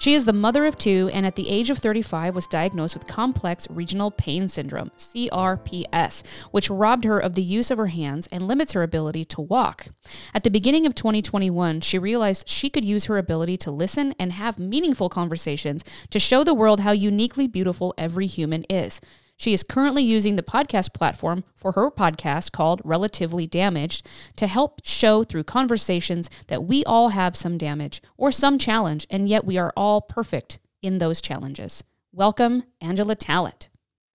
She 0.00 0.14
is 0.14 0.26
the 0.26 0.32
mother 0.32 0.64
of 0.64 0.78
two 0.78 1.10
and 1.12 1.26
at 1.26 1.34
the 1.34 1.50
age 1.50 1.70
of 1.70 1.78
35 1.78 2.36
was 2.36 2.46
diagnosed 2.46 2.94
with 2.94 3.08
complex 3.08 3.68
regional 3.68 4.12
pain 4.12 4.48
syndrome, 4.48 4.92
CRPS, 4.96 6.44
which 6.52 6.70
robbed 6.70 7.04
her 7.04 7.18
of 7.18 7.34
the 7.34 7.42
use 7.42 7.68
of 7.72 7.78
her 7.78 7.88
hands 7.88 8.28
and 8.28 8.46
limits 8.46 8.74
her 8.74 8.84
ability 8.84 9.24
to 9.24 9.40
walk. 9.40 9.88
At 10.32 10.44
the 10.44 10.50
beginning 10.50 10.86
of 10.86 10.94
2021, 10.94 11.80
she 11.80 11.98
realized 11.98 12.48
she 12.48 12.70
could 12.70 12.84
use 12.84 13.06
her 13.06 13.18
ability 13.18 13.56
to 13.58 13.72
listen 13.72 14.14
and 14.20 14.32
have 14.32 14.56
meaningful 14.56 15.08
conversations 15.08 15.82
to 16.10 16.20
show 16.20 16.44
the 16.44 16.54
world 16.54 16.80
how 16.80 16.92
uniquely 16.92 17.48
beautiful 17.48 17.92
every 17.98 18.28
human 18.28 18.62
is. 18.70 19.00
She 19.38 19.52
is 19.52 19.62
currently 19.62 20.02
using 20.02 20.34
the 20.34 20.42
podcast 20.42 20.92
platform 20.92 21.44
for 21.56 21.72
her 21.72 21.92
podcast 21.92 22.50
called 22.50 22.82
Relatively 22.84 23.46
Damaged 23.46 24.04
to 24.34 24.48
help 24.48 24.80
show 24.84 25.22
through 25.22 25.44
conversations 25.44 26.28
that 26.48 26.64
we 26.64 26.82
all 26.84 27.10
have 27.10 27.36
some 27.36 27.56
damage 27.56 28.02
or 28.16 28.32
some 28.32 28.58
challenge, 28.58 29.06
and 29.08 29.28
yet 29.28 29.44
we 29.44 29.56
are 29.56 29.72
all 29.76 30.00
perfect 30.00 30.58
in 30.82 30.98
those 30.98 31.20
challenges. 31.20 31.84
Welcome, 32.12 32.64
Angela 32.80 33.14
Talent. 33.14 33.68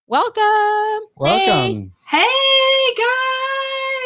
Welcome. 0.07 1.07
Welcome. 1.15 1.93
Hey, 2.05 2.27
hey 2.27 3.03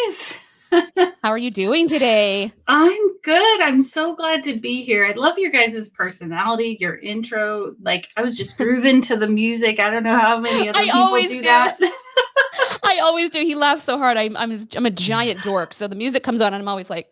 guys. 0.05 0.46
How 1.23 1.29
are 1.29 1.37
you 1.37 1.51
doing 1.51 1.87
today? 1.87 2.51
I'm 2.67 3.17
good. 3.23 3.61
I'm 3.61 3.81
so 3.81 4.15
glad 4.15 4.43
to 4.43 4.59
be 4.59 4.81
here. 4.81 5.05
I 5.05 5.13
love 5.13 5.37
your 5.37 5.51
guys' 5.51 5.89
personality, 5.89 6.77
your 6.79 6.97
intro. 6.97 7.75
Like 7.81 8.07
I 8.17 8.21
was 8.21 8.37
just 8.37 8.57
grooving 8.57 9.01
to 9.03 9.17
the 9.17 9.27
music. 9.27 9.79
I 9.79 9.89
don't 9.89 10.03
know 10.03 10.17
how 10.17 10.39
many 10.39 10.69
other 10.69 10.77
I 10.79 10.83
people 10.85 10.99
always 10.99 11.29
do, 11.29 11.37
do. 11.37 11.41
that. 11.43 11.77
I 12.83 12.99
always 13.01 13.29
do. 13.29 13.39
He 13.41 13.55
laughs 13.55 13.83
so 13.83 13.97
hard. 13.97 14.17
I'm 14.17 14.35
I'm, 14.37 14.57
I'm 14.75 14.85
a 14.85 14.91
giant 14.91 15.43
dork. 15.43 15.73
So 15.73 15.87
the 15.87 15.95
music 15.95 16.23
comes 16.23 16.41
on 16.41 16.53
and 16.53 16.61
I'm 16.61 16.67
always 16.67 16.89
like 16.89 17.07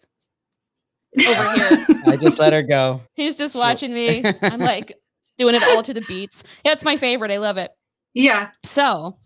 over 1.28 1.52
here. 1.54 1.86
I 2.08 2.18
just 2.18 2.40
let 2.40 2.54
her 2.54 2.64
go. 2.64 3.02
He's 3.14 3.36
just 3.36 3.56
watching 3.56 3.94
me. 3.94 4.24
I'm 4.42 4.60
like 4.60 4.94
doing 5.38 5.56
it 5.56 5.64
all 5.64 5.84
to 5.84 5.94
the 5.94 6.02
beats. 6.02 6.44
Yeah, 6.66 6.72
it's 6.74 6.84
my 6.84 6.98
favorite. 6.98 7.32
I 7.32 7.38
love 7.38 7.58
it. 7.58 7.72
yeah. 8.14 8.50
So 8.64 9.18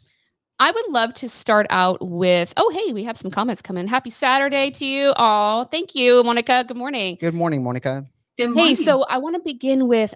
I 0.62 0.72
would 0.72 0.90
love 0.90 1.14
to 1.16 1.30
start 1.30 1.68
out 1.70 1.98
with, 2.02 2.54
oh, 2.58 2.70
hey, 2.72 2.92
we 2.92 3.04
have 3.06 3.18
some 3.18 3.32
comments 3.32 3.62
coming. 3.62 3.88
Happy 3.88 4.10
Saturday 4.10 4.72
to 4.72 4.86
you. 4.86 5.14
all. 5.16 5.64
thank 5.66 5.96
you, 5.96 6.22
Monica. 6.24 6.66
Good 6.68 6.76
morning. 6.78 7.18
Good 7.20 7.34
morning, 7.34 7.64
Monica. 7.64 8.06
Good 8.38 8.48
Hey, 8.50 8.54
morning. 8.54 8.76
so 8.76 9.04
I 9.04 9.18
want 9.20 9.36
to 9.36 9.42
begin 9.42 9.88
with 9.88 10.14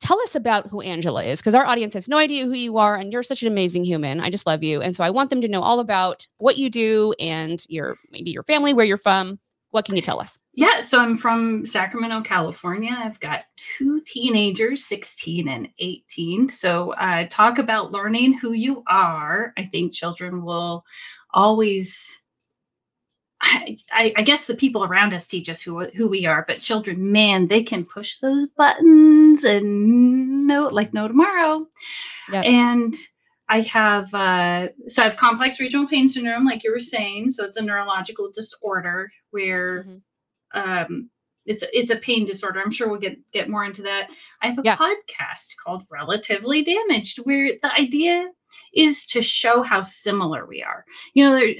tell 0.00 0.20
us 0.22 0.34
about 0.34 0.66
who 0.68 0.80
Angela 0.80 1.22
is 1.22 1.40
because 1.40 1.54
our 1.54 1.64
audience 1.64 1.94
has 1.94 2.08
no 2.08 2.18
idea 2.18 2.44
who 2.44 2.52
you 2.52 2.76
are 2.78 2.96
and 2.96 3.12
you're 3.12 3.22
such 3.22 3.42
an 3.42 3.48
amazing 3.48 3.84
human. 3.84 4.20
I 4.20 4.28
just 4.28 4.46
love 4.46 4.62
you. 4.64 4.82
And 4.82 4.94
so 4.94 5.04
I 5.04 5.10
want 5.10 5.30
them 5.30 5.40
to 5.42 5.48
know 5.48 5.62
all 5.62 5.78
about 5.78 6.26
what 6.38 6.58
you 6.58 6.68
do 6.68 7.14
and 7.20 7.64
your 7.68 7.96
maybe 8.10 8.30
your 8.32 8.42
family, 8.42 8.74
where 8.74 8.84
you're 8.84 8.96
from. 8.98 9.38
What 9.70 9.84
can 9.84 9.94
you 9.96 10.02
tell 10.02 10.20
us? 10.20 10.38
Yeah, 10.56 10.78
so 10.78 11.00
I'm 11.00 11.16
from 11.16 11.66
Sacramento, 11.66 12.22
California. 12.22 12.94
I've 12.96 13.18
got 13.18 13.44
two 13.56 14.00
teenagers, 14.02 14.84
16 14.84 15.48
and 15.48 15.68
18. 15.80 16.48
So, 16.48 16.92
uh, 16.94 17.26
talk 17.28 17.58
about 17.58 17.90
learning 17.90 18.38
who 18.38 18.52
you 18.52 18.84
are. 18.88 19.52
I 19.56 19.64
think 19.64 19.92
children 19.92 20.44
will 20.44 20.84
always. 21.32 22.20
I, 23.40 23.76
I 23.92 24.12
I 24.16 24.22
guess 24.22 24.46
the 24.46 24.54
people 24.54 24.84
around 24.84 25.12
us 25.12 25.26
teach 25.26 25.48
us 25.48 25.60
who 25.62 25.84
who 25.90 26.08
we 26.08 26.24
are, 26.24 26.44
but 26.46 26.60
children, 26.60 27.12
man, 27.12 27.48
they 27.48 27.62
can 27.62 27.84
push 27.84 28.16
those 28.18 28.48
buttons 28.56 29.44
and 29.44 30.46
no, 30.46 30.68
like 30.68 30.94
no 30.94 31.08
tomorrow. 31.08 31.66
Yep. 32.32 32.44
And 32.46 32.94
I 33.48 33.60
have 33.62 34.14
uh, 34.14 34.68
so 34.88 35.02
I 35.02 35.06
have 35.06 35.16
complex 35.16 35.60
regional 35.60 35.86
pain 35.88 36.08
syndrome, 36.08 36.46
like 36.46 36.64
you 36.64 36.72
were 36.72 36.78
saying. 36.78 37.30
So 37.30 37.44
it's 37.44 37.56
a 37.58 37.62
neurological 37.62 38.30
disorder 38.32 39.12
where 39.30 39.84
Mhm. 39.84 40.02
Um, 40.54 41.10
it's 41.46 41.64
it's 41.72 41.90
a 41.90 41.96
pain 41.96 42.24
disorder. 42.24 42.60
I'm 42.60 42.70
sure 42.70 42.88
we'll 42.88 43.00
get 43.00 43.18
get 43.32 43.50
more 43.50 43.64
into 43.64 43.82
that. 43.82 44.08
I 44.42 44.48
have 44.48 44.58
a 44.58 44.62
Yeah. 44.64 44.76
podcast 44.76 45.56
called 45.62 45.84
Relatively 45.90 46.64
Damaged, 46.64 47.18
where 47.18 47.52
the 47.60 47.72
idea 47.72 48.30
is 48.74 49.04
to 49.06 49.22
show 49.22 49.62
how 49.62 49.82
similar 49.82 50.46
we 50.46 50.62
are. 50.62 50.84
You 51.12 51.24
know, 51.24 51.34
there, 51.34 51.54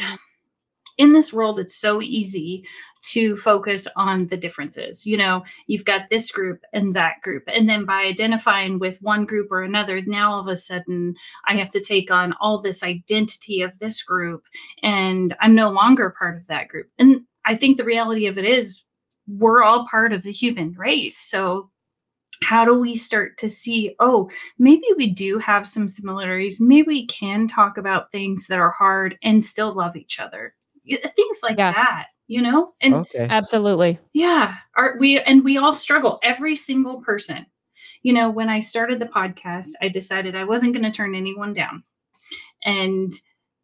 in 0.96 1.12
this 1.12 1.32
world, 1.32 1.58
it's 1.58 1.74
so 1.74 2.00
easy 2.00 2.64
to 3.02 3.36
focus 3.36 3.86
on 3.96 4.28
the 4.28 4.36
differences. 4.36 5.04
You 5.04 5.18
know, 5.18 5.44
you've 5.66 5.84
got 5.84 6.08
this 6.08 6.30
group 6.30 6.62
and 6.72 6.94
that 6.94 7.20
group, 7.22 7.42
and 7.48 7.68
then 7.68 7.84
by 7.84 8.04
identifying 8.04 8.78
with 8.78 9.02
one 9.02 9.26
group 9.26 9.52
or 9.52 9.62
another, 9.62 10.00
now 10.06 10.32
all 10.32 10.40
of 10.40 10.48
a 10.48 10.56
sudden 10.56 11.14
I 11.46 11.56
have 11.56 11.70
to 11.72 11.80
take 11.80 12.10
on 12.10 12.32
all 12.40 12.58
this 12.62 12.82
identity 12.82 13.60
of 13.60 13.78
this 13.80 14.02
group, 14.02 14.44
and 14.82 15.36
I'm 15.40 15.54
no 15.54 15.68
longer 15.68 16.14
part 16.18 16.38
of 16.38 16.46
that 16.46 16.68
group. 16.68 16.88
And 16.98 17.26
I 17.44 17.56
think 17.56 17.76
the 17.76 17.84
reality 17.84 18.26
of 18.26 18.38
it 18.38 18.46
is 18.46 18.83
we're 19.26 19.62
all 19.62 19.86
part 19.88 20.12
of 20.12 20.22
the 20.22 20.32
human 20.32 20.72
race. 20.72 21.16
So 21.16 21.70
how 22.42 22.64
do 22.64 22.74
we 22.74 22.94
start 22.94 23.38
to 23.38 23.48
see, 23.48 23.94
oh, 24.00 24.28
maybe 24.58 24.84
we 24.96 25.10
do 25.12 25.38
have 25.38 25.66
some 25.66 25.88
similarities. 25.88 26.60
Maybe 26.60 26.86
we 26.86 27.06
can 27.06 27.48
talk 27.48 27.78
about 27.78 28.10
things 28.12 28.48
that 28.48 28.58
are 28.58 28.70
hard 28.72 29.16
and 29.22 29.42
still 29.42 29.72
love 29.72 29.96
each 29.96 30.20
other. 30.20 30.54
Things 30.86 31.40
like 31.42 31.56
Yeah. 31.58 31.72
that, 31.72 32.06
you 32.26 32.42
know? 32.42 32.72
And 32.82 32.94
Okay. 32.94 33.26
Absolutely. 33.30 33.98
yeah, 34.12 34.56
our, 34.76 34.96
we 34.98 35.18
and 35.20 35.42
we 35.44 35.56
all 35.56 35.72
struggle. 35.72 36.18
Every 36.22 36.54
single 36.56 37.00
person. 37.00 37.46
You 38.02 38.12
know, 38.12 38.28
when 38.28 38.50
I 38.50 38.60
started 38.60 38.98
the 38.98 39.06
podcast, 39.06 39.70
I 39.80 39.88
decided 39.88 40.36
I 40.36 40.44
wasn't 40.44 40.74
going 40.74 40.84
to 40.84 40.90
turn 40.90 41.14
anyone 41.14 41.54
down, 41.54 41.84
and 42.62 43.10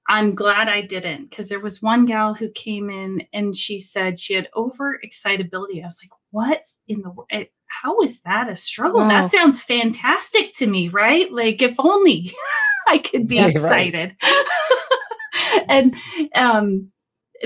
I'm 0.09 0.35
glad 0.35 0.69
I 0.69 0.83
didn't 0.83 1.31
because 1.31 1.49
there 1.49 1.61
was 1.61 1.81
one 1.83 2.05
gal 2.05 2.35
who 2.35 2.51
came 2.51 2.91
in 2.91 3.23
and 3.33 3.55
she 3.55 3.79
said 3.79 4.19
she 4.19 4.35
had 4.35 4.49
overexcitability. 4.57 5.83
I 5.83 5.87
was 5.87 6.01
like, 6.03 6.11
"What 6.31 6.63
in 6.89 7.03
the 7.03 7.11
world? 7.11 7.29
How 7.67 8.01
is 8.01 8.21
that 8.23 8.49
a 8.49 8.57
struggle? 8.57 9.01
Wow. 9.01 9.09
That 9.09 9.31
sounds 9.31 9.63
fantastic 9.63 10.55
to 10.55 10.67
me, 10.67 10.89
right? 10.89 11.31
Like 11.33 11.63
if 11.63 11.75
only 11.79 12.33
I 12.89 12.99
could 12.99 13.29
be 13.29 13.37
Yeah, 13.37 13.45
right. 13.45 13.51
excited." 13.95 14.17
and 15.69 15.95
um 16.35 16.91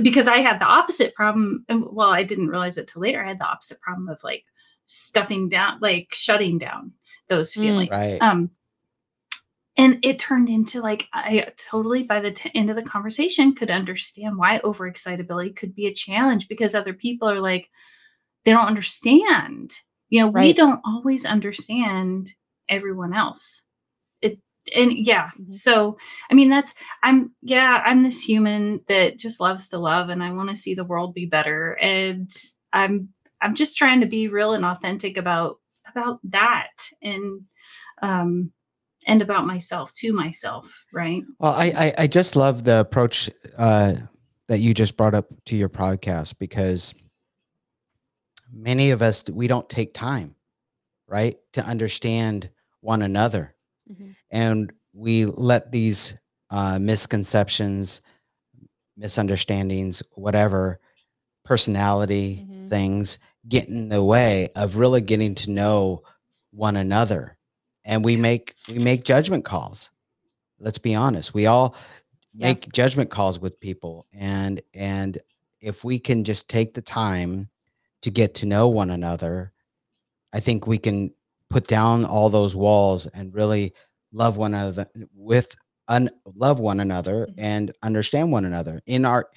because 0.02 0.26
I 0.26 0.38
had 0.38 0.60
the 0.60 0.64
opposite 0.64 1.14
problem. 1.14 1.64
Well, 1.68 2.10
I 2.10 2.22
didn't 2.24 2.48
realize 2.48 2.78
it 2.78 2.88
till 2.88 3.02
later. 3.02 3.22
I 3.24 3.28
had 3.28 3.38
the 3.38 3.46
opposite 3.46 3.80
problem 3.80 4.08
of 4.08 4.18
like 4.24 4.44
stuffing 4.86 5.48
down, 5.48 5.78
like 5.80 6.08
shutting 6.12 6.58
down 6.58 6.92
those 7.28 7.52
Mm. 7.52 7.60
feelings. 7.60 7.90
Right. 7.90 8.18
Um, 8.20 8.50
and 9.76 9.99
it 10.05 10.19
turned 10.19 10.49
into 10.49 10.81
like 10.81 11.09
I 11.12 11.49
totally 11.56 12.05
by 12.05 12.21
the 12.21 12.31
t- 12.32 12.50
end 12.55 12.71
of 12.71 12.76
the 12.76 12.82
conversation 12.82 13.55
could 13.55 13.71
understand 13.71 14.37
why 14.38 14.61
overexcitability 14.61 15.56
could 15.56 15.75
be 15.75 15.87
a 15.87 15.94
challenge 15.94 16.49
because 16.49 16.75
other 16.75 16.94
people 16.94 17.29
are 17.29 17.41
like 17.41 17.69
they 18.44 18.50
don't 18.53 18.67
understand. 18.67 19.73
You 20.11 20.21
know, 20.21 20.29
we 20.29 20.53
don't 20.53 20.81
always 20.85 21.25
understand 21.26 22.32
everyone 22.69 23.15
else. 23.15 23.62
It 24.23 24.38
and 24.76 24.93
yeah 24.93 25.31
Mhm. 25.38 25.53
so 25.53 25.99
i 26.31 26.35
mean 26.35 26.49
that's 26.50 26.75
i'm 27.03 27.32
yeah 27.43 27.82
i'm 27.85 28.03
this 28.03 28.23
human 28.23 28.81
that 28.88 29.19
just 29.19 29.41
loves 29.41 29.69
to 29.69 29.79
love 29.79 30.09
and 30.09 30.23
i 30.23 30.32
want 30.32 30.49
to 30.50 30.55
see 30.55 30.75
the 30.75 30.85
world 30.85 31.12
be 31.15 31.26
better 31.26 31.73
and 31.82 32.31
i'm 32.73 33.11
i'm 33.43 33.55
just 33.55 33.76
trying 33.76 34.00
to 34.00 34.06
be 34.06 34.29
real 34.29 34.55
and 34.55 34.65
authentic 34.65 35.19
about 35.19 35.59
about 35.94 36.19
that 36.25 36.71
and 37.03 37.43
um 38.03 38.50
and 39.06 39.22
about 39.22 39.46
myself 39.46 39.92
to 39.94 40.12
myself 40.12 40.84
right 40.92 41.22
Well, 41.38 41.52
I, 41.52 41.66
I 41.76 41.94
I 42.04 42.06
just 42.06 42.36
love 42.36 42.64
the 42.64 42.80
approach 42.80 43.30
uh, 43.58 43.94
that 44.48 44.58
you 44.60 44.74
just 44.74 44.96
brought 44.96 45.14
up 45.14 45.26
to 45.46 45.56
your 45.56 45.68
podcast 45.68 46.38
because 46.38 46.92
many 48.52 48.90
of 48.90 49.02
us 49.02 49.24
we 49.30 49.46
don't 49.48 49.68
take 49.68 49.94
time, 49.94 50.34
right, 51.08 51.36
to 51.52 51.64
understand 51.64 52.50
one 52.80 53.02
another, 53.02 53.54
Mhm. 53.90 54.14
and 54.30 54.72
we 54.92 55.24
let 55.26 55.72
these 55.72 56.14
uh, 56.50 56.78
misconceptions, 56.78 58.00
misunderstandings, 58.96 60.02
whatever, 60.12 60.78
personality 61.44 62.46
Mhm. 62.48 62.68
things 62.68 63.18
get 63.48 63.68
in 63.68 63.88
the 63.88 64.02
way 64.02 64.48
of 64.54 64.76
really 64.76 65.00
getting 65.00 65.34
to 65.34 65.50
know 65.50 66.02
one 66.52 66.76
another, 66.76 67.36
and 67.84 68.04
we 68.04 68.16
make 68.16 68.54
we 68.69 68.78
make 68.78 69.04
judgment 69.04 69.44
calls 69.44 69.90
let's 70.58 70.78
be 70.78 70.94
honest 70.94 71.34
we 71.34 71.46
all 71.46 71.75
Yeah. 72.36 72.48
make 72.48 72.72
judgment 72.72 73.10
calls 73.10 73.38
with 73.38 73.58
people 73.60 74.06
and 74.12 74.60
and 74.75 75.19
if 75.60 75.84
we 75.84 75.98
can 75.98 76.25
just 76.25 76.48
take 76.48 76.75
the 76.75 76.82
time 76.82 77.48
to 78.02 78.10
get 78.10 78.34
to 78.34 78.46
know 78.46 78.69
one 78.69 78.90
another 78.90 79.52
i 80.32 80.40
think 80.40 80.66
we 80.66 80.78
can 80.78 81.12
put 81.50 81.66
down 81.69 82.04
all 82.04 82.28
those 82.31 82.56
walls 82.56 83.06
and 83.08 83.34
really 83.34 83.72
love 84.12 84.37
one 84.37 84.54
another 84.54 84.87
with 85.14 85.54
un, 85.88 86.08
love 86.34 86.58
one 86.60 86.80
another 86.80 87.26
Mhm. 87.26 87.34
and 87.38 87.72
understand 87.82 88.32
one 88.32 88.44
another 88.44 88.80
in 88.87 89.04
our 89.04 89.28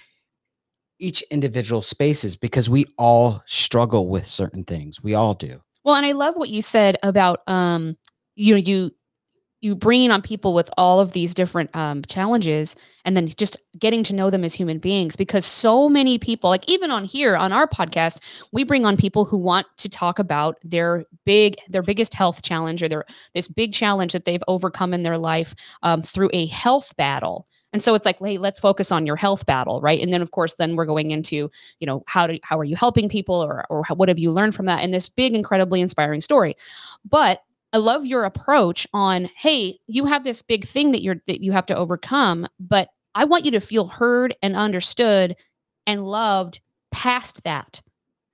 each 1.00 1.22
individual 1.24 1.82
spaces 1.84 2.36
because 2.36 2.70
we 2.70 2.86
all 2.98 3.44
struggle 3.46 4.08
with 4.08 4.26
certain 4.26 4.64
things 4.64 5.02
we 5.04 5.14
all 5.14 5.34
do 5.36 5.62
Well, 5.84 5.96
and 5.96 6.06
I 6.06 6.14
love 6.14 6.36
what 6.36 6.50
you 6.50 6.62
said 6.62 6.98
about 7.04 7.42
um, 7.48 7.96
you 8.38 8.54
know, 8.54 8.60
you 8.60 8.92
you 9.60 9.76
bringing 9.76 10.12
on 10.12 10.22
people 10.22 10.54
with 10.54 10.70
all 10.78 11.00
of 11.00 11.14
these 11.14 11.34
different 11.34 11.76
um, 11.76 12.04
challenges, 12.04 12.76
and 13.06 13.18
then 13.18 13.28
just 13.28 13.60
getting 13.80 14.04
to 14.04 14.14
know 14.14 14.30
them 14.30 14.44
as 14.44 14.54
human 14.54 14.78
beings. 14.78 15.16
Because 15.16 15.46
so 15.46 15.90
many 15.90 16.20
people, 16.20 16.50
like 16.50 16.70
even 16.70 16.92
on 16.92 17.04
here 17.04 17.36
on 17.36 17.52
our 17.52 17.68
podcast, 17.68 18.46
we 18.52 18.64
bring 18.64 18.86
on 18.86 18.98
people 18.98 19.26
who 19.26 19.38
want 19.38 19.66
to 19.78 19.90
talk 19.90 20.20
about 20.20 20.58
their 20.64 21.06
big, 21.26 21.56
their 21.70 21.82
biggest 21.82 22.14
health 22.14 22.44
challenge 22.44 22.84
or 22.84 22.88
their 22.88 23.06
this 23.34 23.48
big 23.48 23.74
challenge 23.74 24.14
that 24.14 24.26
they've 24.26 24.44
overcome 24.48 24.94
in 24.94 25.02
their 25.02 25.18
life 25.18 25.56
um, 25.82 26.04
through 26.04 26.30
a 26.34 26.46
health 26.46 26.96
battle. 26.96 27.48
And 27.74 27.84
so 27.84 27.96
it's 27.96 28.06
like, 28.06 28.20
hey, 28.20 28.38
let's 28.38 28.60
focus 28.60 28.92
on 28.92 29.06
your 29.06 29.18
health 29.18 29.46
battle, 29.46 29.82
right? 29.82 30.00
And 30.00 30.14
then 30.14 30.22
of 30.22 30.32
course, 30.32 30.56
then 30.56 30.76
we're 30.76 30.86
going 30.86 31.12
into 31.12 31.50
you 31.80 31.88
know 31.88 32.04
how 32.06 32.28
do 32.28 32.38
how 32.44 32.60
are 32.60 32.64
you 32.64 32.76
helping 32.76 33.10
people 33.10 33.44
or 33.44 33.66
or 33.72 33.84
what 33.96 34.08
have 34.08 34.20
you 34.20 34.30
learned 34.30 34.54
from 34.54 34.68
that 34.68 34.84
in 34.84 34.92
this 34.92 35.10
big 35.10 35.34
incredibly 35.34 35.82
inspiring 35.82 36.22
story 36.22 36.56
but 37.10 37.42
i 37.78 37.80
love 37.80 38.06
your 38.06 38.24
approach 38.24 38.88
on 38.94 39.30
hey 39.36 39.78
you 39.88 40.06
have 40.06 40.24
this 40.24 40.42
big 40.42 40.66
thing 40.66 40.92
that 40.92 41.04
you're 41.04 41.22
that 41.28 41.42
you 41.42 41.52
have 41.52 41.66
to 41.66 41.76
overcome 41.76 42.48
but 42.60 42.90
i 43.16 43.24
want 43.24 43.46
you 43.46 43.52
to 43.52 43.60
feel 43.60 43.88
heard 43.88 44.36
and 44.42 44.56
understood 44.56 45.36
and 45.86 46.06
loved 46.06 46.60
past 46.92 47.44
that 47.44 47.82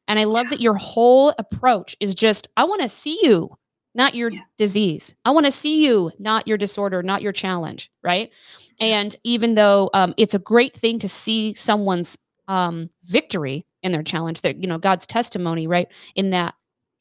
and 0.08 0.18
i 0.20 0.24
love 0.24 0.50
that 0.50 0.62
your 0.62 0.76
whole 0.76 1.34
approach 1.38 1.96
is 2.00 2.16
just 2.16 2.48
i 2.58 2.64
want 2.64 2.82
to 2.82 2.90
see 2.90 3.20
you 3.24 3.50
not 3.96 4.16
your 4.16 4.32
Yeah. 4.32 4.40
disease 4.58 5.14
i 5.26 5.32
want 5.32 5.46
to 5.46 5.52
see 5.52 5.86
you 5.86 6.10
not 6.20 6.48
your 6.48 6.58
disorder 6.58 7.04
not 7.04 7.22
your 7.22 7.34
challenge 7.34 7.92
right 8.02 8.32
and 8.80 9.16
even 9.24 9.56
though 9.56 9.90
um, 9.94 10.14
it's 10.18 10.34
a 10.34 10.40
great 10.40 10.76
thing 10.76 11.00
to 11.00 11.08
see 11.08 11.54
someone's 11.54 12.18
um, 12.48 12.90
victory 13.04 13.66
in 13.84 13.92
their 13.92 14.04
challenge, 14.04 14.42
that 14.42 14.58
you 14.58 14.68
know 14.68 14.78
God's 14.78 15.06
testimony, 15.06 15.68
right? 15.68 15.88
In 16.16 16.32
that, 16.32 16.56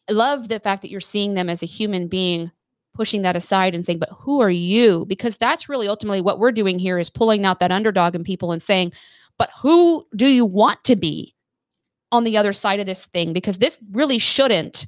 I 0.09 0.13
love 0.13 0.49
the 0.49 0.61
fact 0.61 0.83
that 0.83 0.91
you're 0.91 1.01
seeing 1.01 1.35
them 1.35 1.49
as 1.49 1.63
a 1.63 1.67
human 1.67 2.09
being, 2.09 2.51
pushing 2.95 3.23
that 3.23 3.37
aside 3.37 3.75
and 3.75 3.85
saying, 3.85 3.99
"But 3.99 4.11
who 4.11 4.41
are 4.41 4.51
you?" 4.51 5.05
Because 5.07 5.37
that's 5.37 5.69
really 5.69 5.89
ultimately 5.89 6.21
what 6.21 6.39
we're 6.39 6.53
doing 6.53 6.79
here 6.79 6.99
is 6.99 7.11
pulling 7.11 7.45
out 7.45 7.61
that 7.61 7.73
underdog 7.73 8.15
in 8.15 8.25
people 8.25 8.53
and 8.53 8.63
saying, 8.63 8.93
"But 9.39 9.51
who 9.61 10.07
do 10.15 10.27
you 10.27 10.45
want 10.45 10.83
to 10.85 10.97
be 10.97 11.35
on 12.11 12.25
the 12.25 12.37
other 12.37 12.53
side 12.53 12.81
of 12.81 12.87
this 12.87 13.07
thing?" 13.07 13.33
Because 13.33 13.59
this 13.59 13.81
really 13.93 14.19
shouldn't 14.19 14.87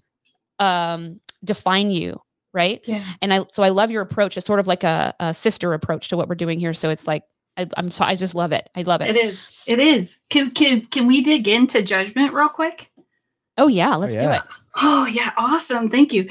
um, 0.59 1.21
define 1.45 1.91
you, 1.91 2.21
right? 2.53 2.81
yeah 2.85 3.03
and 3.23 3.33
I 3.33 3.45
so 3.51 3.63
I 3.63 3.69
love 3.69 3.91
your 3.91 4.03
approach. 4.03 4.37
It's 4.37 4.47
sort 4.47 4.61
of 4.61 4.67
like 4.67 4.85
a, 4.85 5.15
a 5.21 5.33
sister 5.35 5.73
approach 5.75 6.09
to 6.09 6.17
what 6.17 6.29
we're 6.29 6.35
doing 6.35 6.59
here. 6.59 6.75
So 6.75 6.91
it's 6.91 7.07
like 7.07 7.25
I, 7.57 7.69
I'm 7.77 7.91
so 7.91 8.05
I 8.05 8.17
just 8.17 8.35
love 8.35 8.53
it. 8.53 8.69
I 8.75 8.83
love 8.83 9.01
it. 9.01 9.11
it 9.11 9.17
is 9.17 9.63
it 9.67 9.79
is 9.79 10.19
can 10.29 10.51
can 10.51 10.87
can 10.87 11.07
we 11.07 11.23
dig 11.23 11.47
into 11.47 11.83
judgment 11.83 12.33
real 12.35 12.49
quick 12.49 12.91
Oh 13.57 13.69
yeah, 13.69 13.95
let's 13.95 14.15
do 14.15 14.21
yeah. 14.21 14.37
it. 14.37 14.43
Oh, 14.77 15.07
yeah. 15.07 15.33
Awesome. 15.37 15.89
Thank 15.89 16.13
you. 16.13 16.29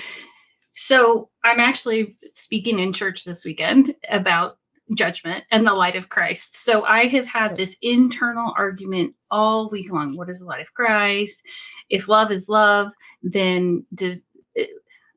So, 0.73 1.29
I'm 1.43 1.59
actually 1.59 2.17
speaking 2.33 2.79
in 2.79 2.93
church 2.93 3.23
this 3.23 3.45
weekend 3.45 3.95
about 4.09 4.57
judgment 4.93 5.43
and 5.51 5.65
the 5.65 5.73
light 5.73 5.95
of 5.95 6.09
Christ. 6.09 6.55
So, 6.55 6.83
I 6.83 7.07
have 7.07 7.27
had 7.27 7.55
this 7.55 7.77
internal 7.81 8.53
argument 8.57 9.15
all 9.29 9.69
week 9.69 9.91
long. 9.91 10.17
What 10.17 10.29
is 10.29 10.39
the 10.39 10.45
light 10.45 10.61
of 10.61 10.73
Christ? 10.73 11.43
If 11.89 12.07
love 12.07 12.31
is 12.31 12.49
love, 12.49 12.91
then 13.21 13.85
does, 13.93 14.27
eh, 14.57 14.65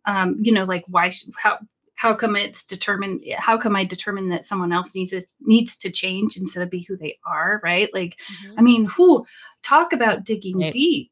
um, 0.04 0.36
you 0.40 0.52
know, 0.52 0.64
like 0.64 0.84
why, 0.88 1.10
how, 1.36 1.58
how 1.96 2.14
come 2.14 2.36
it's 2.36 2.64
determined 2.64 3.22
eh, 3.26 3.36
how 3.38 3.56
come 3.56 3.74
i 3.74 3.82
determine 3.82 4.28
that 4.28 4.44
someone 4.44 4.70
else 4.70 4.94
needs 4.94 5.10
to, 5.10 5.22
needs 5.40 5.78
to 5.78 5.90
change 5.90 6.36
instead 6.36 6.62
of 6.62 6.70
be 6.70 6.82
who 6.82 6.94
they 6.94 7.18
are 7.26 7.58
right 7.64 7.88
like 7.94 8.20
I 8.20 8.46
mm-hmm. 8.46 8.64
mean, 8.64 8.84
who 8.84 9.26
talk 9.62 9.92
about 9.92 10.24
digging 10.24 10.58
Right. 10.58 10.72
deep. 10.72 11.10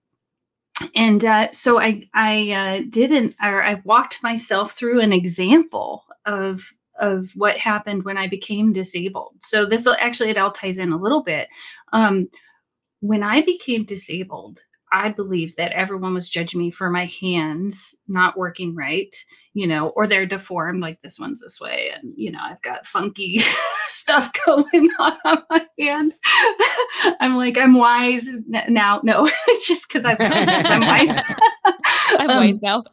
And 0.95 1.25
uh, 1.25 1.53
so 1.53 1.81
I 1.81 2.03
I 2.15 2.51
uh, 2.51 2.85
didn't 2.89 3.35
or 3.43 3.63
I 3.63 3.81
walked 3.85 4.23
myself 4.23 4.73
through 4.73 5.01
an 5.01 5.13
example 5.13 6.05
of 6.27 6.73
of 7.01 7.31
what 7.35 7.59
happened 7.59 8.05
when 8.05 8.17
I 8.17 8.29
became 8.29 8.73
disabled. 8.73 9.37
So 9.41 9.67
this 9.67 9.87
actually 9.87 10.31
it 10.31 10.39
all 10.39 10.53
ties 10.53 10.79
in 10.79 10.93
a 10.93 10.99
little 10.99 11.23
bit. 11.23 11.49
Um, 11.93 12.29
when 13.01 13.23
I 13.23 13.43
became 13.43 13.85
disabled, 13.85 14.63
I 14.95 15.09
believe 15.11 15.57
that 15.57 15.73
everyone 15.73 16.15
was 16.15 16.31
judging 16.31 16.61
me 16.61 16.71
for 16.71 16.89
my 16.89 17.07
hands 17.21 17.97
not 18.07 18.39
working 18.39 18.77
right, 18.77 19.13
you 19.53 19.67
know, 19.67 19.89
or 19.89 20.07
they're 20.07 20.25
deformed, 20.25 20.81
like 20.83 21.01
this 21.01 21.19
one's 21.19 21.41
this 21.41 21.61
way, 21.61 21.91
and 21.93 22.15
you 22.17 22.31
know, 22.31 22.39
I've 22.41 22.63
got 22.63 22.87
funky 22.87 23.39
stuff 23.89 24.31
going 24.47 24.89
on 25.01 25.15
on 25.25 25.43
my 25.51 25.67
hand. 25.81 26.13
I'm 27.21 27.37
like, 27.37 27.59
I'm 27.59 27.75
wise 27.75 28.29
now. 28.47 29.01
No, 29.03 29.29
it's 29.49 29.67
just 29.67 29.89
because 29.89 30.05
I'm, 30.05 30.17
I'm 30.21 30.81
wise. 30.83 31.17
I'm 32.21 32.31
Um, 32.31 32.37
wise 32.37 32.63
now. 32.63 32.85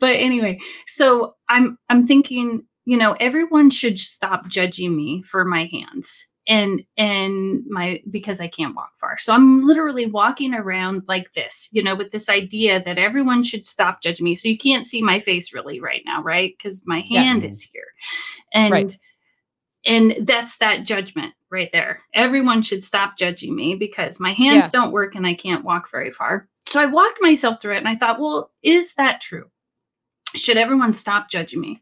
but 0.00 0.16
anyway, 0.16 0.58
so 0.86 1.34
I'm 1.50 1.76
I'm 1.90 2.02
thinking, 2.02 2.62
you 2.86 2.96
know, 2.96 3.12
everyone 3.20 3.68
should 3.68 3.98
stop 3.98 4.48
judging 4.48 4.96
me 4.96 5.22
for 5.24 5.44
my 5.44 5.66
hands 5.70 6.27
and 6.48 6.82
and 6.96 7.62
my 7.68 8.02
because 8.10 8.40
I 8.40 8.48
can't 8.48 8.74
walk 8.74 8.92
far. 8.98 9.18
So 9.18 9.34
I'm 9.34 9.66
literally 9.66 10.06
walking 10.06 10.54
around 10.54 11.02
like 11.06 11.34
this, 11.34 11.68
you 11.72 11.82
know, 11.82 11.94
with 11.94 12.10
this 12.10 12.28
idea 12.28 12.82
that 12.82 12.98
everyone 12.98 13.42
should 13.42 13.66
stop 13.66 14.02
judging 14.02 14.24
me. 14.24 14.34
So 14.34 14.48
you 14.48 14.56
can't 14.58 14.86
see 14.86 15.02
my 15.02 15.20
face 15.20 15.52
really 15.52 15.78
right 15.78 16.02
now, 16.06 16.22
right? 16.22 16.54
Because 16.56 16.86
my 16.86 17.00
hand 17.00 17.42
Mhm. 17.42 17.48
is 17.50 17.62
here. 17.62 17.92
And 18.52 18.72
Right. 18.72 18.98
and 19.84 20.16
that's 20.22 20.56
that 20.58 20.84
judgment 20.84 21.34
right 21.50 21.70
there. 21.72 22.02
Everyone 22.14 22.62
should 22.62 22.82
stop 22.82 23.16
judging 23.16 23.54
me 23.54 23.74
because 23.74 24.18
my 24.18 24.32
hands 24.32 24.66
Yeah. 24.72 24.80
don't 24.80 24.92
work 24.92 25.14
and 25.14 25.26
I 25.26 25.34
can't 25.34 25.64
walk 25.64 25.90
very 25.90 26.10
far. 26.10 26.48
So 26.66 26.80
I 26.80 26.86
walked 26.86 27.20
myself 27.22 27.60
through 27.60 27.74
it 27.74 27.78
and 27.78 27.88
I 27.88 27.94
thought, 27.96 28.18
well, 28.20 28.50
is 28.62 28.94
that 28.94 29.20
true? 29.20 29.50
Should 30.34 30.56
everyone 30.58 30.92
stop 30.92 31.30
judging 31.30 31.60
me? 31.60 31.80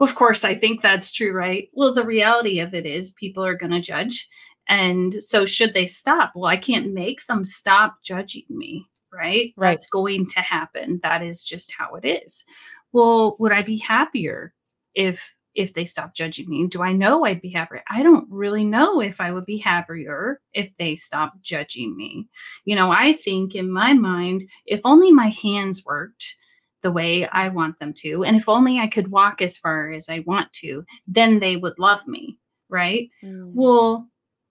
Of 0.00 0.14
course, 0.14 0.44
I 0.44 0.54
think 0.54 0.82
that's 0.82 1.12
true, 1.12 1.32
right? 1.32 1.68
Well, 1.72 1.94
the 1.94 2.04
reality 2.04 2.60
of 2.60 2.74
it 2.74 2.84
is 2.86 3.12
people 3.12 3.44
are 3.44 3.54
going 3.54 3.72
to 3.72 3.80
judge. 3.80 4.28
And 4.68 5.14
so, 5.22 5.44
should 5.44 5.74
they 5.74 5.86
stop? 5.86 6.32
Well, 6.34 6.50
I 6.50 6.56
can't 6.56 6.92
make 6.92 7.26
them 7.26 7.44
stop 7.44 7.96
judging 8.02 8.46
me, 8.48 8.86
right? 9.12 9.52
Right. 9.56 9.72
That's 9.72 9.88
going 9.88 10.26
to 10.28 10.40
happen. 10.40 11.00
That 11.02 11.22
is 11.22 11.44
just 11.44 11.72
how 11.76 11.94
it 11.94 12.06
is. 12.06 12.44
Well, 12.92 13.36
would 13.38 13.52
I 13.52 13.62
be 13.62 13.78
happier 13.78 14.54
if 14.94 15.34
if 15.54 15.74
they 15.74 15.84
stopped 15.84 16.16
judging 16.16 16.48
me? 16.48 16.66
Do 16.66 16.82
I 16.82 16.92
know 16.92 17.24
I'd 17.24 17.40
be 17.40 17.50
happier? 17.50 17.82
I 17.88 18.02
don't 18.02 18.26
really 18.28 18.64
know 18.64 19.00
if 19.00 19.20
I 19.20 19.30
would 19.30 19.46
be 19.46 19.58
happier 19.58 20.40
if 20.52 20.76
they 20.76 20.96
stopped 20.96 21.42
judging 21.42 21.96
me. 21.96 22.28
You 22.64 22.74
know, 22.74 22.90
I 22.90 23.12
think 23.12 23.54
in 23.54 23.70
my 23.70 23.92
mind, 23.92 24.48
if 24.66 24.80
only 24.84 25.12
my 25.12 25.28
hands 25.28 25.84
worked 25.84 26.36
the 26.84 26.92
way 26.92 27.26
I 27.26 27.48
want 27.48 27.80
them 27.80 27.92
to, 28.04 28.22
and 28.22 28.36
if 28.36 28.48
only 28.48 28.78
I 28.78 28.86
could 28.86 29.10
walk 29.10 29.42
as 29.42 29.58
far 29.58 29.90
as 29.90 30.08
I 30.08 30.20
want 30.20 30.52
to, 30.62 30.84
then 31.08 31.40
they 31.40 31.56
would 31.56 31.80
love 31.80 32.06
me, 32.06 32.38
right? 32.68 33.10
Mm. 33.24 33.50
Well, 33.54 34.08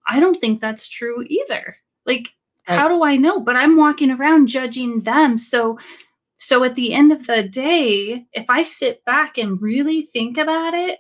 I 0.10 0.20
don't 0.20 0.40
think 0.42 0.60
that's 0.60 0.90
true 0.90 1.24
either. 1.30 1.78
Like, 2.06 2.34
Right. 2.68 2.80
how 2.80 2.88
do 2.88 3.04
I 3.04 3.16
know? 3.18 3.40
But 3.42 3.56
I'm 3.58 3.76
walking 3.78 4.10
around 4.12 4.48
judging 4.48 5.02
them. 5.02 5.38
So, 5.38 5.80
So 6.36 6.64
at 6.66 6.76
the 6.76 6.94
end 6.94 7.12
of 7.14 7.26
the 7.28 7.44
day, 7.44 8.26
if 8.34 8.50
I 8.50 8.64
sit 8.64 9.06
back 9.06 9.38
and 9.38 9.62
really 9.62 10.02
think 10.02 10.38
about 10.38 10.74
it, 10.74 11.00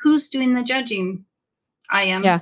who's 0.00 0.28
doing 0.28 0.54
the 0.54 0.62
judging? 0.62 1.24
I 1.90 2.04
am. 2.04 2.22
Yeah. 2.22 2.40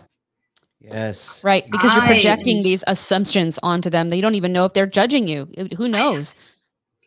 Yes. 0.80 1.42
Right. 1.44 1.64
Because 1.70 1.94
you're 1.94 2.02
I- 2.04 2.06
projecting 2.06 2.62
these 2.62 2.82
assumptions 2.86 3.58
onto 3.62 3.88
them. 3.90 4.08
That 4.08 4.16
you 4.16 4.22
don't 4.22 4.34
even 4.34 4.52
know 4.52 4.64
if 4.66 4.72
they're 4.74 4.86
judging 4.86 5.26
you. 5.28 5.48
Who 5.76 5.88
knows? 5.88 6.34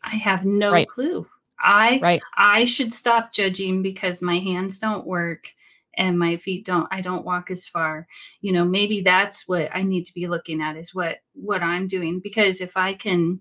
I 0.04 0.16
have 0.16 0.44
no 0.44 0.72
Right. 0.72 0.88
clue. 0.88 1.26
I 1.58 1.98
Right. 2.02 2.22
I 2.36 2.64
should 2.64 2.92
stop 2.92 3.32
judging 3.32 3.82
because 3.82 4.22
my 4.22 4.38
hands 4.38 4.78
don't 4.78 5.06
work 5.06 5.48
and 5.96 6.18
my 6.18 6.36
feet 6.36 6.66
don't 6.66 6.88
I 6.90 7.00
don't 7.00 7.24
walk 7.24 7.50
as 7.50 7.66
far. 7.66 8.06
You 8.40 8.52
know, 8.52 8.64
maybe 8.64 9.00
that's 9.00 9.48
what 9.48 9.70
I 9.74 9.82
need 9.82 10.04
to 10.06 10.14
be 10.14 10.26
looking 10.26 10.60
at 10.60 10.76
is 10.76 10.94
what 10.94 11.18
what 11.32 11.62
I'm 11.62 11.86
doing 11.88 12.20
because 12.20 12.60
if 12.60 12.76
I 12.76 12.94
can 12.94 13.40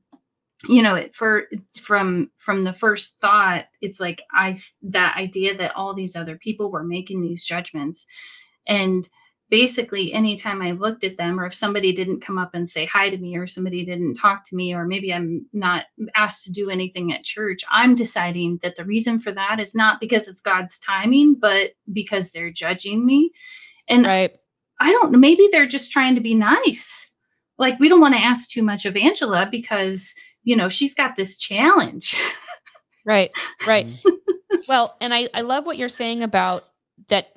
you 0.70 0.82
know, 0.82 0.96
it 0.96 1.14
for 1.14 1.44
from 1.82 2.32
from 2.38 2.64
the 2.64 2.72
first 2.72 3.20
thought, 3.20 3.66
it's 3.82 4.00
like 4.00 4.22
I 4.32 4.56
that 4.84 5.18
idea 5.18 5.58
that 5.58 5.76
all 5.76 5.94
these 5.94 6.16
other 6.16 6.38
people 6.38 6.72
were 6.72 6.84
making 6.86 7.22
these 7.22 7.44
judgments 7.44 8.06
and 8.66 9.10
basically 9.54 10.12
anytime 10.12 10.64
i 10.64 10.72
looked 10.72 11.04
at 11.04 11.16
them 11.16 11.40
or 11.40 11.46
if 11.46 11.54
somebody 11.54 11.94
didn't 11.94 12.22
come 12.26 12.40
up 12.40 12.56
and 12.56 12.68
say 12.68 12.88
hi 12.88 13.08
to 13.12 13.20
me 13.20 13.36
or 13.38 13.46
somebody 13.46 13.86
didn't 13.86 14.16
talk 14.16 14.44
to 14.44 14.56
me 14.56 14.74
or 14.74 14.84
maybe 14.84 15.14
i'm 15.14 15.46
not 15.54 15.86
asked 16.16 16.44
to 16.44 16.52
do 16.52 16.72
anything 16.72 17.14
at 17.14 17.24
church 17.24 17.62
i'm 17.72 17.94
deciding 17.94 18.58
that 18.64 18.76
the 18.78 18.84
reason 18.84 19.20
for 19.20 19.32
that 19.32 19.60
is 19.60 19.76
not 19.76 20.00
because 20.00 20.28
it's 20.28 20.42
god's 20.42 20.80
timing 20.80 21.36
but 21.40 21.74
because 21.92 22.32
they're 22.32 22.50
judging 22.50 23.06
me 23.06 23.32
and 23.88 24.08
Right. 24.08 24.36
i 24.80 24.92
don't 24.92 25.12
know 25.12 25.20
maybe 25.20 25.48
they're 25.52 25.68
just 25.68 25.92
trying 25.92 26.16
to 26.16 26.22
be 26.22 26.34
nice 26.34 27.12
like 27.60 27.80
we 27.80 27.90
don't 27.90 28.02
want 28.02 28.16
to 28.16 28.20
ask 28.24 28.50
too 28.50 28.64
much 28.64 28.88
of 28.88 28.98
angela 28.98 29.48
because 29.52 30.16
you 30.44 30.56
know 30.56 30.68
she's 30.68 30.96
got 30.96 31.16
this 31.16 31.38
challenge 31.38 32.18
Right. 33.06 33.30
Right. 33.68 33.86
Mhm. 33.86 34.18
Well, 34.70 34.96
and 35.02 35.14
I, 35.14 35.28
I 35.34 35.42
love 35.42 35.66
what 35.66 35.78
you're 35.78 35.90
saying 35.90 36.24
about 36.24 36.64
that 37.10 37.34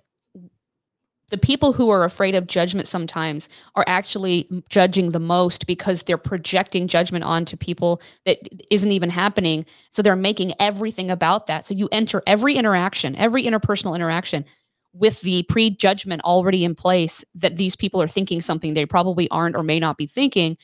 the 1.29 1.39
people 1.39 1.73
who 1.73 1.91
are 1.91 2.05
afraid 2.05 2.35
of 2.35 2.47
judgment 2.47 2.87
sometimes 2.87 3.49
are 3.75 3.85
actually 3.87 4.49
judging 4.69 5.11
the 5.11 5.21
most 5.21 5.67
because 5.67 6.03
they're 6.03 6.17
projecting 6.17 6.87
judgment 6.87 7.25
onto 7.25 7.57
people 7.57 8.01
that 8.25 8.39
isn't 8.71 8.93
even 8.93 9.11
happening. 9.11 9.67
So 9.91 10.03
they're 10.03 10.17
making 10.17 10.55
everything 10.61 11.11
about 11.11 11.47
that. 11.49 11.67
So 11.67 11.75
you 11.75 11.89
enter 11.91 12.23
every 12.27 12.55
interaction, 12.55 13.17
every 13.17 13.45
interpersonal 13.45 13.97
interaction 13.97 14.45
with 14.93 15.21
the 15.21 15.43
prejudgment 15.45 16.23
already 16.23 16.65
in 16.65 16.75
place 16.75 17.25
that 17.35 17.57
these 17.57 17.77
people 17.77 18.01
are 18.01 18.09
thinking 18.09 18.41
something 18.41 18.75
they 18.75 18.87
probably 18.87 19.29
aren't 19.31 19.57
or 19.57 19.63
may 19.63 19.79
not 19.79 19.99
be 19.99 20.07
thinking 20.07 20.57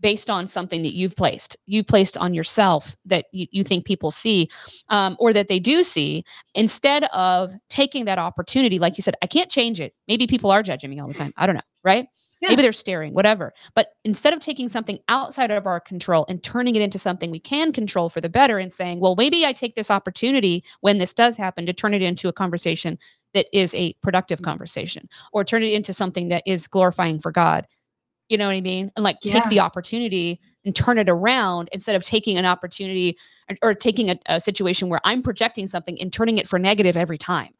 based 0.00 0.30
on 0.30 0.46
something 0.46 0.82
that 0.82 0.94
you've 0.94 1.16
placed 1.16 1.56
you've 1.66 1.86
placed 1.86 2.16
on 2.16 2.34
yourself 2.34 2.96
that 3.04 3.26
you, 3.32 3.46
you 3.50 3.64
think 3.64 3.84
people 3.84 4.10
see 4.10 4.48
um, 4.90 5.16
or 5.18 5.32
that 5.32 5.48
they 5.48 5.58
do 5.58 5.82
see 5.82 6.24
instead 6.54 7.04
of 7.12 7.52
taking 7.68 8.04
that 8.04 8.18
opportunity 8.18 8.78
like 8.78 8.96
you 8.96 9.02
said 9.02 9.16
i 9.22 9.26
can't 9.26 9.50
change 9.50 9.80
it. 9.80 9.94
Maybe 10.06 10.26
people 10.26 10.50
are 10.50 10.62
judging 10.62 10.90
me 10.90 11.00
all 11.00 11.08
the 11.08 11.14
time. 11.14 11.32
I 11.36 11.46
don't 11.46 11.56
know 11.56 11.62
right? 11.84 12.06
Yeah. 12.40 12.50
maybe 12.50 12.62
they're 12.62 12.72
staring 12.72 13.14
whatever. 13.14 13.52
But 13.74 13.88
instead 14.04 14.32
of 14.32 14.38
taking 14.38 14.68
something 14.68 15.00
outside 15.08 15.50
of 15.50 15.66
our 15.66 15.80
control 15.80 16.24
and 16.28 16.42
turning 16.42 16.76
it 16.76 16.82
into 16.82 16.98
something 16.98 17.30
we 17.30 17.40
can 17.40 17.72
control 17.72 18.08
for 18.08 18.20
the 18.20 18.28
better 18.28 18.58
and 18.58 18.72
saying 18.72 19.00
well 19.00 19.16
maybe 19.16 19.44
i 19.44 19.52
take 19.52 19.74
this 19.74 19.90
opportunity 19.90 20.62
when 20.80 20.98
this 20.98 21.14
does 21.14 21.36
happen 21.36 21.66
to 21.66 21.72
turn 21.72 21.94
it 21.94 22.02
into 22.02 22.28
a 22.28 22.32
conversation 22.32 22.96
that 23.34 23.46
is 23.52 23.74
a 23.74 23.92
productive 24.02 24.42
conversation 24.42 25.08
or 25.32 25.44
turn 25.44 25.62
it 25.62 25.72
into 25.72 25.92
something 25.92 26.28
that 26.28 26.42
is 26.46 26.68
glorifying 26.68 27.18
for 27.18 27.32
god 27.32 27.66
you 28.28 28.36
know 28.38 28.46
what 28.46 28.54
i 28.54 28.60
mean 28.60 28.90
and 28.96 29.02
like 29.04 29.20
take 29.20 29.34
Yeah. 29.44 29.48
the 29.48 29.60
opportunity 29.60 30.40
and 30.64 30.74
turn 30.76 30.98
it 30.98 31.08
around 31.08 31.68
instead 31.72 31.96
of 31.96 32.02
taking 32.04 32.36
an 32.38 32.44
opportunity 32.44 33.16
or, 33.50 33.56
or 33.62 33.74
taking 33.74 34.10
a, 34.10 34.18
a 34.26 34.40
situation 34.40 34.88
where 34.88 35.00
i'm 35.04 35.22
projecting 35.22 35.66
something 35.66 36.00
and 36.00 36.12
turning 36.12 36.38
it 36.38 36.46
for 36.48 36.58
negative 36.58 36.96
every 36.96 37.18
time 37.18 37.52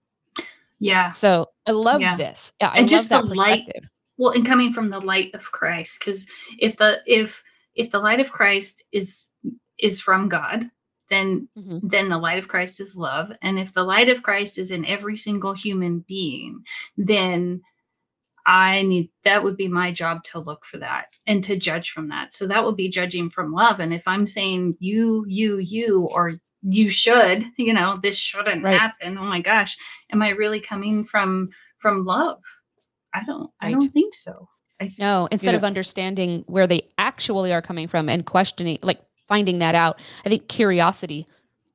yeah 0.80 1.10
so 1.10 1.46
i 1.66 1.70
love 1.72 2.00
Yeah. 2.00 2.16
this 2.16 2.52
yeah, 2.60 2.70
i 2.72 2.78
And 2.80 2.88
just 2.88 3.08
the 3.08 3.20
light- 3.22 3.68
well 4.16 4.32
and 4.32 4.46
coming 4.46 4.72
from 4.72 4.90
the 4.90 5.00
light 5.00 5.34
of 5.34 5.50
christ 5.52 6.00
because 6.00 6.26
if 6.58 6.76
the 6.76 7.00
if 7.06 7.42
if 7.74 7.90
the 7.90 8.00
light 8.00 8.20
of 8.20 8.32
christ 8.32 8.82
is 8.92 9.30
is 9.78 10.00
from 10.00 10.28
god 10.28 10.64
then 11.08 11.48
Mhm. 11.56 11.80
then 11.82 12.08
the 12.10 12.18
light 12.18 12.38
of 12.38 12.48
christ 12.48 12.80
is 12.80 12.94
love 12.96 13.32
and 13.42 13.58
if 13.58 13.72
the 13.72 13.84
light 13.84 14.08
of 14.10 14.22
christ 14.22 14.58
is 14.58 14.70
in 14.70 14.84
every 14.84 15.16
single 15.16 15.54
human 15.54 16.00
being 16.06 16.62
then 16.96 17.62
i 18.48 18.82
need 18.82 19.10
that 19.24 19.44
would 19.44 19.56
be 19.56 19.68
my 19.68 19.92
job 19.92 20.24
to 20.24 20.40
look 20.40 20.64
for 20.64 20.78
that 20.78 21.04
and 21.26 21.44
to 21.44 21.54
judge 21.56 21.90
from 21.90 22.08
that. 22.08 22.32
So 22.32 22.46
that 22.48 22.64
would 22.64 22.76
be 22.76 22.88
judging 22.88 23.28
from 23.30 23.52
love. 23.52 23.78
And 23.78 23.92
if 23.94 24.02
i'm 24.08 24.26
saying 24.26 24.76
you 24.80 25.24
you 25.28 25.58
you 25.58 26.08
or 26.12 26.40
you 26.62 26.88
should 26.88 27.44
you 27.58 27.72
know 27.72 27.98
this 28.02 28.18
shouldn't 28.18 28.64
Right. 28.64 28.78
happen. 28.80 29.16
Oh 29.18 29.24
my 29.24 29.40
gosh. 29.40 29.76
Am 30.12 30.22
i 30.22 30.30
really 30.30 30.60
coming 30.60 31.04
from 31.04 31.50
from 31.78 32.04
love? 32.04 32.42
I 33.14 33.22
don't 33.24 33.50
i 33.60 33.70
don't 33.70 33.92
think 33.92 34.14
so. 34.14 34.48
I, 34.80 34.90
no 34.98 35.28
instead 35.30 35.52
know- 35.52 35.58
of 35.58 35.64
understanding 35.64 36.44
where 36.46 36.66
they 36.66 36.82
actually 36.96 37.52
are 37.52 37.62
coming 37.62 37.86
from 37.86 38.08
and 38.08 38.24
questioning 38.24 38.78
like 38.82 39.00
finding 39.28 39.58
that 39.58 39.74
out 39.74 40.00
i 40.24 40.28
think 40.30 40.48
curiosity 40.48 41.26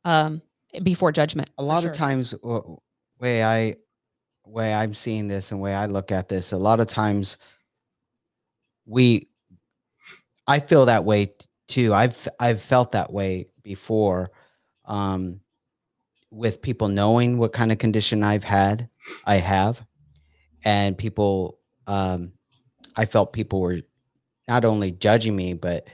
um 0.06 0.42
before 0.82 1.12
judgment 1.12 1.50
a 1.60 1.64
lot 1.64 1.82
sure. 1.82 1.92
of 1.92 1.96
times 1.96 2.34
way 3.20 3.44
i 3.44 3.76
way 4.46 4.74
i'm 4.74 4.94
seeing 4.94 5.28
this 5.28 5.52
and 5.52 5.62
way 5.62 5.74
i 5.74 5.86
look 5.86 6.12
at 6.12 6.30
this 6.30 6.52
a 6.52 6.58
lot 6.58 6.80
of 6.80 6.88
times 6.88 7.38
we 8.86 9.28
i 10.48 10.60
feel 10.60 10.86
that 10.86 11.06
way 11.06 11.34
too. 11.68 11.94
I've 11.94 12.28
i've 12.40 12.62
felt 12.62 12.92
that 12.92 13.12
way 13.12 13.48
before 13.64 14.32
um 14.86 15.40
with 16.30 16.62
people 16.62 16.88
knowing 16.90 17.38
what 17.38 17.54
kind 17.54 17.72
of 17.72 17.78
condition 17.78 18.22
i've 18.22 18.44
had 18.44 18.90
i 19.26 19.36
have 19.36 19.84
and 20.66 20.98
people 20.98 21.60
um 21.88 22.34
i 22.98 23.06
felt 23.06 23.34
people 23.34 23.62
were 23.62 23.80
not 24.48 24.66
only 24.66 24.92
judging 24.92 25.36
me 25.36 25.54
but 25.54 25.88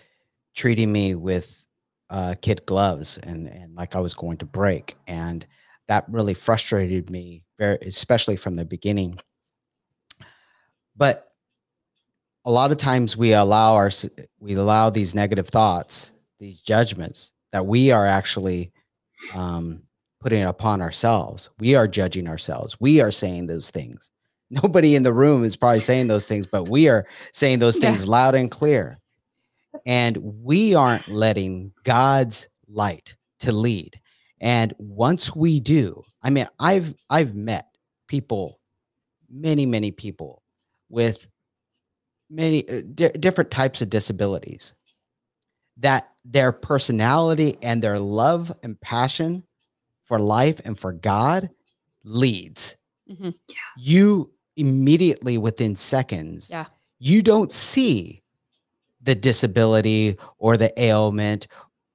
treating 0.55 0.91
me 0.91 1.15
with 1.15 1.65
uh, 2.09 2.35
kid 2.41 2.65
gloves 2.65 3.17
and 3.19 3.47
and 3.47 3.75
like 3.75 3.95
I 3.95 3.99
was 3.99 4.13
going 4.13 4.37
to 4.37 4.45
break, 4.45 4.95
and 5.07 5.45
that 5.87 6.05
really 6.09 6.33
frustrated 6.33 7.09
me 7.09 7.43
very, 7.59 7.77
especially 7.81 8.37
from 8.37 8.55
the 8.55 8.65
beginning. 8.65 9.19
But 10.95 11.31
a 12.45 12.51
lot 12.51 12.71
of 12.71 12.77
times 12.77 13.15
we 13.15 13.33
allow 13.33 13.75
our 13.75 13.91
we 14.39 14.55
allow 14.55 14.89
these 14.89 15.13
negative 15.13 15.49
thoughts, 15.49 16.11
these 16.39 16.61
judgments 16.61 17.33
that 17.51 17.65
we 17.65 17.91
are 17.91 18.07
actually 18.07 18.71
um, 19.33 19.83
putting 20.21 20.43
upon 20.43 20.81
ourselves. 20.81 21.49
We 21.59 21.75
are 21.75 21.87
judging 21.87 22.27
ourselves. 22.27 22.77
We 22.79 23.01
are 23.01 23.11
saying 23.11 23.47
those 23.47 23.69
things. 23.69 24.09
Nobody 24.49 24.95
in 24.95 25.03
the 25.03 25.13
room 25.13 25.43
is 25.43 25.55
probably 25.55 25.81
saying 25.81 26.07
those 26.07 26.25
things, 26.27 26.47
but 26.47 26.63
we 26.65 26.87
are 26.89 27.05
saying 27.33 27.59
those 27.59 27.77
Yeah. 27.79 27.91
things 27.91 28.07
loud 28.07 28.35
and 28.35 28.49
clear 28.49 28.99
and 29.85 30.17
we 30.17 30.73
aren't 30.75 31.07
letting 31.07 31.71
God's 31.83 32.47
light 32.67 33.15
to 33.41 33.51
lead. 33.51 33.99
And 34.41 34.73
once 34.79 35.35
we 35.35 35.59
do, 35.59 36.03
I 36.21 36.29
mean, 36.29 36.47
I've 36.59 36.95
I've 37.09 37.35
met 37.35 37.67
people, 38.07 38.59
many 39.29 39.65
many 39.65 39.91
people 39.91 40.43
with 40.89 41.27
many 42.29 42.67
uh, 42.69 42.81
di- 42.93 43.09
different 43.11 43.51
types 43.51 43.81
of 43.81 43.89
disabilities 43.89 44.73
that 45.77 46.09
their 46.25 46.51
personality 46.51 47.57
and 47.61 47.81
their 47.81 47.99
love 47.99 48.51
and 48.63 48.79
passion 48.81 49.43
for 50.05 50.19
life 50.19 50.59
and 50.65 50.77
for 50.77 50.91
God 50.91 51.49
leads. 52.03 52.75
Mhm. 53.09 53.33
You 53.77 54.31
immediately 54.57 55.37
within 55.37 55.75
seconds, 55.75 56.49
Yeah. 56.49 56.65
you 56.99 57.21
don't 57.21 57.51
see 57.51 58.21
the 59.01 59.15
disability 59.15 60.17
or 60.37 60.57
the 60.57 60.73
ailment 60.81 61.47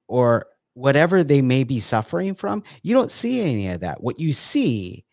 or 0.07 0.47
whatever 0.75 1.23
they 1.23 1.41
may 1.41 1.63
be 1.63 1.79
suffering 1.79 2.35
from. 2.35 2.63
You 2.83 2.93
don't 2.93 3.11
see 3.11 3.41
any 3.41 3.67
of 3.69 3.79
that. 3.81 4.01
What 4.03 4.19
you 4.19 4.31
see 4.33 5.03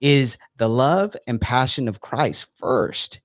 is 0.00 0.36
the 0.58 0.68
love 0.68 1.16
and 1.26 1.40
passion 1.40 1.88
of 1.88 2.00
Christ 2.00 2.48
first. 2.56 3.20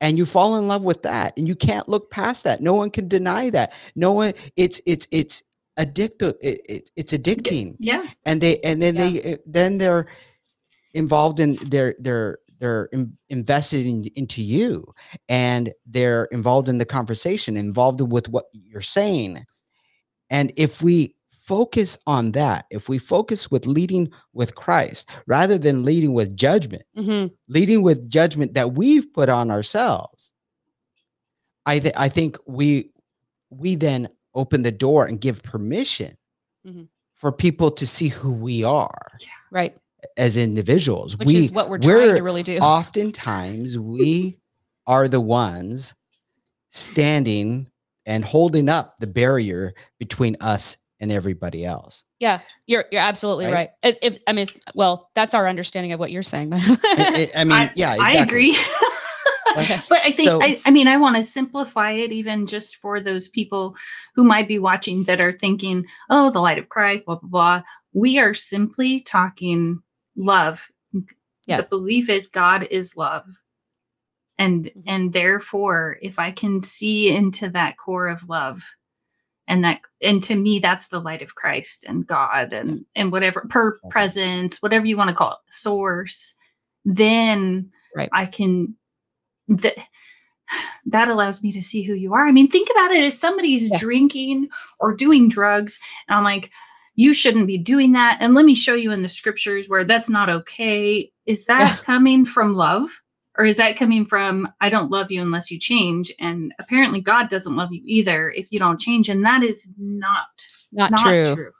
And 0.00 0.18
you 0.18 0.26
fall 0.26 0.56
in 0.58 0.68
love 0.68 0.84
with 0.84 1.02
that. 1.02 1.36
And 1.36 1.48
you 1.48 1.56
can't 1.56 1.88
look 1.88 2.10
past 2.10 2.44
that. 2.44 2.60
No 2.60 2.74
one 2.74 2.90
can 2.90 3.08
deny 3.08 3.50
that. 3.50 3.72
No 3.96 4.12
one, 4.12 4.34
it's 4.56 4.80
it's 4.86 5.08
it's 5.10 5.42
addictive. 5.78 6.34
It, 6.42 6.60
it, 6.68 6.90
it's 6.94 7.12
addicting 7.12 7.76
yeah 7.80 8.06
and 8.26 8.40
they 8.40 8.60
and 8.60 8.80
then 8.80 8.94
Yeah. 8.96 9.10
they 9.10 9.38
then 9.46 9.78
they're 9.78 10.06
involved 10.92 11.40
in 11.40 11.56
they're 11.66 11.94
they're 11.98 12.38
they're 12.60 12.84
in, 12.92 13.12
invested 13.30 13.84
in, 13.84 14.04
into 14.14 14.42
you 14.42 14.84
and 15.28 15.72
they're 15.86 16.26
involved 16.26 16.68
in 16.68 16.78
the 16.78 16.84
conversation 16.84 17.56
involved 17.56 18.00
with 18.00 18.28
what 18.28 18.44
you're 18.52 18.80
saying 18.82 19.44
and 20.34 20.52
if 20.56 20.82
we 20.82 21.14
focus 21.30 21.98
on 22.06 22.32
that 22.32 22.64
if 22.70 22.88
we 22.88 22.98
focus 22.98 23.50
with 23.50 23.66
leading 23.66 24.10
with 24.32 24.54
christ 24.54 25.08
rather 25.26 25.58
than 25.58 25.84
leading 25.84 26.12
with 26.14 26.34
judgment 26.36 26.82
Mhm. 26.96 27.30
leading 27.48 27.82
with 27.82 28.08
judgment 28.08 28.54
that 28.54 28.72
we've 28.80 29.08
put 29.12 29.28
on 29.28 29.50
ourselves 29.50 30.32
i 31.66 31.78
th- 31.78 31.94
i 31.96 32.08
think 32.08 32.38
we 32.46 32.90
we 33.50 33.74
then 33.76 34.08
open 34.34 34.62
the 34.62 34.72
door 34.86 35.04
and 35.06 35.20
give 35.20 35.42
permission 35.42 36.16
Mhm. 36.66 36.88
for 37.14 37.30
people 37.30 37.70
to 37.72 37.86
see 37.86 38.08
who 38.08 38.32
we 38.32 38.64
are 38.64 39.18
Right. 39.50 39.76
as 40.16 40.36
individuals. 40.36 41.16
Which 41.18 41.28
we 41.28 41.36
is 41.44 41.52
what 41.52 41.68
we're 41.68 41.78
trying 41.78 42.16
to 42.16 42.22
really 42.22 42.42
do. 42.42 42.58
oftentimes 42.76 43.78
we 43.78 44.40
are 44.86 45.06
the 45.08 45.20
ones 45.20 45.94
standing 46.70 47.66
and 48.06 48.24
holding 48.24 48.68
up 48.68 48.96
the 48.98 49.06
barrier 49.06 49.74
between 49.98 50.36
us 50.40 50.76
and 51.00 51.10
everybody 51.12 51.64
else. 51.64 52.04
Yeah, 52.20 52.40
you're 52.66 52.84
you're 52.92 53.00
absolutely 53.02 53.46
Right? 53.46 53.52
right. 53.54 53.70
If, 53.82 53.98
if 54.02 54.18
I 54.26 54.32
mean, 54.32 54.46
well, 54.74 55.10
that's 55.14 55.34
our 55.34 55.46
understanding 55.48 55.92
of 55.92 56.00
what 56.00 56.10
you're 56.10 56.22
saying. 56.22 56.50
But 56.50 56.60
I, 56.62 57.30
I- 57.34 57.40
I 57.40 57.44
mean, 57.44 57.70
yeah, 57.76 57.94
exactly. 57.94 58.18
I 58.18 58.22
agree. 58.22 58.56
Okay. 59.56 59.76
but 59.88 60.00
I 60.04 60.12
think 60.12 60.28
So- 60.28 60.42
I, 60.42 60.60
I 60.64 60.70
mean 60.70 60.88
I 60.88 60.96
want 60.96 61.16
to 61.16 61.22
simplify 61.22 61.90
it 61.92 62.12
even 62.12 62.46
just 62.46 62.76
for 62.76 63.00
those 63.00 63.28
people 63.28 63.76
who 64.14 64.24
might 64.24 64.48
be 64.48 64.58
watching 64.58 65.04
that 65.04 65.20
are 65.20 65.32
thinking, 65.32 65.84
oh, 66.10 66.30
the 66.30 66.40
light 66.40 66.58
of 66.58 66.68
Christ, 66.68 67.06
blah 67.06 67.16
blah 67.16 67.28
blah. 67.28 67.62
We 67.92 68.18
are 68.18 68.32
simply 68.34 69.00
talking 69.00 69.80
love. 70.16 70.68
Yeah. 71.46 71.58
The 71.58 71.64
belief 71.64 72.08
is 72.08 72.28
God 72.28 72.66
is 72.70 72.96
love. 72.96 73.24
And 74.38 74.64
Mhm. 74.66 74.82
and 74.86 75.12
therefore, 75.12 75.98
if 76.02 76.18
I 76.18 76.30
can 76.32 76.60
see 76.60 77.08
into 77.10 77.48
that 77.50 77.76
core 77.76 78.08
of 78.08 78.28
love, 78.28 78.62
and 79.46 79.62
that 79.64 79.80
and 80.02 80.22
to 80.24 80.34
me 80.34 80.58
that's 80.58 80.88
the 80.88 81.00
light 81.00 81.22
of 81.22 81.34
Christ 81.34 81.84
and 81.88 82.06
God 82.06 82.52
and 82.52 82.84
and 82.96 83.12
whatever 83.12 83.42
per 83.48 83.76
Okay. 83.76 83.90
presence, 83.90 84.60
whatever 84.62 84.86
you 84.86 84.96
want 84.96 85.10
to 85.10 85.14
call 85.16 85.32
it, 85.32 85.38
source, 85.52 86.34
then 86.84 87.70
Right. 87.94 88.08
I 88.12 88.26
can 88.26 88.74
that 89.48 89.76
that 90.86 91.08
allows 91.08 91.42
me 91.42 91.50
to 91.52 91.62
see 91.62 91.82
who 91.82 91.94
you 91.94 92.12
are. 92.14 92.26
I 92.26 92.32
mean, 92.32 92.48
think 92.48 92.68
about 92.70 92.90
it. 92.92 93.04
If 93.04 93.14
somebody's 93.14 93.70
Yeah. 93.70 93.78
drinking 93.78 94.48
or 94.80 94.94
doing 94.94 95.28
drugs, 95.28 95.78
and 96.08 96.16
I'm 96.18 96.24
like, 96.24 96.50
you 96.96 97.14
shouldn't 97.14 97.46
be 97.46 97.58
doing 97.58 97.92
that. 97.92 98.18
And 98.20 98.34
let 98.34 98.44
me 98.44 98.54
show 98.54 98.74
you 98.74 98.92
in 98.92 99.02
the 99.02 99.08
scriptures 99.08 99.68
where 99.68 99.84
that's 99.84 100.10
not 100.10 100.28
okay. 100.28 101.10
Is 101.26 101.46
that 101.46 101.60
Yeah. 101.60 101.76
coming 101.84 102.24
from 102.24 102.54
love? 102.54 103.02
Or 103.36 103.44
is 103.44 103.56
that 103.56 103.76
coming 103.76 104.04
from, 104.06 104.48
I 104.60 104.68
don't 104.68 104.90
love 104.90 105.10
you 105.10 105.20
unless 105.20 105.50
you 105.50 105.58
change? 105.58 106.12
And 106.20 106.54
apparently, 106.58 107.00
God 107.00 107.28
doesn't 107.28 107.56
love 107.56 107.72
you 107.72 107.82
either 107.84 108.30
if 108.30 108.46
you 108.50 108.58
don't 108.58 108.78
change. 108.78 109.08
And 109.08 109.24
that 109.24 109.42
is 109.42 109.72
not, 109.76 110.46
not, 110.72 110.92
not 110.92 111.00
true. 111.00 111.34
true. 111.34 111.50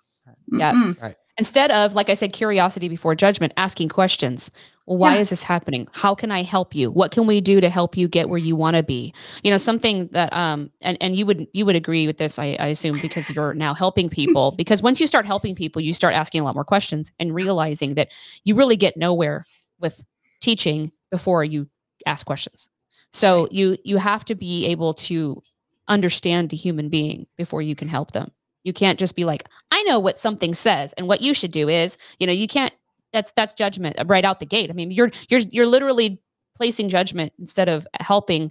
Yeah. 0.52 0.72
Mm-mm. 0.72 1.14
Instead 1.36 1.72
of, 1.72 1.94
like 1.94 2.08
I 2.08 2.14
said, 2.14 2.32
curiosity 2.32 2.88
before 2.88 3.16
judgment, 3.16 3.52
asking 3.56 3.88
questions. 3.88 4.52
Well, 4.86 4.98
why 4.98 5.14
Yeah. 5.14 5.20
is 5.22 5.30
this 5.30 5.42
happening? 5.42 5.88
How 5.90 6.14
can 6.14 6.30
I 6.30 6.42
help 6.44 6.76
you? 6.76 6.92
What 6.92 7.10
can 7.10 7.26
we 7.26 7.40
do 7.40 7.60
to 7.60 7.68
help 7.68 7.96
you 7.96 8.06
get 8.06 8.28
where 8.28 8.38
you 8.38 8.54
want 8.54 8.76
to 8.76 8.84
be? 8.84 9.12
You 9.42 9.50
know, 9.50 9.56
something 9.56 10.06
that 10.12 10.32
um 10.32 10.70
and 10.80 10.96
and 11.00 11.16
you 11.16 11.26
would 11.26 11.48
you 11.52 11.66
would 11.66 11.74
agree 11.74 12.06
with 12.06 12.18
this, 12.18 12.38
I, 12.38 12.56
I 12.60 12.68
assume, 12.68 13.00
because 13.00 13.28
you're 13.30 13.52
now 13.54 13.74
helping 13.74 14.08
people. 14.08 14.52
Because 14.56 14.80
once 14.80 15.00
you 15.00 15.08
start 15.08 15.26
helping 15.26 15.56
people, 15.56 15.82
you 15.82 15.92
start 15.92 16.14
asking 16.14 16.40
a 16.42 16.44
lot 16.44 16.54
more 16.54 16.64
questions 16.64 17.10
and 17.18 17.34
realizing 17.34 17.94
that 17.94 18.12
you 18.44 18.54
really 18.54 18.76
get 18.76 18.96
nowhere 18.96 19.44
with 19.80 20.04
teaching 20.40 20.92
before 21.14 21.44
you 21.44 21.68
ask 22.06 22.26
questions. 22.26 22.68
So 23.12 23.46
you 23.52 23.76
you 23.84 23.98
have 23.98 24.24
to 24.24 24.34
be 24.34 24.66
able 24.66 24.94
to 24.94 25.40
understand 25.86 26.50
the 26.50 26.56
human 26.56 26.88
being 26.88 27.28
before 27.38 27.62
you 27.62 27.76
can 27.76 27.86
help 27.86 28.10
them. 28.10 28.32
You 28.64 28.72
can't 28.72 28.98
just 28.98 29.14
be 29.14 29.24
like, 29.24 29.48
I 29.70 29.80
know 29.84 30.00
what 30.00 30.18
something 30.18 30.54
says 30.54 30.92
and 30.94 31.06
what 31.06 31.20
you 31.20 31.34
should 31.34 31.52
do 31.52 31.68
is, 31.68 31.96
you 32.18 32.26
know, 32.26 32.32
you 32.32 32.48
can't 32.48 32.74
that's 33.12 33.30
that's 33.30 33.52
judgment 33.52 33.94
right 34.06 34.24
out 34.24 34.40
the 34.40 34.46
gate. 34.46 34.70
I 34.70 34.72
mean, 34.72 34.90
you're 34.90 35.12
you're 35.28 35.42
you're 35.52 35.68
literally 35.68 36.20
placing 36.56 36.88
judgment 36.88 37.32
instead 37.38 37.68
of 37.68 37.86
helping 38.00 38.50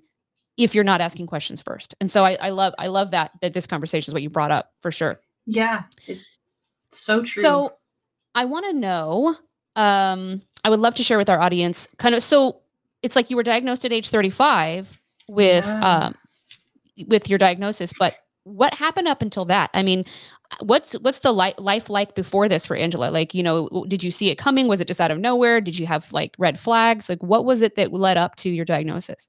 if 0.55 0.74
you're 0.74 0.86
not 0.86 1.01
asking 1.01 1.27
questions 1.27 1.62
first. 1.62 1.96
And 2.00 2.10
so 2.10 2.24
I, 2.24 2.38
I 2.39 2.51
love 2.51 2.74
I 2.79 2.88
love 2.88 3.12
that 3.12 3.32
that 3.41 3.51
this 3.53 3.67
conversation 3.67 4.12
is 4.12 4.13
what 4.13 4.24
you 4.24 4.29
brought 4.29 4.51
up 4.51 4.72
for 4.82 4.89
sure. 4.89 5.20
Yeah. 5.46 5.84
It's 6.08 6.24
so 6.91 7.24
true. 7.24 7.43
So 7.43 7.74
I 8.36 8.46
want 8.46 8.65
to 8.67 8.74
know, 8.74 9.36
um, 9.75 10.42
I 10.64 10.70
would 10.70 10.80
love 10.80 10.96
to 10.96 11.04
share 11.04 11.18
with 11.18 11.30
our 11.30 11.40
audience 11.42 11.88
kind 11.98 12.16
of 12.16 12.22
so 12.24 12.58
it's 13.02 13.16
like 13.16 13.30
you 13.30 13.36
were 13.36 13.44
diagnosed 13.44 13.84
at 13.86 13.92
age 13.94 14.10
35 14.10 15.00
with 15.28 15.66
Yeah. 15.66 16.06
um 16.06 16.16
with 17.08 17.28
your 17.30 17.40
diagnosis, 17.40 17.92
but 17.98 18.16
what 18.44 18.74
happened 18.76 19.08
up 19.08 19.22
until 19.22 19.46
that? 19.46 19.70
I 19.74 19.82
mean, 19.84 20.04
what's 20.60 20.94
what's 21.00 21.20
the 21.20 21.32
li- 21.34 21.56
life 21.58 21.90
like 21.90 22.14
before 22.14 22.48
this 22.50 22.66
for 22.66 22.76
Angela? 22.76 23.10
Like, 23.10 23.34
you 23.34 23.42
know, 23.42 23.86
did 23.88 24.04
you 24.04 24.12
see 24.12 24.30
it 24.30 24.38
coming? 24.38 24.68
Was 24.68 24.80
it 24.82 24.88
just 24.88 25.02
out 25.02 25.10
of 25.12 25.18
nowhere? 25.18 25.60
Did 25.62 25.80
you 25.80 25.88
have 25.88 26.12
like 26.14 26.36
red 26.38 26.60
flags? 26.60 27.10
Like, 27.10 27.24
what 27.24 27.46
was 27.46 27.62
it 27.62 27.76
that 27.76 27.92
led 27.94 28.18
up 28.18 28.36
to 28.38 28.50
your 28.50 28.66
diagnosis? 28.66 29.28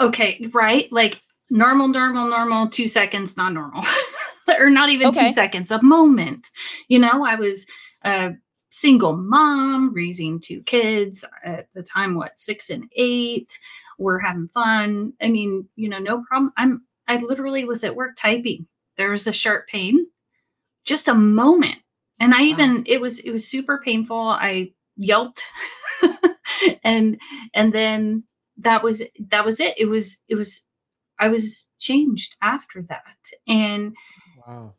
okay, 0.00 0.46
right? 0.52 0.90
Like 0.92 1.22
normal, 1.50 1.88
normal, 1.88 2.28
normal, 2.28 2.68
two 2.68 2.88
seconds, 2.88 3.36
not 3.36 3.52
normal, 3.52 3.82
or 4.58 4.70
not 4.70 4.90
even 4.90 5.08
Okay. 5.08 5.26
two 5.28 5.32
seconds, 5.32 5.70
a 5.70 5.82
moment. 5.82 6.50
You 6.88 6.98
know, 6.98 7.24
I 7.24 7.34
was 7.34 7.66
a 8.04 8.32
single 8.70 9.16
mom 9.16 9.92
raising 9.94 10.40
two 10.40 10.62
kids 10.62 11.24
at 11.44 11.68
the 11.74 11.82
time, 11.82 12.14
what, 12.14 12.36
six 12.38 12.70
and 12.70 12.84
eight. 12.96 13.58
We're 13.98 14.18
having 14.18 14.48
fun. 14.48 15.14
I 15.22 15.28
mean, 15.28 15.68
you 15.76 15.88
know, 15.88 15.98
no 15.98 16.22
problem. 16.24 16.52
I'm, 16.56 16.82
I 17.08 17.16
literally 17.18 17.64
was 17.64 17.84
at 17.84 17.96
work 17.96 18.16
typing. 18.16 18.66
There 18.96 19.10
was 19.10 19.26
a 19.26 19.32
sharp 19.32 19.66
pain, 19.68 20.06
just 20.84 21.08
a 21.08 21.14
moment. 21.14 21.78
And 22.20 22.34
I 22.34 22.42
even, 22.42 22.84
it 22.86 23.00
was, 23.00 23.20
it 23.20 23.30
was 23.30 23.46
super 23.46 23.80
painful. 23.84 24.18
I 24.18 24.72
yelped 24.96 25.44
and, 26.84 27.20
and 27.54 27.72
then 27.72 28.24
that 28.58 28.82
was 28.82 29.02
that 29.30 29.44
was 29.44 29.60
it 29.60 29.74
it 29.78 29.84
was 29.86 30.18
it 30.28 30.34
was 30.34 30.64
i 31.20 31.28
was 31.28 31.66
changed 31.78 32.34
after 32.42 32.82
that 32.82 33.30
and 33.46 33.94
Wow. 34.46 34.74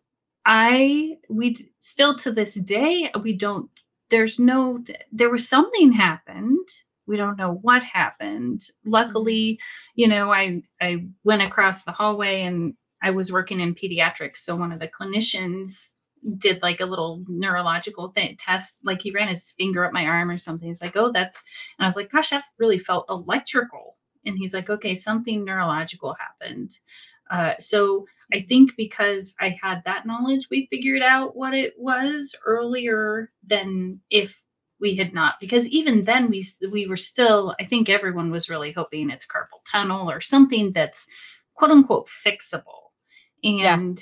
i 0.46 1.18
we 1.30 1.56
still 1.80 2.18
to 2.18 2.32
this 2.32 2.56
day 2.56 3.10
we 3.22 3.38
don't 3.38 3.70
there's 4.10 4.40
no 4.40 4.84
there 5.12 5.30
was 5.30 5.48
something 5.48 5.92
happened. 5.92 6.68
We 7.08 7.18
don't 7.18 7.38
know 7.38 7.60
what 7.62 7.84
happened. 7.84 8.66
Luckily 8.86 9.54
mm-hmm. 9.54 10.02
you 10.02 10.08
know 10.08 10.32
i 10.32 10.62
i 10.82 11.06
went 11.24 11.42
across 11.42 11.84
the 11.84 11.92
hallway 11.92 12.42
and 12.44 12.76
i 13.02 13.12
was 13.12 13.32
working 13.32 13.60
in 13.60 13.76
pediatrics 13.76 14.38
so 14.38 14.56
one 14.56 14.72
of 14.72 14.80
the 14.80 14.88
clinicians 14.88 15.92
did 16.38 16.62
like 16.62 16.82
a 16.82 16.86
little 16.86 17.24
neurological 17.28 18.12
thing 18.12 18.36
test 18.38 18.82
like 18.84 19.02
he 19.02 19.12
ran 19.12 19.30
his 19.30 19.52
finger 19.52 19.86
up 19.86 19.94
my 19.94 20.06
arm 20.06 20.30
or 20.30 20.38
something. 20.38 20.68
He's 20.68 20.82
like 20.82 20.96
oh 20.96 21.12
that's 21.12 21.44
and 21.78 21.86
i 21.86 21.88
was 21.88 21.96
like 21.96 22.12
gosh 22.12 22.30
that 22.30 22.44
really 22.58 22.80
felt 22.80 23.06
electrical. 23.10 23.98
And 24.26 24.38
he's 24.38 24.54
like 24.54 24.70
okay 24.70 24.96
something 24.96 25.46
neurological 25.46 26.16
happened 26.16 26.80
uh, 27.30 27.54
so 27.60 28.06
i 28.34 28.40
think 28.40 28.72
because 28.78 29.34
i 29.40 29.56
had 29.62 29.82
that 29.86 30.06
knowledge 30.06 30.48
we 30.52 30.68
figured 30.70 31.02
out 31.02 31.36
what 31.36 31.54
it 31.54 31.74
was 31.78 32.36
earlier 32.46 33.32
than 33.46 34.00
if 34.10 34.42
we 34.82 34.96
had 34.96 35.14
not 35.14 35.36
because 35.42 35.68
even 35.70 36.06
then 36.06 36.30
we 36.30 36.44
we 36.72 36.88
were 36.88 36.98
still 36.98 37.56
i 37.60 37.66
think 37.66 37.90
everyone 37.90 38.32
was 38.32 38.50
really 38.50 38.72
hoping 38.72 39.10
it's 39.10 39.26
carpal 39.28 39.60
tunnel 39.70 40.10
or 40.10 40.22
something 40.22 40.72
that's 40.72 41.08
quote 41.56 41.72
unquote 41.72 42.08
fixable 42.08 42.92
Yeah. 43.42 43.74
and 43.74 44.02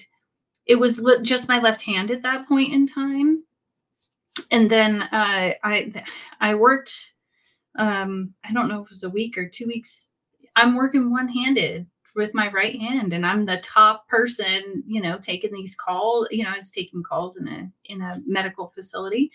it 0.66 0.76
was 0.76 1.00
li- 1.00 1.22
just 1.24 1.48
my 1.50 1.60
left 1.60 1.82
hand 1.84 2.12
at 2.12 2.22
that 2.24 2.48
point 2.48 2.74
in 2.74 2.86
time 2.86 3.44
and 4.52 4.70
then 4.70 5.02
uh, 5.02 5.54
i 5.64 5.92
i 6.40 6.54
worked 6.54 7.14
um 7.80 8.34
i 8.46 8.52
don't 8.54 8.68
know 8.68 8.82
if 8.82 8.88
it 8.88 8.90
was 8.92 9.04
a 9.04 9.10
week 9.10 9.38
or 9.38 9.48
two 9.50 9.66
weeks 9.68 10.10
i'm 10.56 10.76
working 10.76 11.10
one-handed 11.12 11.88
with 12.18 12.34
my 12.34 12.52
right 12.52 12.78
hand 12.80 13.14
and 13.14 13.26
i'm 13.26 13.46
the 13.46 13.58
top 13.58 14.08
person 14.10 14.84
you 14.88 15.02
know 15.02 15.18
taking 15.20 15.54
these 15.54 15.76
calls 15.76 16.28
you 16.32 16.44
know 16.44 16.50
i 16.50 16.56
was 16.56 16.72
taking 16.72 17.04
calls 17.04 17.38
in 17.38 17.48
a 17.48 17.72
in 17.86 18.02
a 18.02 18.16
medical 18.26 18.68
facility 18.68 19.32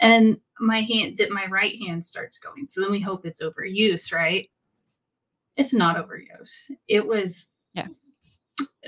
and 0.00 0.38
my 0.58 0.80
hand 0.82 1.18
that 1.18 1.30
my 1.30 1.46
right 1.46 1.78
hand 1.80 2.04
starts 2.04 2.36
going. 2.38 2.66
So 2.66 2.80
then 2.80 2.90
we 2.90 3.00
hope 3.00 3.24
it's 3.24 3.42
overuse 3.42 4.12
right? 4.12 4.48
It's 5.56 5.74
not 5.74 5.96
overuse 5.96 6.70
it 6.88 7.06
was 7.06 7.50
Yeah. 7.74 7.88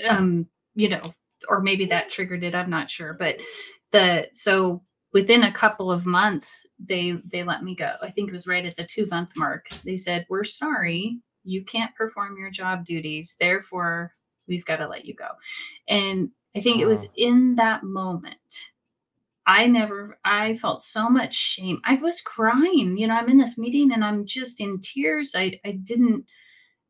um 0.08 0.46
you 0.74 0.88
know 0.88 1.14
or 1.48 1.60
maybe 1.60 1.84
that 1.86 2.08
triggered 2.10 2.42
it 2.42 2.54
i'm 2.54 2.70
not 2.70 2.90
sure 2.90 3.12
but 3.12 3.36
the 3.90 4.28
so 4.32 4.82
within 5.12 5.44
a 5.44 5.52
couple 5.52 5.92
of 5.92 6.04
months 6.06 6.66
they 6.78 7.12
they 7.24 7.42
let 7.44 7.62
me 7.62 7.74
go. 7.74 7.92
I 8.02 8.10
think 8.10 8.28
it 8.28 8.32
was 8.32 8.46
right 8.48 8.66
at 8.66 8.76
the 8.76 8.84
two 8.84 9.06
month 9.06 9.36
mark. 9.36 9.68
They 9.84 9.96
said 9.96 10.26
we're 10.28 10.44
sorry 10.44 11.20
you 11.44 11.62
can't 11.64 11.94
perform 11.94 12.36
your 12.38 12.50
job 12.50 12.84
duties 12.86 13.36
therefore 13.40 14.12
we've 14.46 14.64
got 14.66 14.76
to 14.76 14.88
let 14.88 15.04
you 15.04 15.14
go. 15.14 15.28
And 15.88 16.30
i 16.56 16.60
think 16.60 16.80
it 16.80 16.86
was 16.86 17.08
in 17.16 17.56
that 17.56 17.82
moment 17.82 18.70
i 19.46 19.66
never 19.66 20.18
i 20.24 20.56
felt 20.56 20.80
so 20.82 21.08
much 21.10 21.34
shame. 21.34 21.80
I 21.84 21.96
was 21.96 22.20
crying 22.20 22.96
you 22.96 23.06
know 23.06 23.14
i'm 23.16 23.28
in 23.28 23.38
this 23.38 23.58
meeting 23.58 23.92
and 23.92 24.04
i'm 24.04 24.24
just 24.26 24.60
in 24.60 24.80
tears. 24.80 25.34
I 25.36 25.60
i 25.64 25.72
didn't 25.72 26.24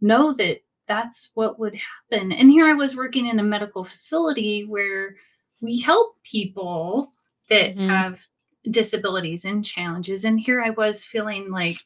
know 0.01 0.33
that 0.35 0.61
that's 0.87 1.31
what 1.35 1.59
would 1.59 1.75
happen. 2.11 2.31
And 2.33 2.51
here 2.51 2.67
i 2.67 2.75
was 2.75 2.97
working 2.97 3.27
in 3.27 3.39
a 3.39 3.43
medical 3.43 3.85
facility 3.85 4.65
where 4.65 5.17
we 5.63 5.81
help 5.81 6.17
people 6.25 7.13
that 7.49 7.75
Mhm. 7.77 7.89
have 7.89 8.27
disabilities 8.71 9.45
and 9.45 9.65
challenges. 9.65 10.25
And 10.25 10.39
here 10.41 10.61
i 10.63 10.71
was 10.71 11.05
feeling 11.05 11.51
like 11.51 11.77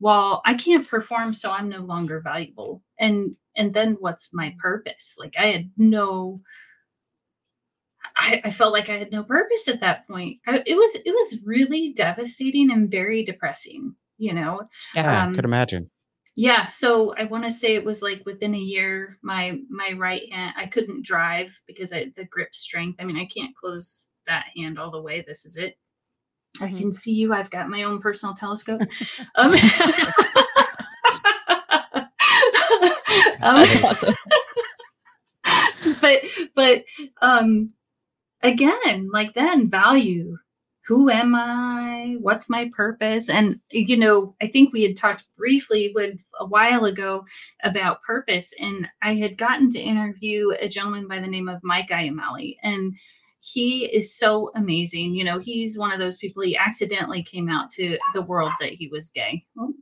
well 0.00 0.42
i 0.44 0.54
can't 0.54 0.88
perform 0.88 1.32
so 1.32 1.50
i'm 1.50 1.68
no 1.68 1.80
longer 1.80 2.20
valuable 2.20 2.82
and 2.98 3.36
and 3.56 3.74
then 3.74 3.96
what's 4.00 4.34
my 4.34 4.54
purpose 4.60 5.16
like 5.18 5.34
i 5.38 5.46
had 5.46 5.70
no 5.76 6.40
I, 8.16 8.40
I, 8.44 8.50
felt 8.50 8.72
like 8.72 8.88
I 8.88 8.98
had 8.98 9.12
no 9.12 9.22
purpose 9.22 9.68
at 9.68 9.80
that 9.80 10.06
point. 10.06 10.38
I, 10.46 10.62
it 10.66 10.74
was 10.74 10.94
it 10.96 11.10
was 11.10 11.40
really 11.44 11.92
devastating 11.92 12.70
and 12.70 12.90
very 12.90 13.24
depressing. 13.24 13.94
You 14.18 14.34
know. 14.34 14.62
Yeah, 14.94 15.22
um, 15.22 15.30
I 15.30 15.34
could 15.34 15.44
imagine. 15.44 15.90
Yeah, 16.36 16.66
so 16.68 17.14
I 17.18 17.24
want 17.24 17.44
to 17.44 17.50
say 17.50 17.74
it 17.74 17.84
was 17.84 18.02
like 18.02 18.22
within 18.24 18.54
a 18.54 18.58
year, 18.58 19.18
my 19.22 19.58
my 19.68 19.92
right 19.96 20.22
hand 20.32 20.54
I 20.56 20.66
couldn't 20.66 21.04
drive 21.04 21.60
because 21.66 21.92
I 21.92 22.12
the 22.14 22.24
grip 22.24 22.54
strength. 22.54 23.00
I 23.00 23.04
mean, 23.04 23.16
I 23.16 23.26
can't 23.26 23.54
close 23.54 24.08
that 24.26 24.46
hand 24.56 24.78
all 24.78 24.90
the 24.90 25.02
way. 25.02 25.24
This 25.26 25.44
is 25.44 25.56
it. 25.56 25.76
Mm-hmm. 26.58 26.64
I 26.64 26.78
can 26.78 26.92
see 26.92 27.14
you. 27.14 27.32
I've 27.32 27.50
got 27.50 27.68
my 27.68 27.82
own 27.84 28.00
personal 28.00 28.34
telescope. 28.34 28.82
um, 29.34 29.52
um, 33.42 33.66
awesome. 33.84 34.14
but 36.00 36.22
but 36.54 36.84
um 37.22 37.68
again 38.42 39.08
like 39.12 39.34
then 39.34 39.68
value 39.70 40.36
who 40.86 41.10
am 41.10 41.34
i 41.34 42.16
what's 42.20 42.50
my 42.50 42.70
purpose 42.74 43.28
and 43.28 43.60
you 43.70 43.96
know 43.96 44.34
i 44.42 44.46
think 44.46 44.72
we 44.72 44.82
had 44.82 44.96
talked 44.96 45.24
briefly 45.36 45.92
with 45.94 46.16
a 46.38 46.46
while 46.46 46.84
ago 46.84 47.24
about 47.62 48.02
purpose 48.02 48.52
and 48.58 48.88
i 49.02 49.14
had 49.14 49.38
gotten 49.38 49.70
to 49.70 49.80
interview 49.80 50.50
a 50.60 50.68
gentleman 50.68 51.06
by 51.08 51.20
the 51.20 51.26
name 51.26 51.48
of 51.48 51.60
mike 51.62 51.90
Iamele, 51.90 52.56
and 52.62 52.94
he 53.40 53.86
is 53.86 54.14
so 54.14 54.50
amazing 54.54 55.14
you 55.14 55.24
know 55.24 55.38
he's 55.38 55.78
one 55.78 55.92
of 55.92 55.98
those 55.98 56.18
people 56.18 56.42
he 56.42 56.56
accidentally 56.56 57.22
came 57.22 57.48
out 57.48 57.70
to 57.70 57.98
the 58.14 58.22
world 58.22 58.52
that 58.60 58.72
he 58.72 58.88
was 58.88 59.10
gay 59.10 59.44
well, 59.54 59.72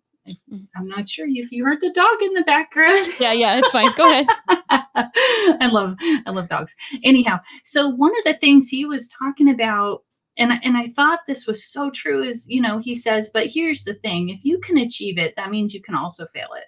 Mm. 0.53 0.66
I'm 0.77 0.88
not 0.88 1.09
sure 1.09 1.27
if 1.29 1.51
you 1.53 1.64
heard 1.64 1.81
the 1.81 1.90
dog 1.90 2.23
in 2.23 2.35
the 2.35 2.42
background. 2.42 3.07
Yeah, 3.21 3.33
yeah, 3.33 3.59
it's 3.59 3.71
fine. 3.71 3.92
Go 3.97 4.11
ahead. 4.11 4.27
I 4.49 5.68
love 5.73 5.97
I 6.27 6.31
love 6.31 6.49
dogs. 6.49 6.75
Anyhow, 7.03 7.40
so 7.64 7.88
one 7.88 8.16
of 8.18 8.25
the 8.25 8.35
things 8.35 8.68
he 8.68 8.85
was 8.85 9.09
talking 9.09 9.49
about 9.49 10.03
and 10.37 10.53
and 10.62 10.77
I 10.77 10.88
thought 10.88 11.21
this 11.27 11.47
was 11.47 11.64
so 11.64 11.90
true 11.90 12.23
is, 12.23 12.47
you 12.49 12.61
know, 12.61 12.79
he 12.79 12.94
says, 12.94 13.31
but 13.33 13.47
here's 13.47 13.85
the 13.85 13.94
thing, 13.94 14.29
if 14.29 14.44
you 14.44 14.59
can 14.61 14.79
achieve 14.79 15.18
it, 15.18 15.35
that 15.37 15.51
means 15.51 15.75
you 15.75 15.83
can 15.83 15.94
also 15.94 16.27
fail 16.27 16.49
it. 16.57 16.64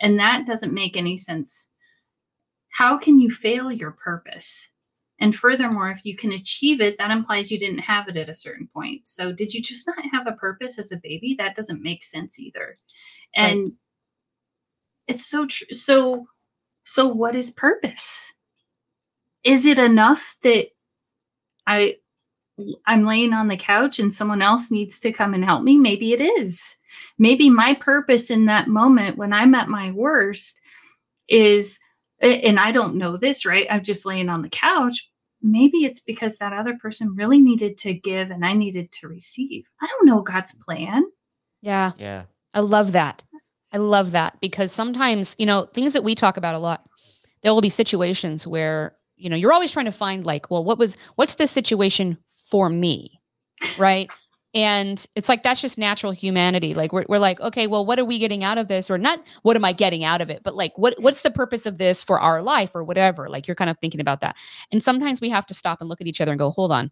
And 0.00 0.18
that 0.18 0.46
doesn't 0.46 0.74
make 0.74 0.96
any 0.96 1.16
sense. 1.16 1.68
How 2.70 2.98
can 2.98 3.20
you 3.20 3.30
fail 3.30 3.70
your 3.72 3.92
purpose? 3.92 4.69
And 5.20 5.36
furthermore, 5.36 5.90
if 5.90 6.04
you 6.04 6.16
can 6.16 6.32
achieve 6.32 6.80
it, 6.80 6.96
that 6.98 7.10
implies 7.10 7.52
you 7.52 7.58
didn't 7.58 7.80
have 7.80 8.08
it 8.08 8.16
at 8.16 8.30
a 8.30 8.34
certain 8.34 8.68
point. 8.72 9.06
So, 9.06 9.32
did 9.32 9.52
you 9.52 9.60
just 9.60 9.86
not 9.86 10.04
have 10.12 10.26
a 10.26 10.32
purpose 10.32 10.78
as 10.78 10.92
a 10.92 11.00
baby? 11.02 11.34
That 11.38 11.54
doesn't 11.54 11.82
make 11.82 12.02
sense 12.02 12.40
either. 12.40 12.76
And 13.34 13.62
right. 13.62 13.72
it's 15.08 15.26
so 15.26 15.46
true. 15.46 15.68
So, 15.72 16.26
so 16.84 17.06
what 17.06 17.36
is 17.36 17.50
purpose? 17.50 18.32
Is 19.44 19.66
it 19.66 19.78
enough 19.78 20.36
that 20.42 20.68
I 21.66 21.96
I'm 22.86 23.04
laying 23.04 23.32
on 23.32 23.48
the 23.48 23.56
couch 23.56 23.98
and 23.98 24.14
someone 24.14 24.42
else 24.42 24.70
needs 24.70 24.98
to 25.00 25.12
come 25.12 25.34
and 25.34 25.44
help 25.44 25.62
me? 25.62 25.76
Maybe 25.76 26.12
it 26.12 26.20
is. 26.20 26.76
Maybe 27.18 27.50
my 27.50 27.74
purpose 27.74 28.30
in 28.30 28.46
that 28.46 28.68
moment 28.68 29.18
when 29.18 29.32
I'm 29.32 29.54
at 29.54 29.68
my 29.68 29.90
worst 29.90 30.60
is 31.28 31.78
and 32.20 32.60
I 32.60 32.70
don't 32.72 32.96
know 32.96 33.16
this, 33.16 33.46
right? 33.46 33.66
I'm 33.70 33.82
just 33.82 34.04
laying 34.04 34.28
on 34.28 34.42
the 34.42 34.50
couch, 34.50 35.09
maybe 35.42 35.78
it's 35.78 36.00
because 36.00 36.38
that 36.38 36.52
other 36.52 36.76
person 36.76 37.14
really 37.14 37.40
needed 37.40 37.78
to 37.78 37.94
give 37.94 38.30
and 38.30 38.44
I 38.44 38.52
needed 38.52 38.92
to 38.92 39.08
receive. 39.08 39.64
I 39.80 39.86
don't 39.86 40.06
know 40.06 40.22
God's 40.22 40.54
plan. 40.54 41.04
Yeah. 41.62 41.92
Yeah. 41.98 42.24
I 42.54 42.60
love 42.60 42.92
that. 42.92 43.22
I 43.72 43.78
love 43.78 44.12
that 44.12 44.40
because 44.40 44.72
sometimes, 44.72 45.36
you 45.38 45.46
know, 45.46 45.64
things 45.66 45.92
that 45.92 46.04
we 46.04 46.14
talk 46.14 46.36
about 46.36 46.54
a 46.54 46.58
lot, 46.58 46.86
there 47.42 47.54
will 47.54 47.60
be 47.60 47.68
situations 47.68 48.46
where, 48.46 48.96
you 49.16 49.30
know, 49.30 49.36
you're 49.36 49.52
always 49.52 49.72
trying 49.72 49.86
to 49.86 49.92
find 49.92 50.26
like, 50.26 50.50
well, 50.50 50.64
what 50.64 50.78
was, 50.78 50.96
what's 51.14 51.36
the 51.36 51.46
situation 51.46 52.18
for 52.48 52.68
me? 52.68 53.20
Right. 53.78 54.10
And 54.52 55.06
it's 55.14 55.28
like 55.28 55.44
that's 55.44 55.60
just 55.60 55.78
natural 55.78 56.10
humanity. 56.10 56.74
Like 56.74 56.92
we're, 56.92 57.04
we're 57.08 57.20
like, 57.20 57.40
okay, 57.40 57.68
well, 57.68 57.86
what 57.86 58.00
are 58.00 58.04
we 58.04 58.18
getting 58.18 58.42
out 58.42 58.58
of 58.58 58.66
this? 58.66 58.90
Or 58.90 58.98
not 58.98 59.20
what 59.42 59.56
am 59.56 59.64
I 59.64 59.72
getting 59.72 60.02
out 60.02 60.20
of 60.20 60.28
it? 60.28 60.42
But 60.42 60.56
like 60.56 60.72
what 60.76 60.94
what's 60.98 61.20
the 61.20 61.30
purpose 61.30 61.66
of 61.66 61.78
this 61.78 62.02
for 62.02 62.20
our 62.20 62.42
life 62.42 62.74
or 62.74 62.82
whatever? 62.82 63.28
Like 63.28 63.46
you're 63.46 63.54
kind 63.54 63.70
of 63.70 63.78
thinking 63.78 64.00
about 64.00 64.20
that. 64.22 64.36
And 64.72 64.82
sometimes 64.82 65.20
we 65.20 65.28
have 65.28 65.46
to 65.46 65.54
stop 65.54 65.80
and 65.80 65.88
look 65.88 66.00
at 66.00 66.08
each 66.08 66.20
other 66.20 66.32
and 66.32 66.38
go, 66.38 66.50
hold 66.50 66.72
on. 66.72 66.90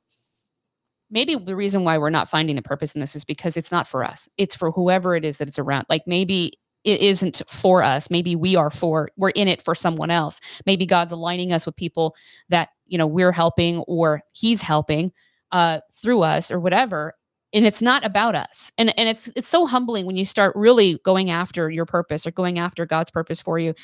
Maybe 1.11 1.35
the 1.35 1.57
reason 1.57 1.85
why 1.85 1.99
we're 1.99 2.11
not 2.11 2.29
finding 2.29 2.55
the 2.55 2.63
purpose 2.63 2.93
in 2.93 3.01
this 3.01 3.17
is 3.17 3.25
because 3.25 3.57
it's 3.57 3.73
not 3.73 3.89
for 3.89 4.05
us. 4.05 4.29
It's 4.37 4.55
for 4.55 4.71
whoever 4.71 5.17
it 5.17 5.25
is 5.25 5.39
that 5.39 5.49
it's 5.49 5.59
around. 5.59 5.87
Like 5.89 6.03
maybe 6.07 6.53
it 6.85 7.01
isn't 7.01 7.43
for 7.49 7.83
us. 7.83 8.09
Maybe 8.09 8.37
we 8.37 8.55
are 8.55 8.71
for 8.71 9.09
we're 9.17 9.31
in 9.31 9.49
it 9.49 9.63
for 9.63 9.75
someone 9.75 10.11
else. 10.11 10.41
Maybe 10.65 10.87
God's 10.87 11.13
aligning 11.13 11.53
us 11.53 11.67
with 11.67 11.75
people 11.75 12.15
that, 12.51 12.69
you 12.87 12.99
know, 12.99 13.07
we're 13.07 13.33
helping 13.33 13.79
or 13.81 14.23
he's 14.33 14.63
helping 14.63 15.11
uh 15.51 15.81
through 15.93 16.23
us 16.23 16.53
or 16.53 16.61
whatever 16.61 17.15
and 17.53 17.67
it's 17.67 17.83
not 17.83 18.05
about 18.05 18.35
us 18.35 18.73
and 18.79 18.97
and 18.99 19.09
it's 19.09 19.29
it's 19.35 19.49
so 19.49 19.67
humbling 19.67 20.07
when 20.07 20.17
you 20.17 20.25
start 20.25 20.55
really 20.55 20.99
going 21.05 21.31
after 21.31 21.71
your 21.71 21.87
purpose 21.87 22.27
or 22.27 22.31
going 22.31 22.59
after 22.59 22.85
god's 22.87 23.11
purpose 23.11 23.41
for 23.41 23.59
you 23.59 23.75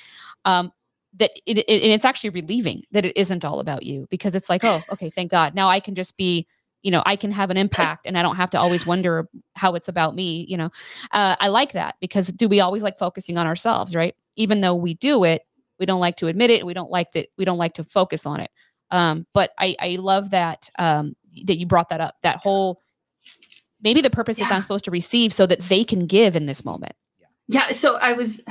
um 0.45 0.71
that 1.17 1.31
it, 1.47 1.59
it 1.59 1.83
and 1.83 1.93
it's 1.93 2.05
actually 2.05 2.31
relieving 2.31 2.83
that 2.91 3.05
it 3.05 3.17
isn't 3.17 3.45
all 3.45 3.61
about 3.61 3.85
you 3.85 4.07
because 4.11 4.35
it's 4.35 4.49
like 4.49 4.65
oh 4.65 4.83
okay 4.93 5.11
thank 5.11 5.31
god 5.31 5.55
now 5.55 5.69
i 5.69 5.81
can 5.81 5.95
just 5.95 6.17
be 6.17 6.47
you 6.83 6.91
know 6.91 7.03
i 7.07 7.17
can 7.17 7.31
have 7.31 7.51
an 7.51 7.57
impact 7.57 8.07
and 8.07 8.19
i 8.19 8.23
don't 8.23 8.37
have 8.37 8.51
to 8.51 8.59
always 8.59 8.87
wonder 8.95 9.29
how 9.55 9.75
it's 9.75 9.89
about 9.89 10.15
me 10.15 10.45
you 10.49 10.57
know? 10.57 10.71
Uh, 11.13 11.37
i 11.41 11.49
like 11.49 11.73
that 11.73 11.97
because 12.01 12.29
do 12.29 12.49
we 12.49 12.61
always 12.61 12.83
like 12.83 12.99
focusing 12.99 13.39
on 13.39 13.47
ourselves 13.47 13.95
right? 13.95 14.15
Even 14.37 14.61
though 14.61 14.75
we 14.75 14.95
do 14.95 15.25
it 15.25 15.43
we 15.79 15.87
don't 15.87 16.01
like 16.01 16.17
to 16.17 16.27
admit 16.27 16.51
it 16.51 16.67
we 16.67 16.75
don't 16.75 16.91
like 16.91 17.11
that 17.13 17.29
we 17.39 17.45
don't 17.45 17.59
like 17.59 17.75
to 17.75 17.85
focus 17.85 18.27
on 18.27 18.41
it. 18.41 18.51
Um, 18.91 19.27
but 19.33 19.51
i 19.59 19.75
i 19.81 19.97
love 19.99 20.31
that 20.31 20.69
um, 20.79 21.17
that 21.47 21.57
you 21.57 21.67
brought 21.67 21.89
that 21.89 22.01
up 22.01 22.17
that 22.23 22.37
whole 22.37 22.81
maybe 23.85 24.01
the 24.01 24.11
purpose 24.11 24.39
yeah. 24.39 24.47
is 24.47 24.51
I'm 24.51 24.63
supposed 24.63 24.87
to 24.87 24.91
receive 24.91 25.33
so 25.33 25.47
that 25.47 25.61
they 25.61 25.85
can 25.85 26.07
give 26.07 26.35
in 26.35 26.47
this 26.47 26.65
moment. 26.65 26.95
Yeah. 27.47 27.71
So 27.73 27.97
I 27.97 28.15
was, 28.15 28.43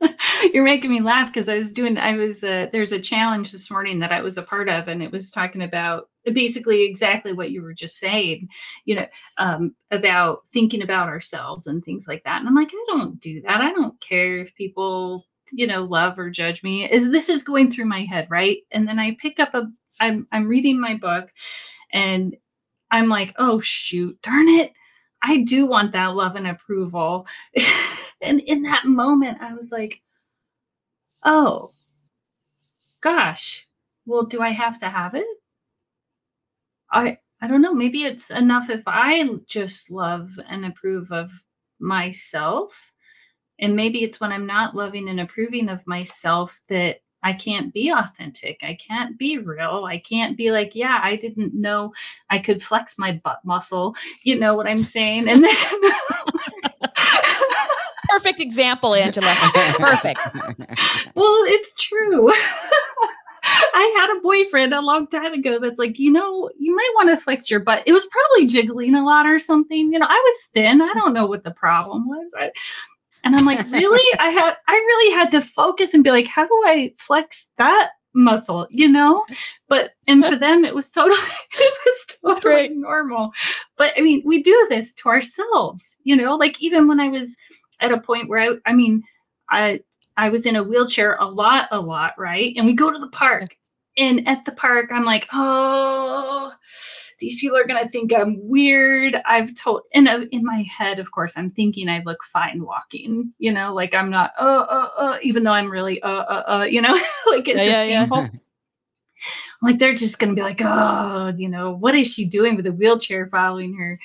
you're 0.52 0.64
making 0.64 0.90
me 0.90 1.00
laugh 1.00 1.28
because 1.28 1.48
I 1.48 1.58
was 1.58 1.70
doing, 1.70 1.98
I 1.98 2.16
was, 2.16 2.42
uh, 2.42 2.68
there's 2.72 2.92
a 2.92 2.98
challenge 2.98 3.52
this 3.52 3.70
morning 3.70 3.98
that 3.98 4.12
I 4.12 4.22
was 4.22 4.38
a 4.38 4.42
part 4.42 4.68
of, 4.68 4.88
and 4.88 5.02
it 5.02 5.12
was 5.12 5.30
talking 5.30 5.62
about 5.62 6.08
basically 6.24 6.84
exactly 6.84 7.32
what 7.32 7.50
you 7.50 7.62
were 7.62 7.74
just 7.74 7.98
saying, 7.98 8.48
you 8.84 8.96
know, 8.96 9.06
um, 9.38 9.74
about 9.90 10.46
thinking 10.48 10.82
about 10.82 11.08
ourselves 11.08 11.66
and 11.66 11.84
things 11.84 12.06
like 12.08 12.24
that. 12.24 12.40
And 12.40 12.48
I'm 12.48 12.54
like, 12.54 12.70
I 12.72 12.84
don't 12.86 13.20
do 13.20 13.42
that. 13.42 13.60
I 13.60 13.72
don't 13.72 14.00
care 14.00 14.38
if 14.38 14.54
people, 14.54 15.26
you 15.52 15.66
know, 15.66 15.84
love 15.84 16.18
or 16.18 16.30
judge 16.30 16.62
me. 16.62 16.90
Is 16.90 17.10
this 17.10 17.28
is 17.28 17.42
going 17.42 17.70
through 17.70 17.86
my 17.86 18.04
head, 18.04 18.28
right? 18.30 18.58
And 18.70 18.88
then 18.88 18.98
I 18.98 19.16
pick 19.20 19.38
up 19.38 19.54
a, 19.54 19.66
I'm, 20.00 20.26
I'm 20.32 20.48
reading 20.48 20.80
my 20.80 20.94
book 20.94 21.30
and 21.92 22.36
I'm 22.92 23.08
like, 23.08 23.34
oh, 23.38 23.58
shoot, 23.58 24.20
darn 24.22 24.48
it. 24.48 24.72
I 25.22 25.38
do 25.38 25.66
want 25.66 25.92
that 25.92 26.14
love 26.14 26.36
and 26.36 26.46
approval. 26.46 27.26
and 28.22 28.40
in 28.40 28.62
that 28.62 28.84
moment, 28.84 29.38
I 29.40 29.54
was 29.54 29.72
like, 29.72 30.02
oh, 31.24 31.72
gosh, 33.00 33.66
well, 34.04 34.24
do 34.24 34.42
I 34.42 34.50
have 34.50 34.78
to 34.80 34.90
have 34.90 35.14
it? 35.14 35.26
I, 36.92 37.18
I 37.40 37.48
don't 37.48 37.62
know. 37.62 37.72
Maybe 37.72 38.04
it's 38.04 38.30
enough 38.30 38.68
if 38.68 38.82
I 38.86 39.26
just 39.46 39.90
love 39.90 40.38
and 40.48 40.66
approve 40.66 41.10
of 41.12 41.30
myself. 41.80 42.92
And 43.58 43.74
maybe 43.74 44.04
it's 44.04 44.20
when 44.20 44.32
I'm 44.32 44.46
not 44.46 44.76
loving 44.76 45.08
and 45.08 45.20
approving 45.20 45.68
of 45.68 45.86
myself 45.86 46.60
that 46.68 46.98
I 47.22 47.32
can't 47.32 47.72
be 47.72 47.90
authentic. 47.90 48.60
I 48.62 48.74
can't 48.74 49.18
be 49.18 49.38
real. 49.38 49.84
I 49.88 49.98
can't 49.98 50.36
be 50.36 50.50
like, 50.50 50.74
yeah, 50.74 51.00
I 51.02 51.16
didn't 51.16 51.54
know 51.54 51.92
I 52.30 52.38
could 52.38 52.62
flex 52.62 52.98
my 52.98 53.20
butt 53.24 53.40
muscle. 53.44 53.94
You 54.22 54.38
know 54.38 54.54
what 54.54 54.66
I'm 54.66 54.84
saying? 54.84 55.28
And 55.28 55.44
then 55.44 55.54
perfect 58.08 58.40
example, 58.40 58.94
Angela. 58.94 59.32
Perfect. 59.78 60.20
well, 61.14 61.44
it's 61.46 61.74
true. 61.74 62.32
I 63.44 63.94
had 63.98 64.16
a 64.16 64.20
boyfriend 64.20 64.72
a 64.72 64.80
long 64.80 65.08
time 65.08 65.32
ago 65.32 65.58
that's 65.58 65.78
like, 65.78 65.98
you 65.98 66.12
know, 66.12 66.50
you 66.58 66.74
might 66.74 66.90
want 66.94 67.08
to 67.08 67.22
flex 67.22 67.50
your 67.50 67.60
butt. 67.60 67.82
It 67.86 67.92
was 67.92 68.06
probably 68.06 68.46
jiggling 68.46 68.94
a 68.94 69.04
lot 69.04 69.26
or 69.26 69.38
something. 69.38 69.92
You 69.92 69.98
know, 69.98 70.06
I 70.08 70.22
was 70.24 70.44
thin. 70.54 70.80
I 70.80 70.92
don't 70.94 71.12
know 71.12 71.26
what 71.26 71.42
the 71.42 71.50
problem 71.50 72.06
was. 72.06 72.32
I, 72.38 72.52
and 73.24 73.36
I'm 73.36 73.44
like, 73.44 73.64
really? 73.70 74.18
I 74.20 74.28
had 74.28 74.56
I 74.68 74.74
really 74.74 75.14
had 75.14 75.30
to 75.32 75.40
focus 75.40 75.94
and 75.94 76.04
be 76.04 76.10
like, 76.10 76.26
how 76.26 76.46
do 76.46 76.62
I 76.66 76.92
flex 76.98 77.48
that 77.58 77.90
muscle, 78.14 78.66
you 78.70 78.88
know? 78.88 79.24
But 79.68 79.92
and 80.06 80.24
for 80.24 80.36
them 80.36 80.64
it 80.64 80.74
was 80.74 80.90
totally 80.90 81.16
it 81.54 81.78
was 82.22 82.40
totally 82.40 82.68
normal. 82.70 83.32
But 83.76 83.92
I 83.96 84.02
mean, 84.02 84.22
we 84.24 84.42
do 84.42 84.66
this 84.68 84.92
to 84.94 85.08
ourselves, 85.08 85.98
you 86.04 86.16
know, 86.16 86.36
like 86.36 86.60
even 86.62 86.88
when 86.88 87.00
I 87.00 87.08
was 87.08 87.36
at 87.80 87.92
a 87.92 88.00
point 88.00 88.28
where 88.28 88.40
I 88.40 88.70
I 88.70 88.72
mean, 88.72 89.02
I 89.50 89.80
I 90.16 90.28
was 90.28 90.46
in 90.46 90.56
a 90.56 90.62
wheelchair 90.62 91.16
a 91.18 91.26
lot, 91.26 91.68
a 91.70 91.80
lot, 91.80 92.14
right? 92.18 92.52
And 92.56 92.66
we 92.66 92.74
go 92.74 92.90
to 92.90 92.98
the 92.98 93.08
park 93.08 93.56
and 93.96 94.26
at 94.26 94.44
the 94.44 94.52
park 94.52 94.90
i'm 94.92 95.04
like 95.04 95.28
oh 95.32 96.52
these 97.20 97.38
people 97.38 97.56
are 97.56 97.66
going 97.66 97.82
to 97.82 97.90
think 97.90 98.12
i'm 98.14 98.36
weird 98.48 99.20
i've 99.26 99.54
told 99.54 99.82
in 99.92 100.06
a, 100.06 100.20
in 100.30 100.44
my 100.44 100.64
head 100.78 100.98
of 100.98 101.10
course 101.10 101.36
i'm 101.36 101.50
thinking 101.50 101.88
i 101.88 102.02
look 102.04 102.22
fine 102.24 102.64
walking 102.64 103.32
you 103.38 103.52
know 103.52 103.74
like 103.74 103.94
i'm 103.94 104.10
not 104.10 104.32
uh 104.38 104.66
uh, 104.68 104.88
uh 104.96 105.18
even 105.22 105.44
though 105.44 105.52
i'm 105.52 105.70
really 105.70 106.02
uh 106.02 106.24
uh, 106.24 106.42
uh 106.48 106.64
you 106.64 106.80
know 106.80 106.92
like 107.26 107.46
it's 107.48 107.66
yeah, 107.66 107.72
just 107.72 107.88
yeah, 107.88 108.00
painful 108.00 108.18
yeah. 108.22 108.28
like 109.60 109.78
they're 109.78 109.94
just 109.94 110.18
going 110.18 110.30
to 110.30 110.34
be 110.34 110.42
like, 110.42 110.60
oh, 110.60 111.32
you 111.36 111.48
know, 111.48 111.70
what 111.70 111.94
is 111.94 112.12
she 112.12 112.24
doing 112.24 112.56
with 112.56 112.66
a 112.66 112.72
wheelchair 112.72 113.28
following 113.28 113.72
her? 113.76 113.96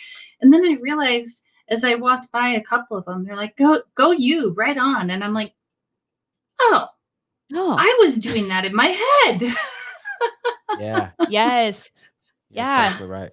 And 0.42 0.54
then 0.54 0.64
I 0.64 0.78
realized 0.80 1.44
as 1.70 1.84
I 1.84 1.96
walked 1.96 2.32
by 2.32 2.50
a 2.50 2.62
couple 2.62 2.98
of 2.98 3.06
them, 3.06 3.26
they're 3.26 3.36
like, 3.36 3.58
go, 3.58 3.82
go 3.96 4.12
you 4.12 4.54
right 4.54 4.78
on. 4.78 5.10
And 5.10 5.24
I'm 5.24 5.34
like, 5.34 5.54
oh, 6.60 6.90
Oh, 7.54 7.76
I 7.78 7.98
was 8.00 8.18
doing 8.18 8.48
that 8.50 8.66
in 8.66 8.76
my 8.76 8.88
head. 8.88 9.42
Yeah. 10.80 11.12
yes. 11.30 11.92
Yeah. 12.50 12.66
That's 12.66 12.88
exactly 12.88 13.08
right. 13.08 13.32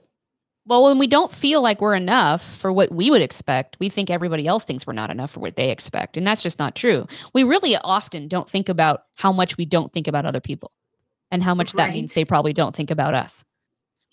Well, 0.67 0.85
when 0.85 0.99
we 0.99 1.07
don't 1.07 1.31
feel 1.31 1.61
like 1.61 1.83
we're 1.83 1.95
enough 1.95 2.57
for 2.57 2.73
what 2.73 2.91
we 2.91 3.11
would 3.11 3.21
expect, 3.21 3.77
we 3.81 3.91
think 3.91 4.09
everybody 4.09 4.47
else 4.47 4.65
thinks 4.65 4.87
we're 4.87 4.95
not 4.95 5.11
enough 5.11 5.31
for 5.33 5.41
what 5.41 5.57
they 5.57 5.71
expect. 5.71 6.17
And 6.17 6.27
that's 6.27 6.43
just 6.43 6.59
not 6.59 6.75
true. 6.75 7.07
We 7.35 7.45
really 7.45 7.77
often 7.77 8.29
don't 8.29 8.49
think 8.49 8.71
about 8.71 9.03
how 9.17 9.31
much 9.31 9.59
we 9.59 9.67
don't 9.67 9.93
think 9.93 10.09
about 10.09 10.25
other 10.25 10.41
people 10.41 10.73
and 11.31 11.43
how 11.43 11.55
much 11.55 11.73
that 11.73 11.93
means 11.93 12.15
they 12.15 12.25
probably 12.25 12.55
don't 12.55 12.75
think 12.75 12.91
about 12.91 13.13
us. 13.13 13.45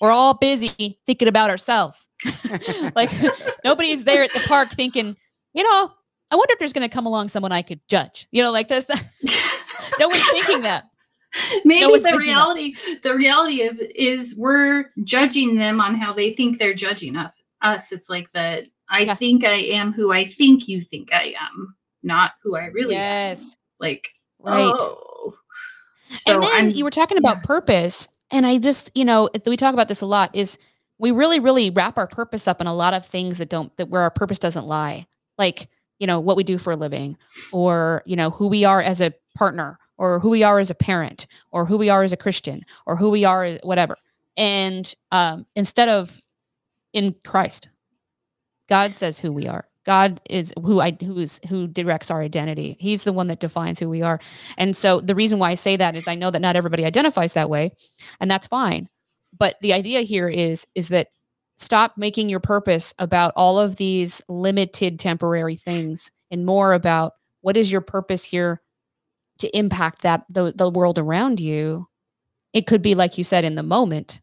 We're 0.02 0.12
all 0.12 0.34
busy 0.34 1.00
thinking 1.06 1.28
about 1.28 1.50
ourselves. 1.50 2.10
like 2.96 3.12
nobody's 3.64 4.04
there 4.04 4.24
at 4.24 4.34
the 4.34 4.44
park 4.48 4.72
thinking, 4.72 5.16
you 5.54 5.64
know, 5.64 5.92
I 6.32 6.36
wonder 6.36 6.54
if 6.54 6.60
there's 6.60 6.74
going 6.74 6.88
to 6.88 6.94
come 6.94 7.06
along 7.06 7.30
someone 7.30 7.52
I 7.52 7.62
could 7.62 7.80
judge. 7.88 8.28
You 8.32 8.42
know, 8.42 8.52
like 8.52 8.68
this. 8.68 8.90
no 10.00 10.08
one's 10.08 10.30
thinking 10.32 10.62
that. 10.62 10.86
Maybe 11.66 11.86
one's 11.86 12.04
the 12.04 12.18
reality, 12.18 12.76
the 13.04 13.16
reality 13.16 13.64
of 13.64 13.80
is 13.96 14.36
we're 14.38 14.86
judging 15.04 15.56
them 15.56 15.80
on 15.80 15.96
how 15.96 16.14
they 16.14 16.34
think 16.34 16.58
they're 16.60 16.74
judging 16.74 17.16
of 17.18 17.32
us. 17.62 17.92
It's 17.92 18.10
like 18.10 18.32
the 18.34 18.68
I 18.90 19.02
Yeah. 19.02 19.16
think 19.16 19.46
I 19.46 19.54
am 19.54 19.94
who 19.94 20.12
I 20.12 20.26
think 20.26 20.68
you 20.68 20.82
think 20.82 21.14
I 21.14 21.34
am, 21.40 21.76
not 22.04 22.34
who 22.44 22.56
I 22.56 22.66
really 22.66 22.96
am. 22.96 23.02
yes. 23.02 23.56
Like 23.80 24.10
Right. 24.40 24.74
oh. 24.76 25.36
So 26.16 26.34
and 26.36 26.44
then 26.44 26.52
I'm 26.54 26.70
you 26.72 26.84
were 26.84 26.92
talking 26.92 27.18
about 27.18 27.38
yeah. 27.38 27.42
purpose 27.44 28.08
and 28.32 28.46
i 28.46 28.58
just 28.58 28.92
you 28.96 29.06
know 29.06 29.30
we 29.46 29.56
talk 29.58 29.74
about 29.74 29.88
this 29.88 30.02
a 30.02 30.06
lot 30.06 30.36
is 30.36 30.58
we 30.98 31.12
really 31.12 31.40
really 31.40 31.70
wrap 31.70 31.98
our 31.98 32.08
purpose 32.08 32.48
up 32.48 32.60
in 32.62 32.68
a 32.68 32.74
lot 32.74 32.94
of 32.94 33.06
things 33.06 33.38
that 33.38 33.50
don't 33.50 33.76
that 33.78 33.90
where 33.90 34.02
our 34.02 34.10
purpose 34.12 34.40
doesn't 34.40 34.66
lie 34.66 35.06
like 35.38 35.70
you 36.00 36.08
know 36.08 36.20
what 36.20 36.36
we 36.36 36.44
do 36.44 36.58
for 36.58 36.72
a 36.72 36.76
living 36.76 37.18
or 37.54 38.02
you 38.06 38.16
know 38.16 38.30
who 38.30 38.48
we 38.48 38.66
are 38.66 38.82
as 38.82 39.00
a 39.02 39.14
partner 39.36 39.78
or 40.02 40.20
who 40.20 40.30
we 40.30 40.42
are 40.42 40.58
as 40.58 40.72
a 40.72 40.76
parent 40.76 41.28
or 41.52 41.64
who 41.66 41.78
we 41.78 41.88
are 41.88 42.02
as 42.02 42.12
a 42.12 42.18
christian 42.18 42.66
or 42.88 42.98
who 42.98 43.10
we 43.10 43.24
are 43.24 43.60
whatever. 43.64 43.96
And 44.36 44.94
um 45.12 45.46
instead 45.56 45.88
of 45.88 46.20
in 46.92 47.16
christ 47.24 47.70
god 48.68 48.96
says 48.96 49.20
who 49.20 49.32
we 49.32 49.48
are. 49.48 49.68
God 49.86 50.22
is 50.30 50.54
who 50.62 50.80
i 50.80 50.96
who 51.02 51.18
is 51.18 51.40
who 51.48 51.68
directs 51.68 52.12
our 52.12 52.22
identity. 52.22 52.78
He's 52.80 53.04
the 53.04 53.14
one 53.14 53.28
that 53.28 53.40
defines 53.40 53.80
who 53.80 53.90
we 53.90 54.02
are. 54.02 54.20
And 54.58 54.76
so 54.76 55.00
the 55.00 55.16
reason 55.16 55.40
why 55.40 55.52
I 55.52 55.56
say 55.56 55.76
that 55.78 55.96
is 55.96 56.08
I 56.08 56.16
know 56.16 56.32
that 56.32 56.42
not 56.42 56.56
everybody 56.56 56.86
identifies 56.86 57.34
that 57.34 57.50
way, 57.50 57.72
and 58.20 58.30
that's 58.30 58.48
fine. 58.48 58.90
But 59.38 59.56
the 59.62 59.74
idea 59.74 60.02
here 60.02 60.30
is 60.30 60.68
is 60.76 60.90
that 60.90 61.08
stop 61.58 61.98
making 61.98 62.30
your 62.30 62.40
purpose 62.40 62.94
about 63.00 63.34
all 63.36 63.60
of 63.60 63.76
these 63.76 64.22
limited 64.28 65.00
temporary 65.00 65.56
things 65.56 66.12
and 66.30 66.46
more 66.46 66.74
about 66.74 67.14
what 67.42 67.58
is 67.58 67.72
your 67.72 67.82
purpose 67.82 68.24
here 68.24 68.62
to 69.40 69.58
impact 69.58 70.02
that 70.04 70.24
the, 70.30 70.54
the 70.56 70.70
world 70.70 70.98
around 71.00 71.40
you. 71.40 71.88
It 72.54 72.68
could 72.68 72.82
be 72.82 72.96
like 72.96 73.18
you 73.18 73.24
said 73.24 73.46
in 73.46 73.56
the 73.56 73.64
moment, 73.64 74.22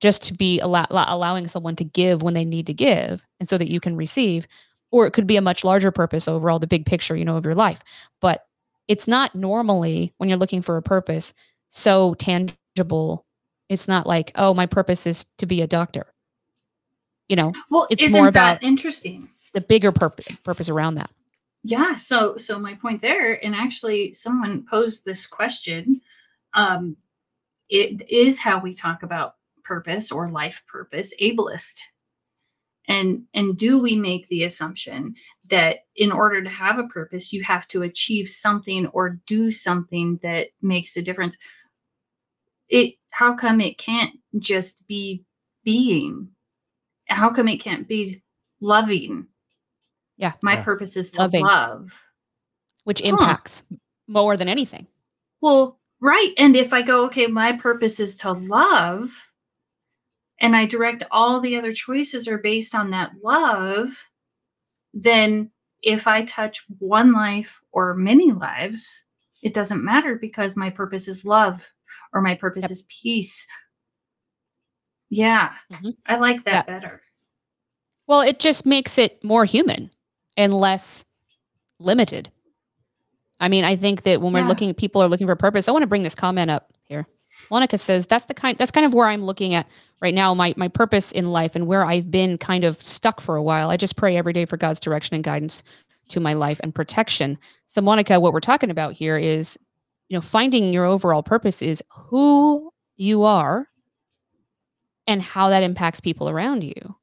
just 0.00 0.22
to 0.24 0.34
be 0.34 0.58
allow, 0.60 0.86
allow- 0.90 1.14
allowing 1.14 1.48
someone 1.48 1.76
to 1.76 1.84
give 1.84 2.22
when 2.22 2.34
they 2.34 2.44
need 2.44 2.66
to 2.66 2.74
give 2.74 3.22
and 3.40 3.48
so 3.48 3.58
that 3.58 3.68
you 3.70 3.80
can 3.80 3.96
receive 3.96 4.46
or 4.90 5.06
it 5.06 5.10
could 5.12 5.26
be 5.26 5.36
a 5.36 5.42
much 5.42 5.64
larger 5.64 5.90
purpose 5.90 6.28
overall 6.28 6.58
the 6.58 6.66
big 6.66 6.86
picture 6.86 7.16
you 7.16 7.24
know 7.24 7.36
of 7.36 7.44
your 7.44 7.54
life 7.54 7.80
but 8.20 8.46
it's 8.86 9.06
not 9.08 9.34
normally 9.34 10.14
when 10.16 10.28
you're 10.30 10.38
looking 10.38 10.62
for 10.62 10.76
a 10.76 10.82
purpose 10.82 11.34
so 11.66 12.14
tangible 12.14 13.26
it's 13.68 13.88
not 13.88 14.06
like 14.06 14.30
oh 14.36 14.54
my 14.54 14.66
purpose 14.66 15.04
is 15.06 15.24
to 15.36 15.46
be 15.46 15.60
a 15.62 15.66
doctor 15.66 16.06
you 17.28 17.36
know 17.36 17.52
well, 17.70 17.86
it's 17.90 18.02
isn't 18.04 18.16
more 18.16 18.30
that 18.30 18.58
about- 18.58 18.62
interesting? 18.62 19.28
the 19.52 19.60
bigger 19.60 19.90
purpose 19.92 20.36
purpose 20.38 20.68
around 20.68 20.94
that 20.94 21.10
Yeah. 21.68 21.96
So 21.96 22.38
so 22.38 22.58
my 22.58 22.74
point 22.76 23.02
there, 23.02 23.44
and 23.44 23.54
actually 23.54 24.14
someone 24.14 24.64
posed 24.64 25.04
this 25.04 25.26
question. 25.26 26.00
Um, 26.54 26.96
it 27.68 28.08
is 28.08 28.40
how 28.40 28.58
we 28.58 28.72
talk 28.72 29.02
about 29.02 29.34
purpose 29.64 30.10
or 30.10 30.30
life 30.30 30.62
purpose, 30.66 31.12
ableist. 31.20 31.80
And 32.88 33.24
and 33.34 33.54
do 33.58 33.78
we 33.78 33.96
make 33.96 34.28
the 34.28 34.44
assumption 34.44 35.14
that 35.50 35.80
in 35.94 36.10
order 36.10 36.42
to 36.42 36.48
have 36.48 36.78
a 36.78 36.88
purpose, 36.88 37.34
you 37.34 37.42
have 37.44 37.68
to 37.68 37.82
achieve 37.82 38.30
something 38.30 38.86
or 38.88 39.20
do 39.26 39.50
something 39.50 40.18
that 40.22 40.48
makes 40.62 40.96
a 40.96 41.02
difference? 41.02 41.36
It 42.70 42.94
how 43.10 43.34
come 43.34 43.60
it 43.60 43.76
can't 43.76 44.14
just 44.38 44.86
be 44.86 45.22
being? 45.64 46.28
How 47.08 47.28
come 47.30 47.48
it 47.48 47.58
can't 47.60 47.86
be 47.86 48.22
loving? 48.62 49.26
Yeah. 50.18 50.32
My 50.42 50.54
Yeah. 50.54 50.64
purpose 50.64 50.96
is 50.96 51.10
to 51.12 51.22
Loving. 51.22 51.44
love. 51.44 52.04
which 52.84 53.00
Huh. 53.00 53.06
impacts 53.08 53.62
more 54.06 54.36
than 54.36 54.48
anything 54.48 54.86
Well, 55.42 55.78
right. 56.00 56.32
And 56.38 56.56
if 56.56 56.72
I 56.72 56.82
go, 56.82 57.04
okay, 57.06 57.26
my 57.26 57.52
purpose 57.52 58.00
is 58.00 58.16
to 58.16 58.32
love, 58.32 59.28
and 60.40 60.54
I 60.56 60.64
direct 60.66 61.04
all 61.10 61.40
the 61.40 61.56
other 61.56 61.72
choices 61.72 62.26
are 62.28 62.38
based 62.38 62.74
on 62.74 62.90
that 62.90 63.10
love, 63.22 63.90
then 64.94 65.50
if 65.82 66.06
I 66.08 66.24
touch 66.24 66.64
one 66.78 67.12
life 67.12 67.60
or 67.72 67.94
many 67.94 68.32
lives, 68.32 69.04
it 69.42 69.52
doesn't 69.54 69.84
matter 69.84 70.14
because 70.16 70.56
my 70.56 70.70
purpose 70.70 71.06
is 71.08 71.24
love 71.24 71.66
or 72.12 72.20
my 72.22 72.34
purpose 72.34 72.64
Yep. 72.64 72.70
is 72.70 72.82
peace. 72.88 73.46
Yeah, 75.10 75.54
Mhm. 75.72 75.96
I 76.06 76.16
like 76.16 76.44
that 76.44 76.52
Yeah. 76.52 76.62
better. 76.80 77.02
well 78.06 78.20
it 78.22 78.38
just 78.40 78.64
makes 78.64 78.96
it 78.96 79.22
more 79.22 79.44
human 79.44 79.90
and 80.38 80.54
less 80.54 81.04
limited. 81.78 82.30
I 83.40 83.48
mean 83.48 83.64
i 83.64 83.76
think 83.76 84.02
that 84.02 84.20
when 84.22 84.32
we're 84.32 84.40
Yeah. 84.40 84.48
looking 84.48 84.74
people 84.74 85.02
are 85.02 85.08
looking 85.08 85.26
for 85.26 85.36
purpose. 85.36 85.68
I 85.68 85.72
want 85.72 85.82
to 85.82 85.86
bring 85.86 86.02
this 86.02 86.14
comment 86.14 86.50
up 86.50 86.72
here. 86.84 87.06
Monica 87.50 87.78
says 87.78 88.06
that's 88.06 88.24
the 88.24 88.34
kind 88.34 88.56
that's 88.58 88.70
kind 88.72 88.86
of 88.86 88.94
where 88.94 89.06
i'm 89.06 89.22
looking 89.22 89.54
at 89.54 89.66
right 90.00 90.14
now 90.14 90.34
my 90.34 90.54
my 90.56 90.66
purpose 90.68 91.12
in 91.12 91.30
life 91.30 91.54
and 91.54 91.66
where 91.66 91.84
i've 91.84 92.10
been 92.10 92.36
kind 92.38 92.64
of 92.64 92.82
stuck 92.82 93.20
for 93.20 93.36
a 93.36 93.42
while. 93.42 93.70
I 93.70 93.76
just 93.76 93.96
pray 93.96 94.16
every 94.16 94.32
day 94.32 94.44
for 94.44 94.56
god's 94.56 94.80
direction 94.80 95.14
and 95.14 95.22
guidance 95.22 95.62
to 96.08 96.20
my 96.20 96.32
life 96.32 96.58
and 96.62 96.74
protection. 96.74 97.38
So 97.66 97.80
monica 97.80 98.18
what 98.18 98.32
we're 98.32 98.40
talking 98.40 98.70
about 98.70 98.94
here 98.94 99.16
is 99.18 99.56
you 100.08 100.16
know 100.16 100.20
finding 100.22 100.72
your 100.72 100.84
overall 100.84 101.22
purpose 101.22 101.62
is 101.62 101.82
who 101.90 102.72
you 102.96 103.22
are 103.22 103.68
and 105.06 105.22
how 105.22 105.48
that 105.50 105.62
impacts 105.62 106.00
people 106.00 106.28
around 106.28 106.64
you 106.64 106.96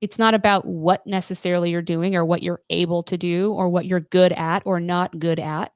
it's 0.00 0.18
not 0.18 0.34
about 0.34 0.64
what 0.64 1.06
necessarily 1.06 1.70
you're 1.70 1.82
doing 1.82 2.16
or 2.16 2.24
what 2.24 2.42
you're 2.42 2.62
able 2.70 3.02
to 3.02 3.18
do 3.18 3.52
or 3.52 3.68
what 3.68 3.84
you're 3.86 4.00
good 4.00 4.32
at 4.32 4.62
or 4.64 4.80
not 4.80 5.18
good 5.18 5.38
at 5.38 5.72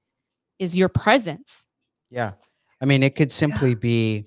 is 0.59 0.77
your 0.77 0.89
presence 0.89 1.67
Yeah. 2.11 2.33
I 2.81 2.87
mean, 2.87 3.03
it 3.03 3.15
could 3.15 3.33
simply 3.33 3.75
be 3.75 4.27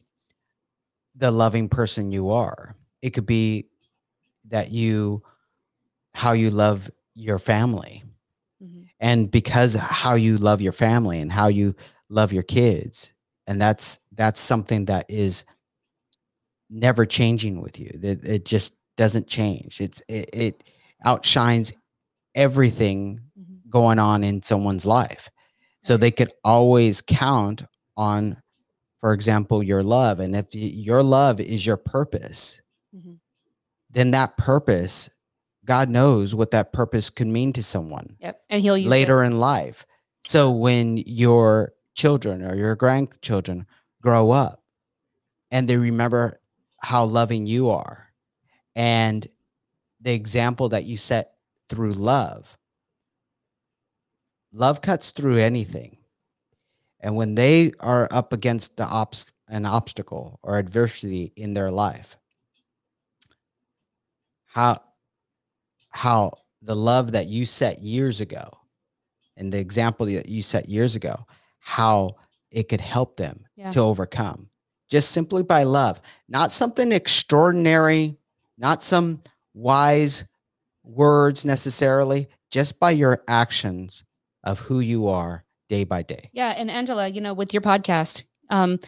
the 1.16 1.32
loving 1.32 1.70
person 1.70 2.12
you 2.12 2.32
are. 2.32 2.76
It 3.02 3.12
could 3.12 3.26
be 3.26 3.68
that 4.48 4.72
you, 4.72 5.24
how 6.14 6.32
you 6.34 6.50
love 6.50 6.90
your 7.16 7.40
family. 7.40 8.04
Mm-hmm. 8.64 8.84
And 9.00 9.32
because 9.32 9.76
how 9.76 10.16
you 10.16 10.38
love 10.38 10.62
your 10.62 10.74
family 10.74 11.22
and 11.22 11.32
how 11.32 11.48
you 11.48 11.76
love 12.10 12.34
your 12.34 12.44
kids. 12.44 13.14
And 13.46 13.62
that's, 13.62 14.00
that's 14.12 14.42
something 14.42 14.86
that 14.86 15.06
is 15.08 15.46
never 16.70 17.06
changing 17.06 17.62
with 17.62 17.80
you. 17.80 17.92
That 18.02 18.26
it 18.26 18.46
just 18.46 18.76
doesn't 18.98 19.28
change. 19.28 19.80
It's, 19.80 20.02
it, 20.10 20.30
it 20.34 20.64
outshines 21.06 21.72
everything 22.36 23.22
Mhm. 23.40 23.70
going 23.70 24.00
on 24.00 24.24
in 24.24 24.44
someone's 24.44 24.86
life. 24.86 25.30
So 25.84 25.96
they 25.96 26.12
could 26.12 26.32
always 26.44 27.02
count 27.02 27.64
on, 27.96 28.42
for 29.00 29.14
example, 29.14 29.64
your 29.64 29.84
love. 29.84 30.20
And 30.20 30.36
if 30.36 30.48
your 30.54 31.02
love 31.04 31.40
is 31.40 31.66
your 31.66 31.78
purpose, 31.78 32.62
Mhm. 32.96 33.20
then 33.90 34.12
that 34.12 34.36
purpose, 34.38 35.10
God 35.66 35.90
knows 35.90 36.36
what 36.36 36.52
that 36.52 36.74
purpose 36.74 37.10
could 37.10 37.28
mean 37.28 37.54
to 37.54 37.64
someone 37.64 38.18
Yep. 38.20 38.42
And 38.50 38.62
he'll 38.62 38.78
use 38.78 38.88
it. 38.88 38.90
later 38.90 39.24
in 39.24 39.40
life. 39.40 39.86
So 40.26 40.52
when 40.52 40.98
your 40.98 41.74
children 41.96 42.44
or 42.44 42.56
your 42.56 42.76
grandchildren 42.76 43.66
grow 44.02 44.32
up 44.32 44.64
and 45.52 45.68
they 45.70 45.78
remember 45.78 46.40
how 46.80 47.06
loving 47.06 47.46
you 47.48 47.70
are 47.70 48.07
and 48.78 49.28
the 50.00 50.14
example 50.14 50.70
that 50.70 50.86
you 50.86 50.96
set 50.96 51.34
through 51.68 51.94
love, 51.94 52.58
love 54.54 54.82
cuts 54.82 55.12
through 55.12 55.40
anything. 55.40 55.98
And 57.00 57.16
when 57.16 57.36
they 57.36 57.72
are 57.80 58.08
up 58.12 58.34
against 58.34 58.78
the 58.78 58.86
obst- 58.86 59.32
an 59.48 59.66
obstacle 59.66 60.40
or 60.44 60.58
adversity 60.58 61.32
in 61.36 61.54
their 61.54 61.72
life, 61.72 62.18
how 64.46 64.82
how 65.90 66.32
the 66.62 66.76
love 66.76 67.14
that 67.14 67.28
you 67.28 67.46
set 67.46 67.80
years 67.80 68.20
ago 68.22 68.50
and 69.36 69.52
the 69.52 69.60
example 69.60 70.06
that 70.06 70.28
you 70.28 70.42
set 70.42 70.68
years 70.70 70.96
ago, 70.96 71.26
how 71.60 72.16
it 72.52 72.70
could 72.70 72.82
help 72.82 73.18
them 73.18 73.46
Yeah. 73.56 73.72
to 73.72 73.80
overcome. 73.80 74.50
just 74.90 75.12
simply 75.12 75.44
by 75.44 75.64
love, 75.64 76.00
not 76.30 76.50
something 76.50 76.94
extraordinary, 76.94 78.16
not 78.58 78.84
some 78.84 79.22
wise 79.54 80.26
words 80.84 81.46
necessarily, 81.46 82.28
just 82.50 82.80
by 82.80 82.92
your 82.92 83.24
actions 83.28 84.04
of 84.44 84.60
who 84.60 84.80
you 84.80 85.08
are 85.08 85.44
day 85.70 85.84
by 85.84 86.02
day. 86.02 86.30
Yeah, 86.34 86.54
and 86.58 86.72
Angela, 86.72 87.08
you 87.08 87.22
know, 87.22 87.34
with 87.34 87.54
your 87.54 87.62
podcast, 87.62 88.24
um, 88.50 88.80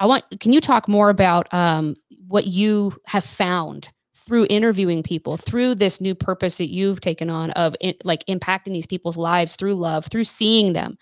I 0.00 0.06
want 0.06 0.24
can 0.40 0.52
you 0.52 0.60
talk 0.60 0.88
more 0.88 1.10
about 1.10 1.52
um, 1.52 1.96
what 2.26 2.46
you 2.46 2.94
have 3.06 3.24
found 3.24 3.90
through 4.14 4.46
interviewing 4.50 5.02
people, 5.02 5.36
through 5.36 5.74
this 5.76 6.00
new 6.00 6.14
purpose 6.14 6.58
that 6.58 6.68
you've 6.68 7.00
taken 7.00 7.30
on 7.30 7.52
of 7.52 7.76
in, 7.80 7.94
like 8.04 8.24
impacting 8.26 8.72
these 8.72 8.86
people's 8.86 9.16
lives 9.16 9.56
through 9.56 9.74
love, 9.74 10.06
through 10.06 10.24
seeing 10.24 10.72
them, 10.72 10.98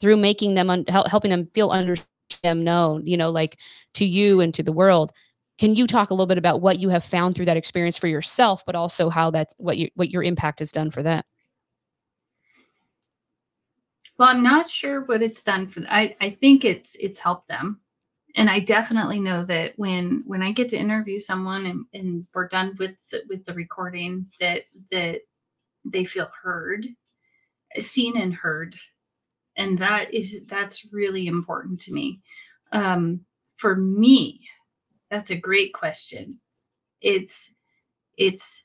through 0.00 0.16
making 0.16 0.54
them 0.54 0.70
un- 0.70 0.84
helping 0.88 1.30
them 1.30 1.48
feel 1.52 1.70
under 1.70 1.96
them 2.42 2.62
known, 2.62 3.06
you 3.06 3.16
know, 3.16 3.30
like 3.30 3.58
to 3.94 4.04
you 4.04 4.40
and 4.40 4.54
to 4.54 4.62
the 4.62 4.72
world. 4.72 5.12
Can 5.60 5.74
you 5.74 5.86
talk 5.86 6.08
a 6.08 6.14
little 6.14 6.26
bit 6.26 6.38
about 6.38 6.62
what 6.62 6.78
you 6.78 6.88
have 6.88 7.04
found 7.04 7.34
through 7.34 7.44
that 7.44 7.58
experience 7.58 7.98
for 7.98 8.06
yourself, 8.06 8.64
but 8.64 8.74
also 8.74 9.10
how 9.10 9.30
that's 9.30 9.54
what 9.58 9.76
you 9.76 9.90
what 9.94 10.08
your 10.08 10.22
impact 10.22 10.60
has 10.60 10.72
done 10.72 10.90
for 10.90 11.02
them? 11.02 11.22
Well, 14.18 14.30
I'm 14.30 14.42
not 14.42 14.70
sure 14.70 15.02
what 15.02 15.20
it's 15.20 15.42
done 15.42 15.68
for. 15.68 15.82
I 15.90 16.16
I 16.18 16.30
think 16.30 16.64
it's 16.64 16.96
it's 16.98 17.20
helped 17.20 17.48
them, 17.48 17.80
and 18.36 18.48
I 18.48 18.60
definitely 18.60 19.20
know 19.20 19.44
that 19.44 19.74
when 19.76 20.22
when 20.26 20.42
I 20.42 20.52
get 20.52 20.70
to 20.70 20.78
interview 20.78 21.20
someone 21.20 21.66
and, 21.66 21.84
and 21.92 22.26
we're 22.32 22.48
done 22.48 22.74
with 22.78 22.92
the, 23.10 23.20
with 23.28 23.44
the 23.44 23.52
recording, 23.52 24.28
that 24.40 24.62
that 24.90 25.20
they 25.84 26.06
feel 26.06 26.30
heard, 26.42 26.86
seen 27.78 28.16
and 28.16 28.32
heard, 28.32 28.76
and 29.58 29.76
that 29.76 30.14
is 30.14 30.46
that's 30.46 30.90
really 30.90 31.26
important 31.26 31.82
to 31.82 31.92
me. 31.92 32.22
Um, 32.72 33.26
for 33.56 33.76
me, 33.76 34.40
that's 35.10 35.30
a 35.30 35.36
great 35.36 35.72
question. 35.72 36.40
It's 37.00 37.50
it's 38.16 38.64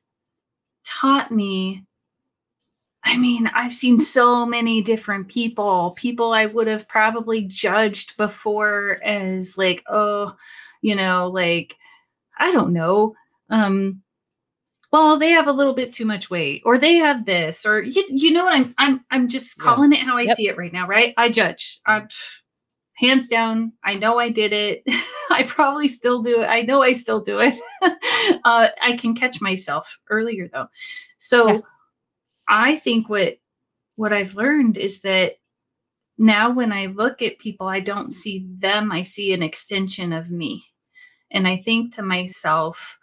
taught 0.83 1.31
me 1.31 1.85
I 3.07 3.17
mean, 3.17 3.47
I've 3.53 3.73
seen 3.73 3.99
so 3.99 4.47
many 4.47 4.81
different 4.81 5.27
people, 5.27 5.91
people 5.91 6.33
I 6.33 6.47
would 6.47 6.67
have 6.67 6.87
probably 6.87 7.43
judged 7.43 8.17
before 8.17 8.99
as 9.03 9.59
like, 9.59 9.83
oh, 9.87 10.35
you 10.81 10.95
know, 10.95 11.29
like, 11.29 11.75
I 12.39 12.51
don't 12.51 12.73
know. 12.73 13.15
Um, 13.51 14.01
well, 14.91 15.19
they 15.19 15.29
have 15.29 15.47
a 15.47 15.51
little 15.51 15.73
bit 15.73 15.93
too 15.93 16.05
much 16.05 16.31
weight, 16.31 16.63
or 16.65 16.79
they 16.79 16.95
have 16.95 17.25
this, 17.25 17.65
or 17.65 17.81
you, 17.81 18.03
you 18.09 18.31
know 18.31 18.45
what 18.45 18.55
I'm 18.55 18.73
I'm 18.77 19.05
I'm 19.11 19.27
just 19.27 19.59
calling 19.59 19.91
yeah. 19.91 19.99
it 19.99 20.05
how 20.05 20.17
I 20.17 20.21
yep. 20.21 20.35
see 20.35 20.47
it 20.47 20.57
right 20.57 20.71
now, 20.73 20.87
right? 20.87 21.13
I 21.17 21.29
judge. 21.29 21.79
I'm 21.85 22.07
hands 22.95 23.27
down. 23.27 23.73
I 23.83 23.93
know 23.93 24.19
I 24.19 24.29
did 24.29 24.53
it. 24.53 24.83
I 25.29 25.43
probably 25.43 25.87
still 25.87 26.21
do 26.21 26.41
it. 26.41 26.45
I 26.45 26.61
know 26.61 26.81
I 26.81 26.93
still 26.93 27.21
do 27.21 27.39
it. 27.39 27.59
uh, 28.45 28.69
I 28.81 28.97
can 28.97 29.15
catch 29.15 29.41
myself 29.41 29.97
earlier 30.09 30.49
though. 30.51 30.67
So 31.17 31.49
yeah 31.49 31.59
I 32.47 32.75
think 32.75 33.09
what 33.09 33.37
what 33.95 34.13
I've 34.13 34.35
learned 34.35 34.77
is 34.77 35.01
that 35.01 35.37
now 36.17 36.51
when 36.51 36.71
I 36.71 36.87
look 36.87 37.21
at 37.21 37.39
people, 37.39 37.67
I 37.67 37.79
don't 37.79 38.11
see 38.11 38.45
them, 38.55 38.91
I 38.91 39.03
see 39.03 39.33
an 39.33 39.43
extension 39.43 40.13
of 40.13 40.31
me. 40.31 40.65
And 41.31 41.47
I 41.47 41.57
think 41.57 41.93
to 41.95 42.01
myself, 42.01 42.99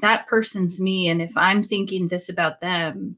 that 0.00 0.26
person's 0.26 0.80
me. 0.80 1.08
And 1.08 1.22
if 1.22 1.32
I'm 1.36 1.62
thinking 1.62 2.08
this 2.08 2.28
about 2.28 2.60
them, 2.60 3.16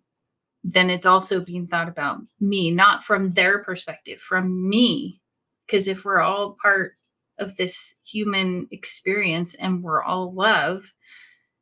then 0.64 0.90
it's 0.90 1.06
also 1.06 1.40
being 1.40 1.66
thought 1.66 1.88
about 1.88 2.18
me, 2.40 2.70
not 2.70 3.04
from 3.04 3.32
their 3.32 3.62
perspective, 3.62 4.20
from 4.20 4.68
me. 4.68 5.20
Because 5.66 5.88
if 5.88 6.04
we're 6.04 6.20
all 6.20 6.56
part 6.60 6.94
of 7.38 7.56
this 7.56 7.96
human 8.04 8.68
experience 8.70 9.54
and 9.54 9.82
we're 9.82 10.02
all 10.02 10.32
love, 10.32 10.92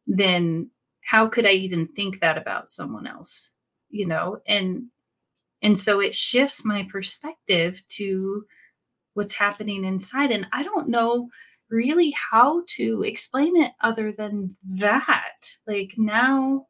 then 0.07 0.71
how 1.03 1.27
could 1.27 1.47
i 1.47 1.53
even 1.53 1.87
think 1.89 2.21
that 2.21 2.37
about 2.37 2.69
someone 2.69 3.07
else 3.07 3.53
you 3.91 4.07
know? 4.07 4.39
And 4.47 4.87
and 5.63 5.77
so 5.77 6.01
it 6.01 6.15
shifts 6.15 6.65
my 6.65 6.89
perspective 6.91 7.83
to 7.97 8.45
what's 9.13 9.35
happening 9.35 9.85
inside. 9.85 10.31
And 10.31 10.47
i 10.53 10.63
don't 10.63 10.89
know 10.89 11.29
really 11.69 12.15
how 12.33 12.63
to 12.67 13.05
explain 13.05 13.57
it 13.57 13.73
other 13.83 14.11
than 14.13 14.57
that. 14.65 15.57
Like 15.67 15.93
now 15.97 16.67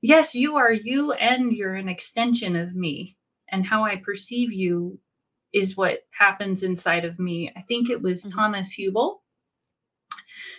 yes 0.00 0.34
you 0.34 0.56
are 0.56 0.72
you 0.72 1.12
and 1.12 1.52
you're 1.52 1.74
an 1.74 1.88
extension 1.88 2.56
of 2.56 2.74
me 2.74 3.16
and 3.50 3.66
how 3.66 3.84
i 3.84 3.96
perceive 3.96 4.52
you 4.52 4.98
is 5.52 5.76
what 5.76 6.00
happens 6.10 6.62
inside 6.62 7.04
of 7.04 7.18
me 7.18 7.52
i 7.56 7.60
think 7.62 7.90
it 7.90 8.02
was 8.02 8.24
mm-hmm. 8.24 8.38
thomas 8.38 8.76
Hübl 8.76 9.18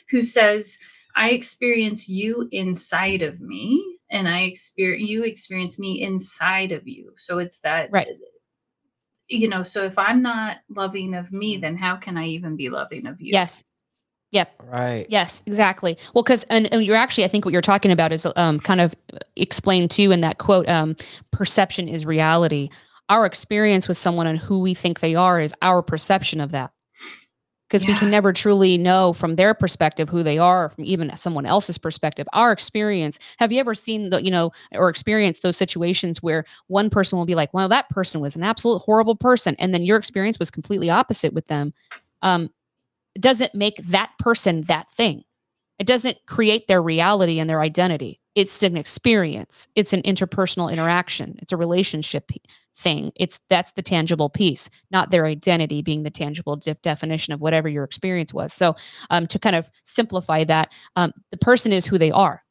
who 0.09 0.21
says 0.21 0.77
I 1.15 1.29
experience 1.29 2.07
you 2.07 2.47
inside 2.51 3.21
of 3.21 3.41
me 3.41 3.83
and 4.09 4.27
I 4.27 4.41
experience 4.41 5.09
you 5.09 5.23
experience 5.23 5.79
me 5.79 6.01
inside 6.01 6.71
of 6.71 6.87
you. 6.87 7.13
So 7.17 7.39
it's 7.39 7.59
that 7.59 7.89
right. 7.91 8.07
You 9.27 9.47
know, 9.47 9.63
so 9.63 9.85
if 9.85 9.97
I'm 9.97 10.21
not 10.21 10.57
loving 10.69 11.15
of 11.15 11.31
me, 11.31 11.55
then 11.55 11.77
how 11.77 11.95
can 11.95 12.17
I 12.17 12.27
even 12.27 12.57
be 12.57 12.69
loving 12.69 13.07
of 13.07 13.21
you? 13.21 13.31
Yes. 13.31 13.63
Yep. 14.31 14.63
Right. 14.71 15.05
Yes, 15.09 15.43
exactly. 15.45 15.97
Well, 16.13 16.23
because 16.23 16.43
and, 16.43 16.73
and, 16.73 16.83
you're 16.83 16.95
actually, 16.95 17.25
I 17.25 17.27
think 17.27 17.43
what 17.43 17.51
you're 17.51 17.61
talking 17.61 17.91
about 17.91 18.13
is 18.13 18.25
um, 18.37 18.59
kind 18.59 18.79
of 18.79 18.95
explained 19.35 19.91
too 19.91 20.11
in 20.11 20.21
that 20.21 20.37
quote. 20.37 20.67
Um, 20.69 20.95
perception 21.31 21.89
is 21.89 22.05
reality. 22.05 22.69
Our 23.09 23.25
experience 23.25 23.89
with 23.89 23.97
someone 23.97 24.27
and 24.27 24.39
who 24.39 24.59
we 24.59 24.73
think 24.73 25.01
they 25.01 25.15
are 25.15 25.39
is 25.39 25.53
our 25.61 25.81
perception 25.81 26.39
of 26.39 26.51
that 26.51 26.71
because 27.71 27.85
yeah. 27.85 27.93
we 27.93 27.99
can 27.99 28.09
never 28.09 28.33
truly 28.33 28.77
know 28.77 29.13
from 29.13 29.37
their 29.37 29.53
perspective 29.53 30.09
who 30.09 30.23
they 30.23 30.37
are 30.37 30.69
from 30.69 30.83
even 30.83 31.15
someone 31.15 31.45
else's 31.45 31.77
perspective 31.77 32.27
our 32.33 32.51
experience 32.51 33.17
have 33.39 33.51
you 33.51 33.59
ever 33.61 33.73
seen 33.73 34.09
the 34.09 34.21
you 34.21 34.29
know 34.29 34.51
or 34.73 34.89
experienced 34.89 35.41
those 35.41 35.55
situations 35.55 36.21
where 36.21 36.43
one 36.67 36.89
person 36.89 37.17
will 37.17 37.25
be 37.25 37.35
like 37.35 37.53
well 37.53 37.69
that 37.69 37.87
person 37.89 38.19
was 38.19 38.35
an 38.35 38.43
absolute 38.43 38.79
horrible 38.79 39.15
person 39.15 39.55
and 39.57 39.73
then 39.73 39.83
your 39.83 39.97
experience 39.97 40.37
was 40.37 40.51
completely 40.51 40.89
opposite 40.89 41.33
with 41.33 41.47
them 41.47 41.73
um 42.23 42.49
doesn't 43.19 43.55
make 43.55 43.77
that 43.77 44.11
person 44.19 44.61
that 44.63 44.89
thing. 44.89 45.23
It 45.79 45.87
doesn't 45.87 46.17
create 46.27 46.67
their 46.67 46.81
reality 46.81 47.39
and 47.39 47.49
their 47.49 47.61
identity. 47.61 48.21
It's 48.35 48.61
an 48.63 48.77
experience. 48.77 49.67
It's 49.75 49.93
an 49.93 50.03
interpersonal 50.03 50.71
interaction. 50.71 51.37
It's 51.41 51.51
a 51.51 51.57
relationship 51.57 52.31
thing. 52.75 53.11
It's 53.15 53.41
that's 53.49 53.73
the 53.73 53.81
tangible 53.81 54.29
piece 54.29 54.69
not 54.91 55.11
their 55.11 55.25
identity 55.25 55.81
being 55.81 56.03
the 56.03 56.09
tangible 56.09 56.55
de- 56.55 56.75
definition 56.75 57.33
of 57.33 57.41
whatever 57.41 57.67
your 57.67 57.83
experience 57.83 58.33
was. 58.33 58.53
So 58.53 58.75
um, 59.09 59.27
to 59.27 59.39
kind 59.39 59.55
of 59.55 59.69
simplify 59.83 60.43
that 60.45 60.71
um, 60.95 61.11
the 61.31 61.37
person 61.37 61.73
is 61.73 61.85
who 61.85 61.97
they 61.97 62.11
are 62.11 62.43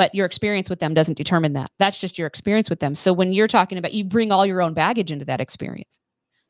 but 0.00 0.14
your 0.14 0.24
experience 0.24 0.70
with 0.70 0.78
them 0.78 0.94
doesn't 0.94 1.18
determine 1.18 1.52
that. 1.52 1.70
That's 1.78 2.00
just 2.00 2.16
your 2.16 2.26
experience 2.26 2.70
with 2.70 2.80
them. 2.80 2.94
So 2.94 3.12
when 3.12 3.32
you're 3.32 3.46
talking 3.46 3.76
about 3.76 3.92
you 3.92 4.02
bring 4.02 4.32
all 4.32 4.46
your 4.46 4.62
own 4.62 4.72
baggage 4.72 5.12
into 5.12 5.26
that 5.26 5.42
experience. 5.42 6.00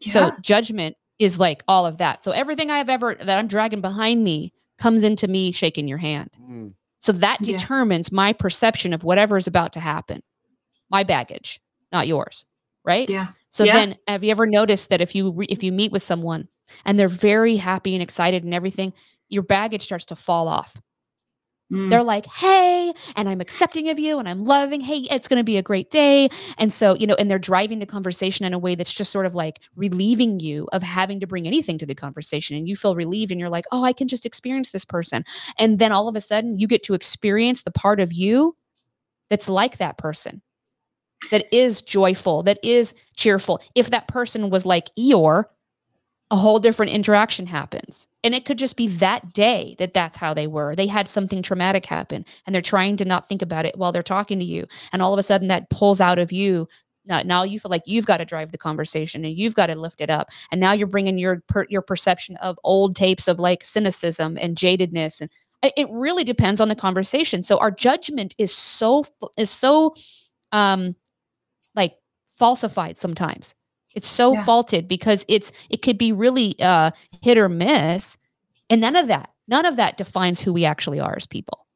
Yeah. 0.02 0.12
so 0.12 0.30
judgment 0.40 0.96
is 1.20 1.38
like 1.38 1.62
all 1.68 1.87
of 1.87 1.98
that 1.98 2.24
so 2.24 2.33
everything 2.33 2.70
i've 2.70 2.88
ever 2.88 3.14
that 3.14 3.38
i'm 3.38 3.46
dragging 3.46 3.80
behind 3.80 4.24
me 4.24 4.52
comes 4.78 5.04
into 5.04 5.28
me 5.28 5.52
shaking 5.52 5.87
your 5.87 5.98
hand 5.98 6.30
mm. 6.42 6.72
So 7.00 7.12
that 7.12 7.38
yeah. 7.40 7.56
determines 7.56 8.12
my 8.12 8.33
perception 8.33 8.92
of 8.92 9.02
whatever 9.02 9.37
is 9.37 9.46
about 9.46 9.72
to 9.72 9.80
happen. 9.80 10.22
My 10.90 11.02
baggage, 11.02 11.61
not 11.90 12.06
yours, 12.06 12.44
right? 12.85 13.09
Yeah. 13.09 13.28
So 13.48 13.64
yeah. 13.64 13.74
then 13.74 13.96
have 14.06 14.22
you 14.22 14.30
ever 14.30 14.46
noticed 14.46 14.90
that 14.90 15.00
if 15.00 15.14
you 15.14 15.33
re- 15.33 15.46
if 15.48 15.62
you 15.62 15.72
meet 15.72 15.92
with 15.92 16.02
someone 16.02 16.48
and 16.85 16.98
they're 16.98 17.09
very 17.09 17.56
happy 17.56 17.94
and 17.94 18.02
excited 18.02 18.44
and 18.44 18.52
everything, 18.52 18.92
your 19.28 19.42
baggage 19.42 19.83
starts 19.83 20.04
to 20.06 20.16
fall 20.16 20.46
off. 20.46 20.76
Mm. 21.70 21.88
They're 21.88 22.02
like, 22.02 22.26
hey, 22.26 22.92
and 23.16 23.28
I'm 23.28 23.40
accepting 23.40 23.88
of 23.88 23.98
you 23.98 24.18
and 24.18 24.28
I'm 24.28 24.44
loving, 24.44 24.80
hey, 24.80 25.06
it's 25.11 25.28
going 25.28 25.38
to 25.38 25.44
be 25.44 25.56
a 25.56 25.62
great 25.62 25.90
day. 25.90 26.28
And 26.59 26.72
so, 26.72 26.94
you 26.94 27.07
know, 27.07 27.14
and 27.18 27.30
they're 27.30 27.38
driving 27.38 27.78
the 27.78 27.86
conversation 27.86 28.44
in 28.44 28.53
a 28.53 28.59
way 28.59 28.74
that's 28.74 28.92
just 28.92 29.12
sort 29.12 29.26
of 29.26 29.34
like 29.34 29.61
relieving 29.76 30.40
you 30.40 30.68
of 30.72 30.82
having 30.82 31.20
to 31.20 31.26
bring 31.26 31.47
anything 31.47 31.78
to 31.78 31.86
the 31.86 31.94
conversation. 31.94 32.57
And 32.57 32.68
you 32.68 32.76
feel 32.76 32.97
relieved 32.97 33.30
and 33.30 33.38
you're 33.40 33.49
like, 33.49 33.66
oh, 33.72 33.84
I 33.84 33.92
can 33.92 34.09
just 34.09 34.26
experience 34.26 34.70
this 34.70 34.84
person. 34.84 35.24
And 35.59 35.78
then 35.78 35.92
all 35.92 36.09
of 36.09 36.16
a 36.16 36.20
sudden 36.20 36.59
you 36.59 36.66
get 36.66 36.82
to 36.84 36.94
experience 36.94 37.62
the 37.62 37.70
part 37.70 38.01
of 38.01 38.12
you 38.12 38.57
that's 39.28 39.49
like 39.49 39.78
that 39.78 39.97
person, 39.97 40.42
that 41.30 41.47
is 41.55 41.82
joyful, 41.82 42.42
that 42.42 42.59
is 42.64 42.94
cheerful. 43.14 43.61
If 43.76 43.90
that 43.90 44.09
person 44.09 44.51
was 44.51 44.66
like 44.66 44.90
Eeyore, 44.99 45.44
a 46.31 46.37
whole 46.37 46.61
different 46.61 46.93
interaction 46.93 47.47
happens. 47.47 48.07
And 48.22 48.35
it 48.35 48.45
could 48.45 48.59
just 48.59 48.76
be 48.76 48.87
that 48.87 49.33
day 49.33 49.74
that 49.78 49.95
that's 49.95 50.16
how 50.16 50.33
they 50.33 50.47
were. 50.47 50.76
They 50.76 50.87
had 50.87 51.09
something 51.09 51.43
traumatic 51.43 51.87
happen 51.87 52.24
and 52.47 52.55
they're 52.55 52.62
trying 52.62 52.97
to 52.99 53.05
not 53.05 53.28
think 53.28 53.43
about 53.43 53.66
it 53.66 53.76
while 53.76 53.91
they're 53.91 54.03
talking 54.03 54.39
to 54.39 54.45
you. 54.45 54.66
And 54.93 55.03
all 55.03 55.12
of 55.12 55.18
a 55.18 55.24
sudden 55.24 55.49
that 55.49 55.70
pulls 55.70 56.01
out 56.01 56.18
of 56.20 56.31
you. 56.31 56.68
Now, 57.05 57.22
now 57.22 57.43
you 57.43 57.59
feel 57.59 57.70
like 57.70 57.83
you've 57.87 58.07
got 58.07 58.18
to 58.18 58.24
drive 58.24 58.53
the 58.53 58.59
conversation 58.59 59.24
and 59.24 59.37
you've 59.37 59.57
got 59.57 59.66
to 59.66 59.74
lift 59.74 60.01
it 60.01 60.11
up. 60.11 60.28
And 60.53 60.61
now 60.61 60.72
you're 60.72 60.87
bringing 60.87 61.18
your 61.18 61.43
per, 61.49 61.66
your 61.68 61.83
perception 61.83 62.37
of 62.37 62.61
old 62.62 62.95
tapes 62.95 63.26
of 63.26 63.41
like 63.41 63.64
cynicism 63.64 64.39
and 64.41 64.57
jadedness 64.57 65.20
and 65.20 65.31
it 65.62 65.89
really 65.91 66.24
depends 66.24 66.59
on 66.59 66.68
the 66.68 66.74
conversation. 66.74 67.43
So 67.43 67.59
our 67.59 67.70
judgment 67.70 68.35
is 68.39 68.55
so 68.55 69.05
is 69.37 69.51
so 69.51 69.95
um 70.53 70.97
like 71.74 71.97
falsified 72.39 72.97
sometimes 72.97 73.55
It's 73.95 74.09
so 74.09 74.34
Yeah. 74.34 74.45
faulted 74.45 74.86
because 74.88 75.24
it's 75.28 75.51
it 75.68 75.82
could 75.82 75.99
be 75.99 76.12
really 76.12 76.55
uh 76.61 76.91
hit 77.22 77.36
or 77.38 77.49
miss 77.49 78.16
and 78.68 78.80
none 78.80 78.97
of 78.97 79.07
that 79.09 79.30
none 79.49 79.66
of 79.66 79.76
that 79.76 79.97
defines 79.97 80.41
who 80.41 80.53
we 80.53 80.64
actually 80.64 81.01
are 81.01 81.14
as 81.16 81.26
people. 81.26 81.66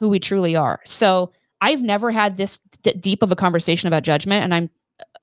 Who 0.00 0.08
we 0.08 0.18
truly 0.20 0.54
are. 0.56 0.80
So 0.84 1.32
I've 1.60 1.82
never 1.82 2.10
had 2.10 2.36
this 2.36 2.58
d- 2.82 2.92
deep 2.94 3.22
of 3.22 3.32
a 3.32 3.36
conversation 3.36 3.86
about 3.88 4.02
judgment 4.04 4.44
and 4.44 4.54
I'm 4.54 4.70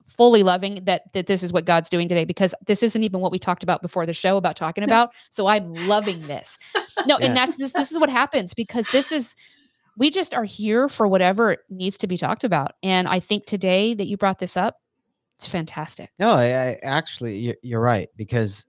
fully 0.06 0.42
loving 0.42 0.82
that 0.84 1.12
that 1.12 1.26
this 1.26 1.42
is 1.42 1.52
what 1.52 1.64
God's 1.66 1.88
doing 1.90 2.08
today 2.08 2.24
because 2.24 2.54
this 2.66 2.82
isn't 2.82 3.02
even 3.02 3.20
what 3.20 3.30
we 3.32 3.38
talked 3.38 3.62
about 3.62 3.82
before 3.82 4.06
the 4.06 4.14
show 4.14 4.36
about 4.38 4.56
talking 4.56 4.84
about. 4.84 5.10
So 5.30 5.46
I'm 5.46 5.72
loving 5.88 6.26
this. 6.26 6.58
No, 7.06 7.18
Yeah. 7.18 7.26
and 7.26 7.36
that's 7.36 7.56
this 7.56 7.72
this 7.74 7.92
is 7.92 7.98
what 7.98 8.08
happens 8.08 8.54
because 8.54 8.86
this 8.92 9.12
is 9.12 9.34
we 9.98 10.10
just 10.10 10.34
are 10.34 10.44
here 10.44 10.88
for 10.88 11.06
whatever 11.08 11.56
needs 11.70 11.96
to 11.98 12.06
be 12.06 12.16
talked 12.18 12.44
about. 12.44 12.72
And 12.82 13.08
I 13.08 13.18
think 13.20 13.46
today 13.46 13.94
that 13.94 14.06
you 14.06 14.16
brought 14.18 14.38
this 14.38 14.56
up, 14.56 14.76
it's 15.36 15.46
fantastic. 15.46 16.10
No, 16.18 16.30
I, 16.30 16.46
I 16.46 16.78
actually 16.82 17.36
you're, 17.36 17.56
you're 17.62 17.80
right 17.80 18.08
because 18.16 18.66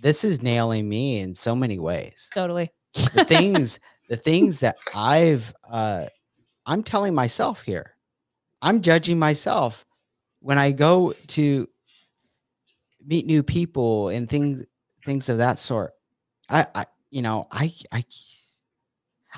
this 0.00 0.24
is 0.24 0.42
nailing 0.42 0.88
me 0.88 1.20
in 1.20 1.34
so 1.34 1.54
many 1.54 1.78
ways. 1.78 2.30
Totally. 2.32 2.70
The 3.14 3.24
things, 3.28 3.78
the 4.08 4.16
things 4.16 4.60
that 4.60 4.76
I've, 4.94 5.52
uh, 5.70 6.06
I'm 6.64 6.82
telling 6.82 7.14
myself 7.14 7.62
here, 7.62 7.94
I'm 8.62 8.80
judging 8.80 9.18
myself 9.18 9.84
when 10.40 10.58
I 10.58 10.72
go 10.72 11.12
to 11.28 11.68
meet 13.04 13.26
new 13.26 13.42
people 13.42 14.08
and 14.08 14.28
things, 14.28 14.64
things 15.04 15.28
of 15.28 15.38
that 15.38 15.58
sort. 15.58 15.92
I, 16.48 16.66
I, 16.74 16.86
you 17.10 17.20
know, 17.20 17.48
I, 17.50 17.72
I, 17.92 18.04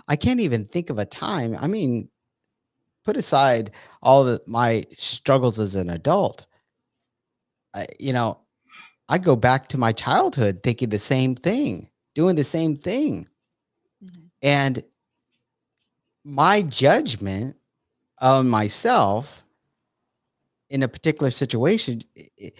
I 0.07 0.14
can't 0.14 0.41
even 0.41 0.66
think 0.66 0.91
of 0.91 0.99
a 0.99 1.05
time. 1.05 1.57
I 1.59 1.66
mean, 1.66 2.11
put 3.09 3.17
aside 3.17 3.71
all 4.03 4.23
the 4.23 4.39
my 4.47 4.85
struggles 4.99 5.59
as 5.59 5.75
an 5.75 5.89
adult. 5.89 6.45
I, 7.73 7.87
you 7.99 8.13
know, 8.13 8.41
I 9.09 9.17
go 9.17 9.35
back 9.35 9.69
to 9.69 9.79
my 9.79 9.93
childhood 9.93 10.61
thinking 10.63 10.91
the 10.91 10.99
same 10.99 11.35
thing, 11.35 11.89
doing 12.15 12.37
the 12.37 12.45
same 12.45 12.77
thing. 12.77 13.27
Mhm. 14.05 14.29
And 14.43 14.85
my 16.23 16.61
judgment 16.61 17.57
of 18.19 18.45
myself 18.45 19.43
in 20.69 20.83
a 20.83 20.89
particular 20.89 21.31
situation, 21.31 22.03
i- 22.15 22.29
i- 22.43 22.53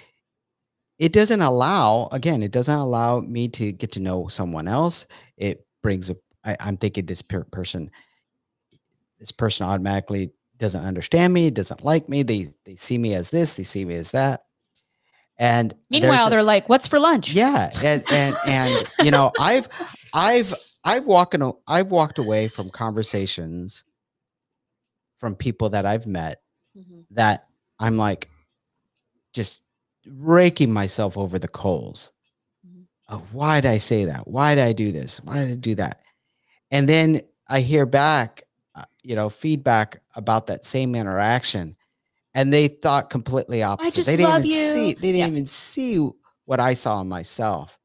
it 0.99 1.13
doesn't 1.13 1.43
allow, 1.43 2.09
again, 2.11 2.43
it 2.43 2.53
doesn't 2.53 2.75
allow 2.75 3.21
me 3.21 3.49
to 3.49 3.71
get 3.71 3.93
to 3.93 4.01
know 4.01 4.29
someone 4.29 4.67
else. 4.67 5.05
It 5.37 5.67
brings 5.83 6.11
up, 6.11 6.17
I, 6.43 6.57
I'm 6.59 6.79
thinking 6.79 7.05
this 7.05 7.21
per- 7.21 7.45
person, 7.45 7.91
this 9.19 9.31
person 9.31 9.67
automatically 9.67 10.33
doesn't 10.59 10.85
understand 10.85 11.33
me, 11.33 11.51
doesn't 11.51 11.85
like 11.85 12.09
me. 12.09 12.23
They, 12.23 12.49
they 12.65 12.77
see 12.77 12.99
me 12.99 13.15
as 13.15 13.31
this, 13.31 13.55
they 13.55 13.63
see 13.63 13.85
me 13.85 13.95
as 13.95 14.11
that. 14.11 14.43
And 15.39 15.73
Meanwhile, 15.89 16.31
they're 16.31 16.43
like, 16.43 16.69
"What's 16.69 16.89
for 16.89 16.99
lunch?" 16.99 17.33
yeah 17.33 17.71
and 17.85 18.05
and 18.11 18.37
and 18.45 18.91
you 19.05 19.13
know 19.13 19.31
i've 19.39 19.69
i've 20.13 20.53
i've 20.85 21.05
walked 21.07 21.37
i've 21.69 21.91
walked 21.93 22.19
away 22.19 22.49
from 22.49 22.71
conversations 22.71 23.85
from 25.17 25.37
people 25.37 25.71
that 25.71 25.87
i've 25.87 26.07
met 26.09 26.41
Mhm. 26.77 27.05
that 27.13 27.47
i'm 27.79 27.97
like 27.97 28.29
just 29.33 29.63
raking 30.07 30.73
myself 30.73 31.17
over 31.17 31.39
the 31.39 31.47
coals 31.49 32.11
Mhm. 32.67 32.87
of 33.09 33.33
why 33.33 33.61
did 33.61 33.71
i 33.71 33.79
say 33.79 34.07
that 34.07 34.27
why 34.27 34.55
did 34.57 34.65
i 34.65 34.73
do 34.73 34.91
this 34.91 35.21
why 35.23 35.35
did 35.45 35.51
i 35.53 35.55
do 35.55 35.75
that 35.77 36.01
and 36.73 36.89
then 36.89 37.21
i 37.47 37.61
hear 37.61 37.87
back 37.87 38.43
you 39.09 39.17
know 39.17 39.31
feedback 39.31 40.03
about 40.17 40.47
that 40.49 40.67
same 40.67 40.95
interaction 40.95 41.75
and 42.35 42.53
they 42.53 42.69
thought 42.69 43.09
completely 43.09 43.63
opposite. 43.63 43.89
I 43.89 43.97
just 43.97 44.07
they 44.07 44.17
didn't 44.17 44.31
love 44.31 44.45
even 44.45 44.49
see 44.51 44.89
you. 44.91 44.95
they 44.97 45.01
didn't 45.13 45.17
Yeah. 45.21 45.27
even 45.29 45.47
see 45.47 46.11
what 46.45 46.61
i 46.61 46.75
saw 46.75 47.01
in 47.01 47.09
myself. 47.09 47.79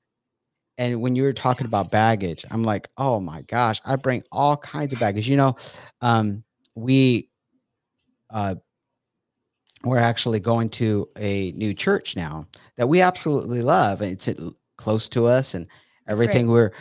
And 0.78 1.02
when 1.02 1.16
you 1.16 1.24
were 1.24 1.32
talking 1.34 1.66
about 1.66 1.92
baggage 1.92 2.44
i'm 2.52 2.64
like 2.64 2.90
oh 2.98 3.22
my 3.22 3.42
gosh 3.44 3.80
i 3.86 3.96
bring 3.96 4.22
all 4.34 4.58
kinds 4.58 4.92
of 4.92 5.00
baggage. 5.00 5.30
You 5.30 5.38
know 5.38 5.56
um 6.02 6.44
we 6.76 7.30
uh 8.30 8.56
we're 9.86 9.98
actually 9.98 10.42
going 10.42 10.70
to 10.70 11.08
a 11.18 11.52
new 11.54 11.74
church 11.74 12.16
now 12.18 12.48
that 12.78 12.88
we 12.88 13.02
absolutely 13.02 13.62
love 13.62 14.02
and 14.02 14.12
it's 14.12 14.28
uh, 14.28 14.50
close 14.78 15.08
to 15.10 15.26
us 15.26 15.54
and 15.54 15.68
everything. 16.08 16.50
We're 16.50 16.72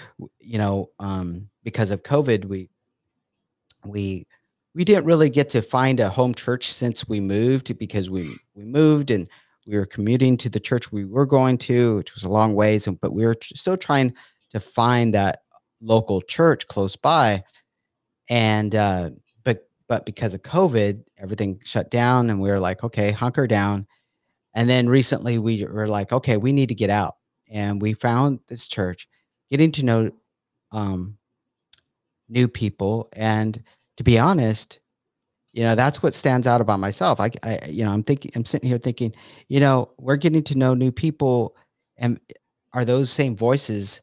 you 0.41 0.59
know 0.59 0.91
um 0.99 1.49
because 1.63 1.93
of 1.93 2.03
covid 2.03 2.45
we 2.47 2.69
we 3.85 4.27
we 4.75 4.85
didn't 4.85 5.05
really 5.05 5.29
get 5.29 5.49
to 5.51 5.61
find 5.63 6.01
a 6.01 6.09
home 6.09 6.35
church 6.35 6.73
since 6.73 7.09
we 7.09 7.21
moved 7.21 7.77
because 7.79 8.09
we 8.11 8.37
we 8.55 8.65
moved 8.65 9.11
and 9.11 9.29
we 9.67 9.77
were 9.77 9.87
commuting 9.87 10.37
to 10.37 10.49
the 10.49 10.61
church 10.61 10.91
we 10.91 11.05
were 11.05 11.27
going 11.27 11.59
to 11.59 11.97
which 11.97 12.15
was 12.15 12.25
a 12.25 12.29
long 12.29 12.55
ways 12.55 12.87
and 12.87 13.01
but 13.01 13.13
we 13.13 13.25
were 13.25 13.37
still 13.41 13.77
trying 13.77 14.15
to 14.53 14.61
find 14.61 15.15
that 15.15 15.41
local 15.81 16.23
church 16.23 16.67
close 16.69 16.97
by. 16.97 17.43
And 18.29 18.75
uh 18.75 19.11
but 19.45 19.69
but 19.89 20.07
because 20.07 20.33
of 20.33 20.43
covid 20.43 21.03
everything 21.19 21.61
shut 21.65 21.91
down 21.91 22.31
and 22.31 22.41
we 22.41 22.51
were 22.51 22.61
like 22.61 22.85
okay 22.85 23.11
hunker 23.11 23.47
down. 23.47 23.87
And 24.55 24.69
then 24.69 24.89
recently 24.89 25.39
we 25.39 25.65
were 25.65 25.89
like 25.89 26.13
okay 26.13 26.37
we 26.37 26.53
need 26.53 26.69
to 26.69 26.75
get 26.75 26.91
out. 26.91 27.17
And 27.51 27.83
we 27.83 27.93
found 27.93 28.41
this 28.49 28.69
church 28.69 29.09
getting 29.51 29.73
to 29.73 29.85
know 29.85 30.11
um 30.71 31.19
new 32.29 32.49
people. 32.49 33.09
And 33.15 33.63
to 33.97 34.05
be 34.05 34.19
honest 34.19 34.81
you 35.55 35.63
know 35.63 35.75
that's 35.75 36.03
what 36.03 36.15
stands 36.15 36.47
out 36.47 36.63
about 36.63 36.81
myself. 36.81 37.21
I, 37.21 37.31
I 37.43 37.59
you 37.69 37.85
know 37.85 37.91
i'm 37.91 38.03
thinking 38.03 38.31
i'm 38.35 38.47
sitting 38.47 38.71
here 38.71 38.79
thinking 38.79 39.15
you 39.49 39.61
know 39.61 39.91
we're 39.99 40.17
getting 40.17 40.43
to 40.45 40.59
know 40.59 40.75
new 40.75 40.91
people. 40.91 41.55
And 41.99 42.19
are 42.73 42.87
those 42.87 43.11
same 43.11 43.37
voices 43.37 44.01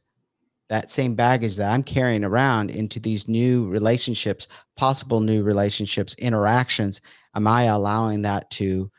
that 0.70 0.92
same 0.92 1.16
baggage 1.16 1.56
that 1.56 1.74
i'm 1.74 1.82
carrying 1.82 2.24
around 2.24 2.70
into 2.70 3.00
these 3.00 3.28
new 3.28 3.68
relationships 3.68 4.48
possible 4.78 5.22
new 5.22 5.44
relationships 5.44 6.14
interactions 6.20 7.02
am 7.36 7.48
i 7.48 7.64
allowing 7.64 8.22
that 8.22 8.52
to 8.52 8.92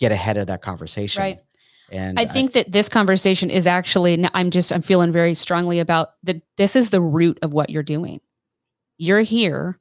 get 0.00 0.12
ahead 0.12 0.36
of 0.36 0.48
that 0.48 0.62
conversation? 0.62 1.22
Right. 1.22 1.38
And 1.94 2.18
I 2.18 2.26
think 2.26 2.52
that 2.52 2.72
this 2.72 2.88
conversation 2.88 3.50
is 3.50 3.66
actually, 3.66 4.26
I'm 4.34 4.50
just, 4.50 4.72
I'm 4.72 4.82
feeling 4.82 5.12
very 5.12 5.34
strongly 5.34 5.78
about 5.80 6.10
that. 6.24 6.42
This 6.56 6.76
is 6.76 6.90
the 6.90 7.00
root 7.00 7.38
of 7.42 7.52
what 7.52 7.70
you're 7.70 7.82
doing. 7.82 8.20
You're 8.98 9.20
here 9.22 9.78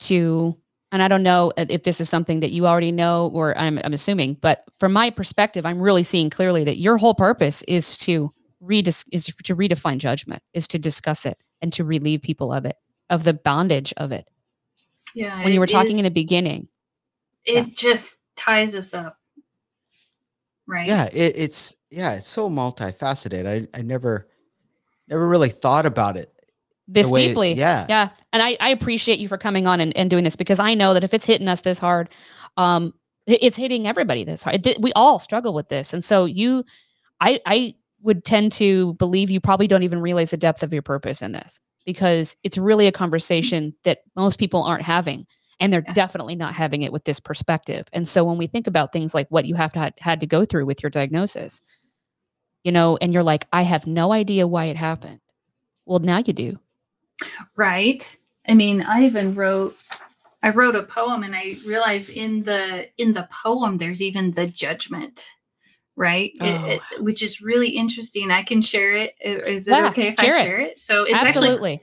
to, 0.00 0.56
and 0.92 1.02
I 1.02 1.08
don't 1.08 1.22
know 1.22 1.52
if 1.56 1.82
this 1.84 2.00
is 2.00 2.08
something 2.08 2.40
that 2.40 2.50
you 2.50 2.66
already 2.66 2.92
know 2.92 3.30
or 3.32 3.56
I'm, 3.56 3.78
I'm 3.84 3.92
assuming, 3.92 4.34
but 4.40 4.64
from 4.78 4.92
my 4.92 5.10
perspective, 5.10 5.64
I'm 5.64 5.80
really 5.80 6.02
seeing 6.02 6.30
clearly 6.30 6.64
that 6.64 6.78
your 6.78 6.96
whole 6.96 7.14
purpose 7.14 7.62
is 7.62 7.96
to 7.98 8.30
redis- 8.62 9.06
is 9.12 9.26
to 9.44 9.56
redefine 9.56 9.98
judgment, 9.98 10.42
is 10.52 10.66
to 10.68 10.78
discuss 10.78 11.26
it 11.26 11.38
and 11.62 11.72
to 11.74 11.84
relieve 11.84 12.22
people 12.22 12.52
of 12.52 12.64
it, 12.64 12.76
of 13.08 13.24
the 13.24 13.34
bondage 13.34 13.94
of 13.96 14.12
it. 14.12 14.28
Yeah. 15.14 15.42
When 15.44 15.52
you 15.52 15.60
were 15.60 15.66
talking 15.66 15.98
in 15.98 16.04
the 16.04 16.10
beginning, 16.10 16.68
it 17.44 17.76
just 17.76 18.16
ties 18.36 18.74
us 18.74 18.94
up. 18.94 19.19
Right. 20.70 20.86
yeah 20.88 21.06
it, 21.12 21.34
it's 21.36 21.74
yeah 21.90 22.12
it's 22.14 22.28
so 22.28 22.48
multifaceted 22.48 23.46
i 23.46 23.78
i 23.78 23.82
never 23.82 24.28
never 25.08 25.26
really 25.28 25.48
thought 25.48 25.86
about 25.86 26.16
it 26.16 26.32
this 26.86 27.10
way- 27.10 27.28
deeply. 27.28 27.52
yeah 27.52 27.86
Yeah. 27.88 28.08
And 28.32 28.42
I, 28.42 28.56
I 28.60 28.70
appreciate 28.70 29.18
you 29.20 29.28
for 29.28 29.38
coming 29.38 29.66
on 29.66 29.80
and, 29.80 29.96
and 29.96 30.10
doing 30.10 30.24
this 30.24 30.34
because 30.36 30.58
I 30.58 30.74
know 30.74 30.94
that 30.94 31.04
if 31.04 31.14
it's 31.14 31.24
hitting 31.24 31.46
us 31.46 31.60
this 31.60 31.78
hard, 31.78 32.08
um, 32.56 32.94
it's 33.26 33.56
hitting 33.56 33.86
everybody 33.86 34.24
this 34.24 34.42
hard. 34.42 34.66
It 34.66 34.80
We 34.80 34.92
all 34.94 35.20
struggle 35.20 35.54
with 35.54 35.68
this. 35.68 35.92
And 35.94 36.04
so 36.04 36.24
you, 36.24 36.64
I, 37.20 37.40
I 37.46 37.74
would 38.02 38.24
tend 38.24 38.50
to 38.52 38.94
believe 38.94 39.30
you 39.30 39.40
probably 39.40 39.68
don't 39.68 39.84
even 39.84 40.00
realize 40.00 40.30
the 40.32 40.36
depth 40.36 40.64
of 40.64 40.72
your 40.72 40.82
purpose 40.82 41.22
in 41.22 41.30
this 41.30 41.60
because 41.86 42.36
it's 42.42 42.58
really 42.58 42.88
a 42.88 42.92
conversation 42.92 43.74
that 43.84 43.98
most 44.16 44.38
people 44.40 44.64
aren't 44.64 44.82
having. 44.82 45.26
And 45.60 45.72
they're 45.72 45.84
Yeah. 45.86 45.92
definitely 45.92 46.36
not 46.36 46.54
having 46.54 46.82
it 46.82 46.92
with 46.92 47.04
this 47.04 47.20
perspective. 47.20 47.86
And 47.92 48.08
so 48.08 48.24
when 48.24 48.38
we 48.38 48.46
think 48.46 48.66
about 48.66 48.92
things 48.92 49.14
like 49.14 49.28
what 49.28 49.44
you 49.46 49.54
have 49.56 49.72
to 49.74 49.78
had, 49.78 49.94
had 50.00 50.20
to 50.20 50.26
go 50.26 50.44
through 50.44 50.64
with 50.66 50.82
your 50.82 50.90
diagnosis, 50.90 51.60
you 52.64 52.72
know, 52.72 52.96
and 53.00 53.12
you're 53.12 53.22
like, 53.22 53.46
I 53.52 53.62
have 53.62 53.86
no 53.86 54.12
idea 54.12 54.46
why 54.46 54.64
it 54.66 54.76
happened. 54.76 55.20
Well, 55.86 55.98
now 56.00 56.18
you 56.18 56.32
do. 56.32 56.58
right 57.56 58.16
i 58.48 58.54
mean 58.54 58.80
i 58.82 59.04
even 59.04 59.34
wrote 59.34 59.76
i 60.42 60.48
wrote 60.48 60.74
a 60.74 60.82
poem 60.82 61.22
and 61.22 61.36
i 61.36 61.52
realized 61.66 62.10
in 62.10 62.42
the 62.44 62.88
in 62.96 63.12
the 63.12 63.28
poem 63.42 63.76
there's 63.76 64.00
even 64.02 64.30
the 64.32 64.46
judgment 64.46 65.30
right 65.96 66.32
Oh. 66.40 66.46
it- 66.46 66.82
which 67.02 67.22
is 67.22 67.42
really 67.42 67.70
interesting 67.70 68.30
i 68.30 68.42
can 68.42 68.62
share 68.62 68.94
it. 68.96 69.14
Is 69.22 69.68
it 69.68 69.72
Yeah, 69.72 69.88
okay 69.88 70.08
if 70.08 70.18
share 70.18 70.32
i 70.32 70.42
share 70.42 70.60
it 70.60 70.78
so 70.80 71.04
it's 71.04 71.22
actually 71.22 71.48
Absolutely. 71.48 71.80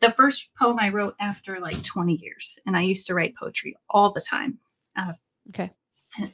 The 0.00 0.12
first 0.12 0.50
poem 0.58 0.78
i 0.78 0.88
wrote 0.88 1.14
after 1.20 1.58
like 1.60 1.82
20 1.82 2.14
years 2.14 2.58
and 2.66 2.76
i 2.76 2.82
used 2.82 3.06
to 3.06 3.14
write 3.14 3.34
poetry 3.36 3.76
all 3.90 4.12
the 4.12 4.20
time 4.20 4.58
Uh, 4.96 5.12
Okay. 5.50 5.70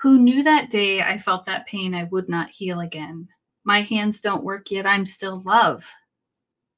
who 0.00 0.18
knew 0.18 0.42
that 0.42 0.70
day 0.70 1.02
I 1.02 1.18
felt 1.18 1.44
that 1.46 1.66
pain 1.66 1.94
I 1.94 2.04
would 2.04 2.28
not 2.28 2.50
heal 2.50 2.80
again. 2.80 3.28
My 3.64 3.82
hands 3.82 4.20
don't 4.20 4.44
work 4.44 4.70
yet, 4.70 4.86
I'm 4.86 5.04
still 5.04 5.42
love. 5.44 5.84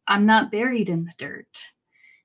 I'm 0.09 0.27
not 0.27 0.51
buried 0.51 0.89
in 0.89 1.05
the 1.05 1.13
dirt. 1.19 1.73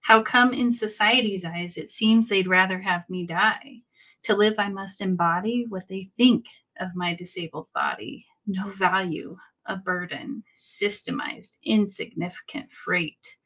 How 0.01 0.23
come 0.23 0.53
in 0.53 0.71
society's 0.71 1.45
eyes 1.45 1.77
it 1.77 1.89
seems 1.89 2.27
they'd 2.27 2.47
rather 2.47 2.79
have 2.79 3.07
me 3.09 3.25
die? 3.25 3.81
To 4.23 4.35
live, 4.35 4.55
I 4.57 4.69
must 4.69 5.01
embody 5.01 5.65
what 5.69 5.87
they 5.87 6.09
think 6.17 6.45
of 6.79 6.95
my 6.95 7.13
disabled 7.13 7.67
body, 7.75 8.25
no 8.47 8.69
value, 8.69 9.37
a 9.67 9.75
burden, 9.75 10.43
systemized, 10.55 11.57
insignificant 11.63 12.71
freight. 12.71 13.37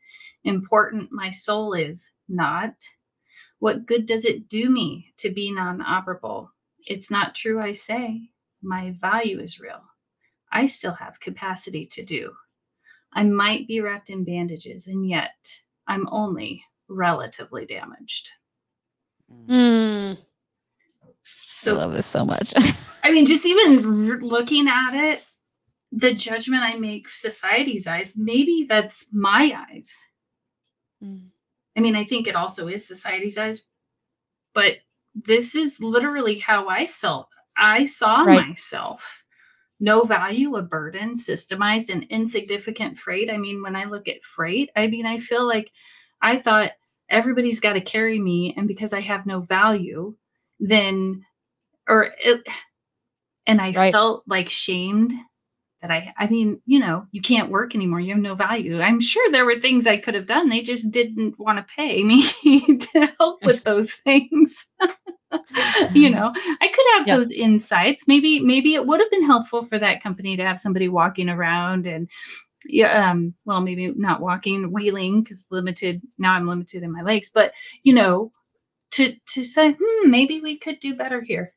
Important 0.44 1.12
my 1.12 1.30
soul 1.30 1.74
is 1.74 2.12
not. 2.28 2.74
What 3.60 3.86
good 3.86 4.06
does 4.06 4.26
it 4.26 4.48
do 4.48 4.70
me 4.70 5.14
to 5.18 5.30
be 5.30 5.52
non 5.52 5.80
operable? 5.80 6.50
It's 6.88 7.12
not 7.12 7.36
true, 7.36 7.62
I 7.62 7.74
say. 7.74 8.30
My 8.62 8.96
value 9.00 9.40
is 9.40 9.60
real. 9.60 9.82
I 10.52 10.66
still 10.66 10.94
have 10.94 11.20
capacity 11.20 11.86
to 11.88 12.04
do. 12.04 12.32
I 13.14 13.24
might 13.24 13.68
be 13.68 13.82
wrapped 13.82 14.10
in 14.10 14.24
bandages, 14.24 14.88
and 14.88 15.08
yet 15.08 15.60
I'm 15.88 16.08
only 16.10 16.64
relatively 16.88 17.66
damaged. 17.66 18.30
Mm. 19.50 20.18
So, 21.24 21.76
I 21.76 21.78
love 21.78 21.94
this 21.94 22.06
so 22.06 22.26
much. 22.26 22.54
I 23.04 23.12
mean, 23.12 23.26
just 23.26 23.46
even 23.46 24.12
r- 24.12 24.20
looking 24.22 24.68
at 24.68 24.94
it, 24.94 25.24
the 25.92 26.14
judgment 26.14 26.64
I 26.64 26.76
make 26.76 27.10
society's 27.10 27.88
eyes, 27.88 28.16
maybe 28.18 28.66
that's 28.68 29.08
my 29.12 29.66
eyes. 29.72 30.08
Mm. 31.04 31.30
I 31.78 31.80
mean, 31.82 31.96
I 31.96 32.04
think 32.04 32.28
it 32.28 32.36
also 32.36 32.68
is 32.68 32.86
society's 32.88 33.38
eyes, 33.38 33.64
but 34.54 34.78
this 35.16 35.56
is 35.56 35.80
literally 35.80 36.40
how 36.40 36.68
I 36.68 36.86
saw 36.86 37.26
I 37.58 37.86
saw 37.86 38.24
Right. 38.24 38.46
myself. 38.48 39.24
No 39.80 40.04
value, 40.04 40.56
a 40.58 40.62
burden, 40.62 41.14
systemized 41.14 41.90
and 41.92 42.04
insignificant 42.06 42.98
freight. 42.98 43.32
I 43.32 43.38
mean, 43.38 43.62
when 43.64 43.76
I 43.76 43.86
look 43.86 44.08
at 44.10 44.24
freight, 44.24 44.72
I 44.76 44.88
mean, 44.88 45.06
I 45.06 45.20
feel 45.20 45.48
like 45.48 45.72
I 46.22 46.38
thought 46.38 46.72
everybody's 47.10 47.60
got 47.62 47.74
to 47.74 47.82
carry 47.82 48.20
me, 48.20 48.54
and 48.58 48.68
because 48.68 48.94
I 48.94 49.02
have 49.02 49.26
no 49.26 49.42
value, 49.42 50.16
then 50.60 51.26
or 51.90 52.14
it, 52.24 52.42
and 53.48 53.62
I 53.62 53.74
Right. 53.74 53.92
felt 53.92 54.24
like 54.28 54.50
shamed 54.50 55.14
that 55.82 55.92
I 55.92 56.14
I 56.18 56.28
mean, 56.28 56.62
you 56.66 56.80
know, 56.80 57.06
you 57.12 57.22
can't 57.22 57.50
work 57.52 57.74
anymore. 57.76 58.00
You 58.02 58.14
have 58.14 58.22
no 58.22 58.36
value. 58.36 58.82
I'm 58.82 59.00
sure 59.00 59.32
there 59.32 59.46
were 59.46 59.60
things 59.60 59.88
I 59.88 59.98
could 59.98 60.14
have 60.14 60.26
done. 60.26 60.50
They 60.50 60.62
just 60.62 60.92
didn't 60.92 61.40
want 61.40 61.58
to 61.58 61.76
pay 61.76 62.04
me 62.04 62.24
to 62.78 63.14
help 63.18 63.44
with 63.44 63.64
those 63.64 63.94
things. 63.94 64.66
you 65.94 66.10
know, 66.10 66.34
I 66.62 66.68
could 66.68 66.86
have 66.98 67.08
Yep. 67.08 67.18
those 67.18 67.32
insights. 67.32 68.08
Maybe 68.08 68.40
maybe 68.40 68.74
it 68.74 68.86
would 68.86 69.00
have 69.00 69.12
been 69.12 69.26
helpful 69.26 69.64
for 69.64 69.80
that 69.80 70.02
company 70.04 70.36
to 70.38 70.44
have 70.46 70.60
somebody 70.60 70.90
walking 70.90 71.30
around 71.30 71.86
and 71.88 72.10
yeah, 72.66 73.10
um, 73.10 73.34
well, 73.46 73.62
maybe 73.62 73.88
not 73.94 74.22
walking, 74.22 74.72
wheeling 74.74 75.24
because 75.24 75.46
limited. 75.50 76.02
Now 76.18 76.34
I'm 76.34 76.48
limited 76.48 76.84
in 76.84 76.92
my 76.92 77.02
legs, 77.02 77.30
but 77.34 77.54
you 77.84 77.94
know, 77.94 78.32
to 78.92 79.14
to 79.34 79.44
say, 79.46 79.78
hmm, 79.80 80.10
maybe 80.12 80.42
we 80.42 80.58
could 80.58 80.80
do 80.82 80.96
better 80.96 81.22
here. 81.22 81.54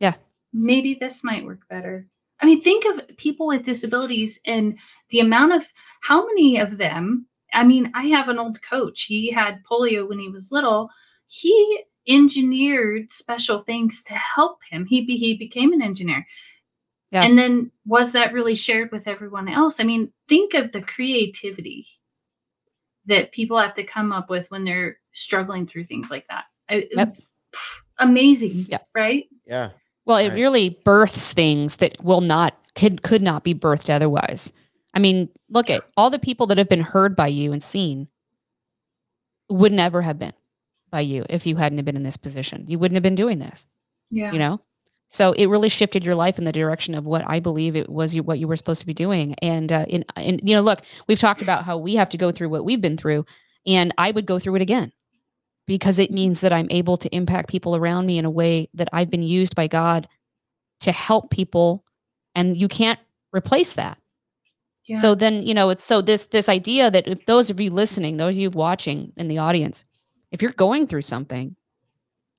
Yeah. 0.00 0.14
maybe 0.52 0.94
this 0.94 1.24
might 1.24 1.44
work 1.46 1.66
better. 1.70 2.06
I 2.40 2.46
mean, 2.46 2.60
think 2.60 2.84
of 2.84 3.16
people 3.16 3.46
with 3.46 3.64
disabilities 3.64 4.38
and 4.44 4.78
the 5.10 5.20
amount 5.20 5.52
of 5.52 5.66
how 6.02 6.26
many 6.26 6.58
of 6.58 6.78
them. 6.78 7.26
I 7.54 7.64
mean, 7.64 7.90
I 7.94 8.06
have 8.06 8.28
an 8.28 8.38
old 8.38 8.60
coach. 8.62 9.02
He 9.02 9.30
had 9.30 9.62
polio 9.70 10.08
when 10.08 10.18
he 10.18 10.28
was 10.28 10.52
little. 10.52 10.90
He 11.28 11.84
engineered 12.08 13.10
special 13.10 13.60
things 13.60 14.02
to 14.04 14.14
help 14.14 14.58
him. 14.70 14.86
He 14.86 15.04
be, 15.04 15.16
he 15.16 15.36
became 15.36 15.72
an 15.72 15.82
engineer. 15.82 16.26
Yeah. 17.10 17.22
And 17.22 17.38
then 17.38 17.70
was 17.86 18.12
that 18.12 18.32
really 18.32 18.54
shared 18.54 18.92
with 18.92 19.08
everyone 19.08 19.48
else? 19.48 19.80
I 19.80 19.84
mean, 19.84 20.12
think 20.28 20.54
of 20.54 20.72
the 20.72 20.82
creativity 20.82 21.86
that 23.06 23.32
people 23.32 23.58
have 23.58 23.74
to 23.74 23.84
come 23.84 24.12
up 24.12 24.28
with 24.28 24.50
when 24.50 24.64
they're 24.64 24.98
struggling 25.12 25.66
through 25.66 25.84
things 25.84 26.10
like 26.10 26.26
that. 26.28 26.44
Yep. 26.68 27.16
Amazing. 27.98 28.66
Yep. 28.68 28.86
Right? 28.94 29.26
Yeah. 29.46 29.70
Well, 30.06 30.18
it 30.18 30.28
Right. 30.28 30.34
really 30.34 30.70
births 30.84 31.32
things 31.32 31.76
that 31.76 32.02
will 32.02 32.20
not 32.22 32.56
could 32.74 33.02
could 33.02 33.22
not 33.22 33.44
be 33.44 33.54
birthed 33.54 33.90
otherwise. 33.90 34.52
I 34.94 34.98
mean, 34.98 35.28
look 35.50 35.68
at 35.68 35.82
all 35.96 36.10
the 36.10 36.18
people 36.18 36.46
that 36.46 36.58
have 36.58 36.68
been 36.68 36.80
heard 36.80 37.16
by 37.16 37.28
you 37.28 37.52
and 37.52 37.62
seen 37.62 38.08
would 39.50 39.72
never 39.72 40.02
have 40.02 40.18
been 40.18 40.32
by 40.90 41.00
you 41.00 41.24
if 41.28 41.46
you 41.46 41.56
hadn't 41.56 41.78
have 41.78 41.84
been 41.84 41.96
in 41.96 42.02
this 42.02 42.16
position. 42.16 42.64
You 42.66 42.78
wouldn't 42.78 42.96
have 42.96 43.02
been 43.02 43.14
doing 43.14 43.38
this, 43.38 43.66
Yeah. 44.10 44.32
you 44.32 44.38
know? 44.38 44.60
So 45.08 45.32
it 45.32 45.46
really 45.46 45.68
shifted 45.68 46.04
your 46.04 46.14
life 46.16 46.38
in 46.38 46.44
the 46.44 46.52
direction 46.52 46.94
of 46.94 47.04
what 47.06 47.24
I 47.28 47.38
believe 47.38 47.76
it 47.76 47.88
was 47.88 48.14
you 48.14 48.22
what 48.24 48.38
you 48.40 48.48
were 48.48 48.56
supposed 48.56 48.80
to 48.80 48.86
be 48.86 48.94
doing. 48.94 49.34
And 49.42 49.70
uh, 49.70 49.84
in 49.88 50.04
and 50.16 50.40
you 50.42 50.54
know, 50.54 50.62
look, 50.62 50.82
we've 51.08 51.18
talked 51.18 51.42
about 51.42 51.64
how 51.64 51.76
we 51.78 51.94
have 51.96 52.08
to 52.10 52.18
go 52.18 52.32
through 52.32 52.48
what 52.48 52.64
we've 52.64 52.80
been 52.80 52.96
through, 52.96 53.24
and 53.66 53.92
I 53.98 54.10
would 54.10 54.26
go 54.26 54.38
through 54.38 54.56
it 54.56 54.62
again 54.62 54.92
because 55.66 55.98
it 55.98 56.10
means 56.10 56.40
that 56.40 56.52
I'm 56.52 56.68
able 56.70 56.96
to 56.96 57.14
impact 57.14 57.48
people 57.48 57.76
around 57.76 58.06
me 58.06 58.18
in 58.18 58.24
a 58.24 58.30
way 58.30 58.68
that 58.74 58.88
I've 58.92 59.10
been 59.10 59.22
used 59.22 59.56
by 59.56 59.66
God 59.66 60.08
to 60.80 60.92
help 60.92 61.30
people 61.30 61.84
and 62.34 62.56
you 62.56 62.68
can't 62.68 63.00
replace 63.32 63.74
that. 63.74 63.98
Yeah. 64.86 64.98
So 64.98 65.14
then, 65.14 65.42
you 65.42 65.54
know, 65.54 65.70
it's 65.70 65.84
so 65.84 66.00
this 66.00 66.26
this 66.26 66.48
idea 66.48 66.90
that 66.90 67.08
if 67.08 67.26
those 67.26 67.50
of 67.50 67.60
you 67.60 67.70
listening, 67.70 68.16
those 68.16 68.36
of 68.36 68.40
you 68.40 68.50
watching 68.50 69.12
in 69.16 69.26
the 69.26 69.38
audience, 69.38 69.84
if 70.30 70.40
you're 70.40 70.52
going 70.52 70.86
through 70.86 71.02
something, 71.02 71.56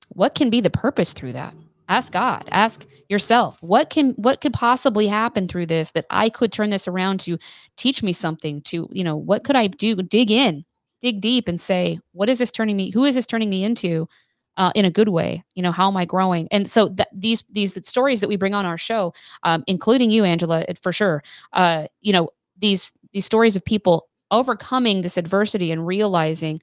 what 0.08 0.34
can 0.34 0.48
be 0.48 0.60
the 0.60 0.70
purpose 0.70 1.12
through 1.12 1.32
that? 1.34 1.54
Ask 1.90 2.12
God, 2.12 2.44
ask 2.50 2.86
yourself, 3.08 3.62
what 3.62 3.90
can 3.90 4.10
what 4.12 4.40
could 4.40 4.52
possibly 4.52 5.06
happen 5.06 5.46
through 5.46 5.66
this 5.66 5.90
that 5.92 6.06
I 6.10 6.30
could 6.30 6.52
turn 6.52 6.70
this 6.70 6.88
around 6.88 7.20
to 7.20 7.38
teach 7.76 8.02
me 8.02 8.12
something 8.12 8.62
to, 8.62 8.88
you 8.92 9.04
know, 9.04 9.16
what 9.16 9.44
could 9.44 9.56
I 9.56 9.66
do? 9.66 9.96
Dig 9.96 10.30
in, 10.30 10.64
dig 11.00 11.20
deep 11.20 11.48
and 11.48 11.60
say, 11.60 12.00
what 12.12 12.28
is 12.28 12.38
this 12.38 12.50
turning 12.52 12.76
me? 12.76 12.90
Who 12.90 13.04
is 13.04 13.14
this 13.14 13.26
turning 13.26 13.50
me 13.50 13.64
into? 13.64 14.08
Uh, 14.56 14.72
in 14.74 14.84
a 14.84 14.90
good 14.90 15.08
way, 15.08 15.44
you 15.54 15.62
know, 15.62 15.70
how 15.70 15.86
am 15.86 15.96
I 15.96 16.04
growing? 16.04 16.48
And 16.50 16.68
so 16.68 16.88
that 16.88 17.06
these 17.12 17.44
these 17.48 17.78
stories 17.86 18.20
that 18.20 18.28
we 18.28 18.34
bring 18.34 18.54
on 18.56 18.66
our 18.66 18.76
show, 18.76 19.12
um, 19.44 19.62
including 19.68 20.10
you, 20.10 20.24
Angela, 20.24 20.64
for 20.82 20.92
sure, 20.92 21.22
uh, 21.52 21.86
you 22.00 22.12
know, 22.12 22.30
these 22.58 22.92
these 23.12 23.24
stories 23.24 23.54
of 23.54 23.64
people 23.64 24.08
overcoming 24.32 25.02
this 25.02 25.16
adversity 25.16 25.70
and 25.70 25.86
realizing 25.86 26.60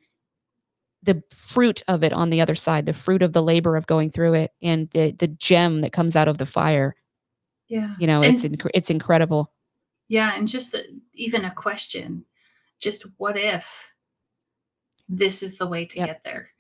the 1.03 1.23
fruit 1.31 1.83
of 1.87 2.03
it 2.03 2.11
on 2.11 2.31
the 2.31 2.41
other 2.41 2.53
side, 2.55 2.85
the 2.85 2.91
fruit 2.91 3.21
of 3.21 3.31
the 3.31 3.41
labor 3.41 3.77
of 3.77 3.87
going 3.87 4.09
through 4.09 4.33
it, 4.33 4.51
and 4.61 4.89
the 4.89 5.13
the 5.13 5.27
gem 5.29 5.79
that 5.79 5.93
comes 5.93 6.17
out 6.17 6.27
of 6.27 6.37
the 6.37 6.45
fire. 6.45 6.97
yeah. 7.69 7.95
You 7.97 8.07
know, 8.07 8.21
And- 8.23 8.35
it's 8.35 8.43
inc- 8.43 8.71
it's 8.73 8.89
incredible. 8.89 9.53
Yeah, 10.09 10.35
and 10.35 10.49
just 10.49 10.73
a, 10.73 10.83
even 11.13 11.45
a 11.45 11.51
question, 11.53 12.25
just 12.77 13.05
what 13.15 13.37
if 13.37 13.93
this 15.09 15.43
is 15.43 15.57
the 15.57 15.67
way 15.67 15.85
to 15.85 15.99
Yep. 15.99 16.07
get 16.07 16.21
there? 16.23 16.51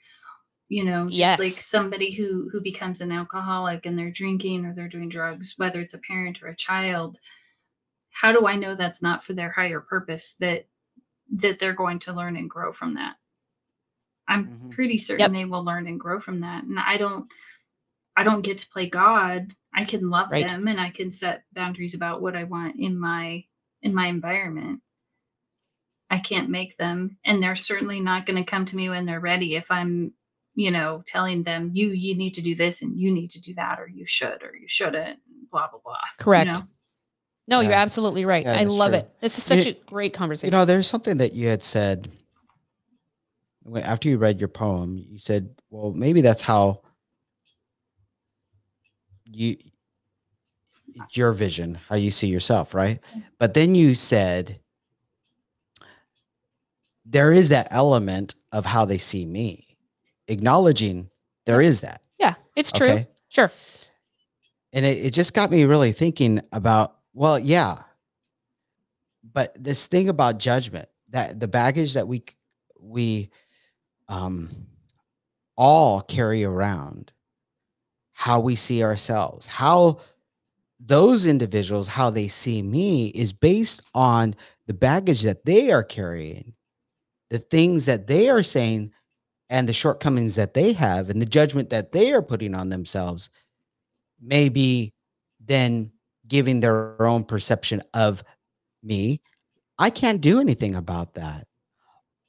You 0.69 0.85
know, 0.85 1.11
just 1.11 1.39
Yes. 1.39 1.39
like 1.39 1.61
somebody 1.61 2.11
who 2.11 2.49
who 2.51 2.61
becomes 2.61 3.01
an 3.01 3.11
alcoholic 3.11 3.85
and 3.85 3.97
they're 3.99 4.11
drinking 4.11 4.65
or 4.65 4.73
they're 4.73 4.89
doing 4.89 5.09
drugs, 5.09 5.55
whether 5.57 5.81
it's 5.81 5.93
a 5.95 5.99
parent 5.99 6.43
or 6.43 6.47
a 6.47 6.55
child. 6.55 7.19
How 8.11 8.31
do 8.31 8.47
I 8.47 8.55
know 8.57 8.75
that's 8.75 9.01
not 9.03 9.23
for 9.25 9.33
their 9.33 9.51
higher 9.51 9.81
purpose 9.81 10.33
that 10.39 10.67
that 11.35 11.59
they're 11.59 11.73
going 11.73 11.99
to 11.99 12.13
learn 12.13 12.37
and 12.37 12.49
grow 12.49 12.73
from 12.73 12.95
that? 12.95 13.17
I'm 14.27 14.51
Mhm. 14.51 14.71
pretty 14.71 14.97
certain 14.97 15.31
Yep. 15.31 15.31
they 15.31 15.45
will 15.45 15.63
learn 15.63 15.87
and 15.87 15.99
grow 15.99 16.19
from 16.19 16.41
that. 16.41 16.63
And 16.63 16.79
I 16.79 16.97
don't 16.97 17.31
I 18.17 18.23
don't 18.23 18.43
get 18.43 18.59
to 18.59 18.69
play 18.69 18.89
God. 18.89 19.53
I 19.75 19.85
can 19.85 20.09
love 20.09 20.31
Right. 20.31 20.39
them 20.39 20.67
and 20.67 20.79
I 20.81 20.91
can 20.91 21.11
set 21.11 21.45
boundaries 21.53 21.95
about 21.95 22.21
what 22.21 22.35
I 22.35 22.45
want 22.45 22.77
in 22.79 22.99
my 22.99 23.45
in 23.81 23.93
my 23.95 24.07
environment. 24.07 24.81
I 26.09 26.19
can't 26.19 26.49
make 26.49 26.77
them 26.77 27.17
and 27.25 27.41
they're 27.41 27.55
certainly 27.55 27.99
not 27.99 28.25
going 28.25 28.37
to 28.43 28.49
come 28.49 28.65
to 28.65 28.75
me 28.75 28.89
when 28.89 29.05
they're 29.05 29.19
ready 29.19 29.55
if 29.55 29.69
I'm, 29.71 30.13
you 30.53 30.71
know, 30.71 31.03
telling 31.07 31.43
them 31.43 31.71
you 31.73 31.89
you 31.89 32.15
need 32.15 32.35
to 32.35 32.41
do 32.41 32.55
this 32.55 32.81
and 32.81 32.97
you 32.99 33.11
need 33.11 33.31
to 33.31 33.41
do 33.41 33.53
that 33.55 33.79
or 33.79 33.87
you 33.87 34.05
should 34.05 34.43
or 34.43 34.55
you 34.55 34.67
shouldn't 34.67 35.19
blah 35.51 35.67
blah 35.69 35.79
blah. 35.83 35.93
you 35.93 36.23
Correct. 36.23 36.47
know? 36.47 36.67
No, 37.47 37.59
you're 37.61 37.71
Yeah. 37.71 37.81
absolutely 37.81 38.25
right. 38.25 38.43
Yeah, 38.43 38.53
I 38.59 38.63
love 38.63 38.91
true. 38.91 38.99
it. 38.99 39.09
This 39.21 39.37
is 39.37 39.49
You- 39.51 39.63
such 39.63 39.67
a 39.75 39.77
great 39.85 40.13
conversation. 40.13 40.51
You 40.53 40.57
know, 40.59 40.65
there's 40.65 40.87
something 40.87 41.17
that 41.17 41.33
you 41.33 41.47
had 41.47 41.63
said 41.63 42.11
after 43.81 44.07
you 44.09 44.17
read 44.17 44.39
your 44.39 44.47
poem. 44.47 44.97
You 45.09 45.17
said, 45.17 45.49
"Well, 45.69 45.91
maybe 45.93 46.21
that's 46.21 46.41
how 46.43 46.81
you 49.25 49.57
it's 50.93 51.17
your 51.17 51.33
vision, 51.33 51.75
how 51.89 51.95
you 51.95 52.11
see 52.11 52.27
yourself, 52.27 52.73
right?" 52.73 53.01
Mm-hmm. 53.01 53.19
But 53.39 53.53
then 53.53 53.75
you 53.75 53.95
said, 53.95 54.59
"There 57.05 57.31
is 57.31 57.49
that 57.49 57.67
element 57.71 58.35
of 58.51 58.65
how 58.65 58.85
they 58.85 58.97
see 58.97 59.25
me, 59.25 59.77
acknowledging 60.27 61.09
there 61.45 61.61
is 61.61 61.81
that." 61.81 62.01
yeah, 62.19 62.35
it's 62.55 62.71
true. 62.71 62.87
Okay. 62.89 63.07
Sure. 63.29 63.51
and 64.71 64.85
it, 64.85 65.05
it 65.05 65.11
just 65.13 65.33
got 65.33 65.51
me 65.51 65.65
really 65.65 65.91
thinking 65.91 66.41
about 66.53 66.95
well 67.13 67.37
yeah 67.37 67.79
but 69.33 69.53
this 69.61 69.87
thing 69.87 70.07
about 70.09 70.37
judgment 70.39 70.87
that 71.09 71.37
the 71.39 71.47
baggage 71.47 71.93
that 71.95 72.07
we 72.07 72.23
we 72.79 73.29
um 74.07 74.49
all 75.57 76.01
carry 76.01 76.43
around 76.45 77.11
how 78.13 78.39
we 78.39 78.55
see 78.55 78.83
ourselves 78.83 79.47
how 79.47 79.99
those 80.79 81.25
individuals 81.27 81.87
how 81.89 82.09
they 82.09 82.27
see 82.29 82.61
me 82.61 83.07
is 83.09 83.33
based 83.33 83.81
on 83.93 84.33
the 84.67 84.73
baggage 84.73 85.23
that 85.23 85.43
they 85.45 85.71
are 85.71 85.83
carrying 85.83 86.53
the 87.35 87.39
things 87.39 87.85
that 87.85 88.07
they 88.07 88.29
are 88.29 88.43
saying 88.43 88.93
and 89.49 89.67
the 89.67 89.73
shortcomings 89.73 90.35
that 90.35 90.53
they 90.53 90.71
have 90.71 91.09
and 91.09 91.21
the 91.21 91.25
judgment 91.25 91.69
that 91.69 91.91
they 91.91 92.13
are 92.13 92.21
putting 92.21 92.55
on 92.55 92.69
themselves 92.69 93.29
may 94.21 94.47
be 94.47 94.93
then 95.45 95.91
giving 96.29 96.61
their 96.61 97.01
own 97.01 97.25
perception 97.25 97.81
of 97.93 98.23
me. 98.81 99.19
I 99.77 99.89
can't 99.89 100.21
do 100.21 100.39
anything 100.39 100.75
about 100.75 101.13
that. 101.13 101.45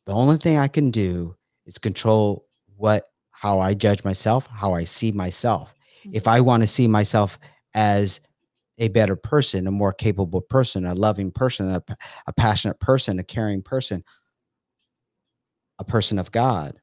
The 0.06 0.12
only 0.12 0.38
thing 0.38 0.58
I 0.58 0.66
can 0.66 0.90
do 0.90 1.36
is 1.66 1.78
control 1.78 2.44
what 2.76 3.08
how 3.30 3.60
I 3.60 3.74
judge 3.74 4.02
myself, 4.02 4.48
how 4.48 4.74
I 4.74 4.82
see 4.82 5.12
myself. 5.12 5.72
If 6.04 6.24
mm-hmm. 6.24 6.30
I 6.30 6.40
want 6.40 6.64
to 6.64 6.66
see 6.66 6.88
myself 6.88 7.38
as 7.74 8.20
a 8.78 8.88
better 8.88 9.14
person, 9.14 9.68
a 9.68 9.70
more 9.70 9.92
capable 9.92 10.40
person, 10.40 10.84
a 10.84 10.94
loving 10.94 11.30
person, 11.30 11.70
a, 11.70 11.82
a 12.26 12.32
passionate 12.32 12.80
person, 12.80 13.20
a 13.20 13.24
caring 13.24 13.62
person, 13.62 14.02
a 15.78 15.84
person 15.84 16.18
of 16.18 16.32
God, 16.32 16.80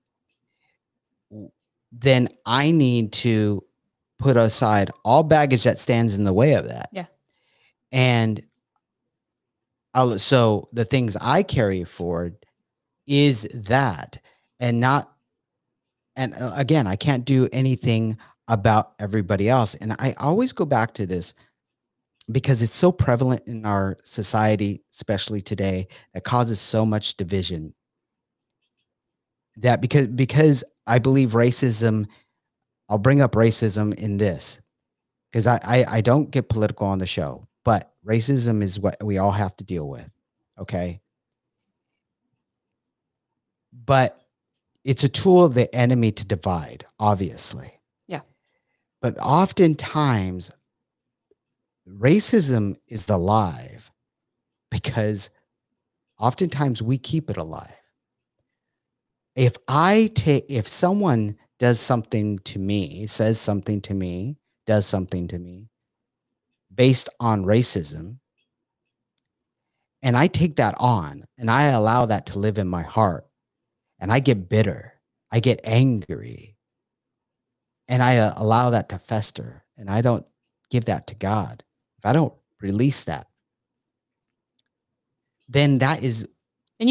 then 1.91 2.29
I 2.45 2.71
need 2.71 3.13
to 3.13 3.63
put 4.19 4.37
aside 4.37 4.91
all 5.03 5.23
baggage 5.23 5.63
that 5.63 5.79
stands 5.79 6.17
in 6.17 6.23
the 6.23 6.33
way 6.33 6.53
of 6.53 6.67
that. 6.67 6.89
Yeah. 6.91 7.05
And 7.91 8.43
I'll, 9.93 10.17
so 10.17 10.69
the 10.73 10.85
things 10.85 11.15
I 11.17 11.43
carry 11.43 11.83
forward 11.83 12.37
is 13.05 13.43
that 13.53 14.19
and 14.59 14.79
not 14.79 15.09
and 16.15 16.33
uh, 16.35 16.53
again, 16.55 16.87
I 16.87 16.95
can't 16.95 17.25
do 17.25 17.49
anything 17.51 18.17
about 18.47 18.93
everybody 18.99 19.49
else. 19.49 19.75
And 19.75 19.93
I 19.93 20.13
always 20.17 20.53
go 20.53 20.65
back 20.65 20.93
to 20.95 21.05
this 21.05 21.33
because 22.31 22.61
it's 22.61 22.73
so 22.73 22.91
prevalent 22.91 23.43
in 23.47 23.65
our 23.65 23.97
society, 24.03 24.83
especially 24.93 25.41
today, 25.41 25.87
that 26.13 26.23
causes 26.23 26.59
so 26.59 26.85
much 26.85 27.17
division. 27.17 27.73
That 29.57 29.81
because 29.81 30.07
because 30.07 30.63
I 30.87 30.99
believe 30.99 31.31
racism, 31.31 32.07
I'll 32.89 32.97
bring 32.97 33.21
up 33.21 33.33
racism 33.33 33.93
in 33.93 34.17
this 34.17 34.59
because 35.31 35.47
I, 35.47 35.59
I 35.63 35.85
I 35.97 36.01
don't 36.01 36.31
get 36.31 36.49
political 36.49 36.87
on 36.87 36.99
the 36.99 37.05
show, 37.05 37.47
but 37.63 37.93
racism 38.05 38.61
is 38.61 38.79
what 38.79 39.03
we 39.03 39.17
all 39.17 39.31
have 39.31 39.55
to 39.57 39.63
deal 39.63 39.87
with. 39.87 40.11
Okay. 40.59 41.01
But 43.85 44.19
it's 44.83 45.03
a 45.03 45.09
tool 45.09 45.45
of 45.45 45.53
the 45.53 45.73
enemy 45.73 46.11
to 46.11 46.25
divide, 46.25 46.85
obviously. 46.99 47.79
Yeah. 48.07 48.21
But 49.01 49.17
oftentimes, 49.19 50.51
racism 51.87 52.77
is 52.87 53.09
alive 53.09 53.91
because 54.69 55.29
oftentimes 56.19 56.81
we 56.81 56.97
keep 56.97 57.29
it 57.29 57.37
alive. 57.37 57.71
If 59.35 59.57
I 59.67 60.11
take, 60.13 60.45
if 60.49 60.67
someone 60.67 61.37
does 61.57 61.79
something 61.79 62.39
to 62.39 62.59
me, 62.59 63.07
says 63.07 63.39
something 63.39 63.81
to 63.81 63.93
me, 63.93 64.37
does 64.65 64.85
something 64.85 65.27
to 65.29 65.39
me 65.39 65.69
based 66.73 67.09
on 67.19 67.45
racism, 67.45 68.17
and 70.01 70.17
I 70.17 70.27
take 70.27 70.57
that 70.57 70.75
on 70.79 71.23
and 71.37 71.49
I 71.49 71.65
allow 71.65 72.05
that 72.07 72.27
to 72.27 72.39
live 72.39 72.57
in 72.57 72.67
my 72.67 72.83
heart, 72.83 73.25
and 73.99 74.11
I 74.11 74.19
get 74.19 74.49
bitter, 74.49 74.93
I 75.31 75.39
get 75.39 75.61
angry, 75.63 76.57
and 77.87 78.03
I 78.03 78.17
uh, 78.17 78.33
allow 78.35 78.71
that 78.71 78.89
to 78.89 78.97
fester, 78.97 79.63
and 79.77 79.89
I 79.89 80.01
don't 80.01 80.25
give 80.69 80.85
that 80.85 81.07
to 81.07 81.15
God, 81.15 81.63
if 81.97 82.05
I 82.05 82.13
don't 82.13 82.33
release 82.61 83.05
that, 83.05 83.27
then 85.47 85.79
that 85.79 86.03
is 86.03 86.27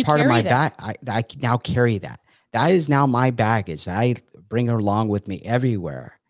part 0.05 0.21
of 0.21 0.27
my 0.27 0.43
that. 0.43 0.79
back. 0.79 0.99
I, 1.09 1.19
I 1.19 1.25
now 1.41 1.59
carry 1.59 1.99
that. 1.99 2.21
That 2.53 2.71
is 2.73 2.89
now 2.89 3.07
my 3.07 3.31
baggage 3.31 3.87
that 3.87 3.99
I 3.99 4.15
bring 4.49 4.67
her 4.67 4.77
along 4.79 5.09
with 5.09 5.27
me 5.27 5.41
everywhere. 5.45 6.21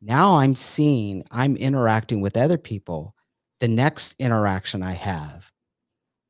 Now 0.00 0.36
I'm 0.36 0.54
seeing, 0.54 1.24
I'm 1.30 1.56
interacting 1.56 2.20
with 2.20 2.36
other 2.36 2.58
people. 2.58 3.14
The 3.60 3.68
next 3.68 4.14
interaction 4.18 4.82
I 4.82 4.92
have, 4.92 5.50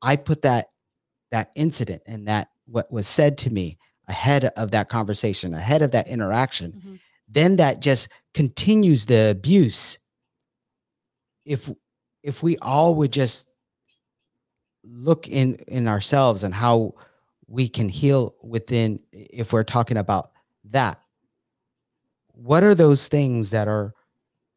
I 0.03 0.17
put 0.17 0.43
that 0.43 0.67
that 1.33 1.51
incident 1.57 2.03
and 2.07 2.29
that 2.29 2.49
what 2.67 2.91
was 2.93 3.09
said 3.09 3.37
to 3.39 3.51
me 3.51 3.79
ahead 4.07 4.45
of 4.57 4.71
that 4.71 4.89
conversation, 4.89 5.53
ahead 5.55 5.83
of 5.83 5.91
that 5.91 6.07
interaction. 6.07 6.73
Mhm. 6.73 7.01
Then 7.29 7.57
that 7.57 7.81
just 7.83 8.09
continues 8.33 9.07
the 9.07 9.31
abuse. 9.31 9.99
If 11.45 11.71
if 12.23 12.43
we 12.43 12.57
all 12.59 12.95
would 12.95 13.13
just 13.13 13.49
look 14.85 15.29
in 15.29 15.57
in 15.67 15.89
ourselves 15.89 16.45
and 16.45 16.55
how 16.55 16.95
we 17.49 17.69
can 17.69 17.89
heal 17.89 18.35
within 18.43 19.01
if 19.13 19.53
we're 19.53 19.63
talking 19.63 19.97
about 19.97 20.31
that. 20.65 21.01
What 22.33 22.65
are 22.65 22.75
those 22.75 23.09
things 23.09 23.51
that 23.51 23.69
are 23.69 23.95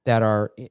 that 0.05 0.21
are 0.21 0.51
eh, 0.57 0.67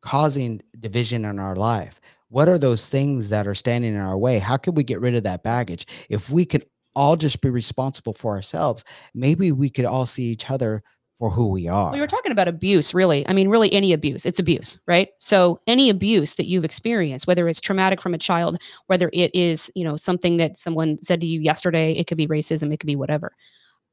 causing 0.00 0.60
division 0.78 1.24
in 1.24 1.38
our 1.38 1.56
life? 1.56 2.00
What 2.28 2.48
are 2.48 2.58
those 2.58 2.88
things 2.88 3.28
that 3.28 3.46
are 3.46 3.54
standing 3.54 3.94
in 3.94 4.00
our 4.00 4.18
way? 4.18 4.38
How 4.38 4.56
can 4.56 4.74
we 4.74 4.84
get 4.84 5.00
rid 5.00 5.14
of 5.14 5.22
that 5.24 5.42
baggage? 5.42 5.86
If 6.08 6.30
we 6.30 6.44
could 6.44 6.64
all 6.94 7.16
just 7.16 7.40
be 7.40 7.50
responsible 7.50 8.12
for 8.12 8.34
ourselves 8.34 8.84
maybe 9.14 9.52
we 9.52 9.70
could 9.70 9.84
all 9.84 10.06
see 10.06 10.24
each 10.24 10.50
other 10.50 10.82
for 11.18 11.30
who 11.30 11.48
we 11.48 11.68
are 11.68 11.92
We 11.92 12.00
were 12.00 12.06
talking 12.06 12.32
about 12.32 12.48
abuse, 12.48 12.92
really. 12.94 13.26
I 13.28 13.32
mean, 13.32 13.48
really, 13.48 13.72
any 13.72 13.92
abuse, 13.92 14.26
it's 14.26 14.38
abuse, 14.38 14.78
right? 14.86 15.08
So, 15.18 15.60
any 15.66 15.88
abuse 15.90 16.34
that 16.34 16.46
you've 16.48 16.64
experienced, 16.64 17.26
whether 17.26 17.48
it's 17.48 17.60
traumatic 17.60 18.00
from 18.02 18.14
a 18.14 18.18
child, 18.18 18.60
whether 18.86 19.08
it 19.12 19.30
is, 19.34 19.70
you 19.74 19.84
know, 19.84 19.96
something 19.96 20.38
that 20.38 20.56
someone 20.56 20.98
said 20.98 21.20
to 21.20 21.26
you 21.26 21.40
yesterday, 21.40 21.92
it 21.92 22.06
could 22.06 22.18
be 22.18 22.26
racism, 22.26 22.72
it 22.72 22.78
could 22.80 22.86
be 22.88 22.96
whatever, 22.96 23.32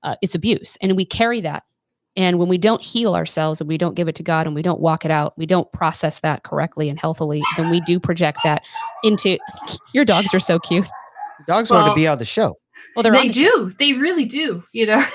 uh, 0.03 0.15
it's 0.22 0.34
abuse. 0.36 0.78
And 0.82 0.95
we 0.95 1.05
carry 1.05 1.41
that. 1.41 1.63
And 2.15 2.39
when 2.39 2.49
we 2.49 2.57
don't 2.57 2.82
heal 2.82 3.15
ourselves 3.15 3.61
and 3.61 3.67
we 3.67 3.78
don't 3.78 3.93
give 3.95 4.07
it 4.07 4.15
to 4.15 4.24
God 4.24 4.47
and 4.47 4.55
we 4.55 4.63
don't 4.63 4.80
walk 4.82 5.05
it 5.05 5.11
out, 5.11 5.38
we 5.38 5.45
don't 5.45 5.72
process 5.72 6.20
that 6.22 6.43
correctly 6.43 6.89
and 6.89 6.99
healthily, 6.99 7.41
then 7.55 7.70
we 7.70 7.80
do 7.82 7.99
project 7.99 8.39
that 8.43 8.65
into 9.03 9.38
your 9.93 10.03
dogs 10.03 10.34
are 10.34 10.39
so 10.39 10.57
cute. 10.59 10.88
dogs 11.47 11.70
want 11.70 11.88
to 11.88 11.93
be 11.93 12.07
on 12.07 12.17
the 12.17 12.26
show 12.26 12.55
Well, 12.95 13.03
they're 13.03 13.15
on 13.15 13.28
they 13.28 13.28
the 13.28 13.34
show. 13.36 13.67
do. 13.70 13.76
They 13.78 13.93
really 13.93 14.26
do. 14.26 14.63
You 14.74 14.88
know. 14.88 15.05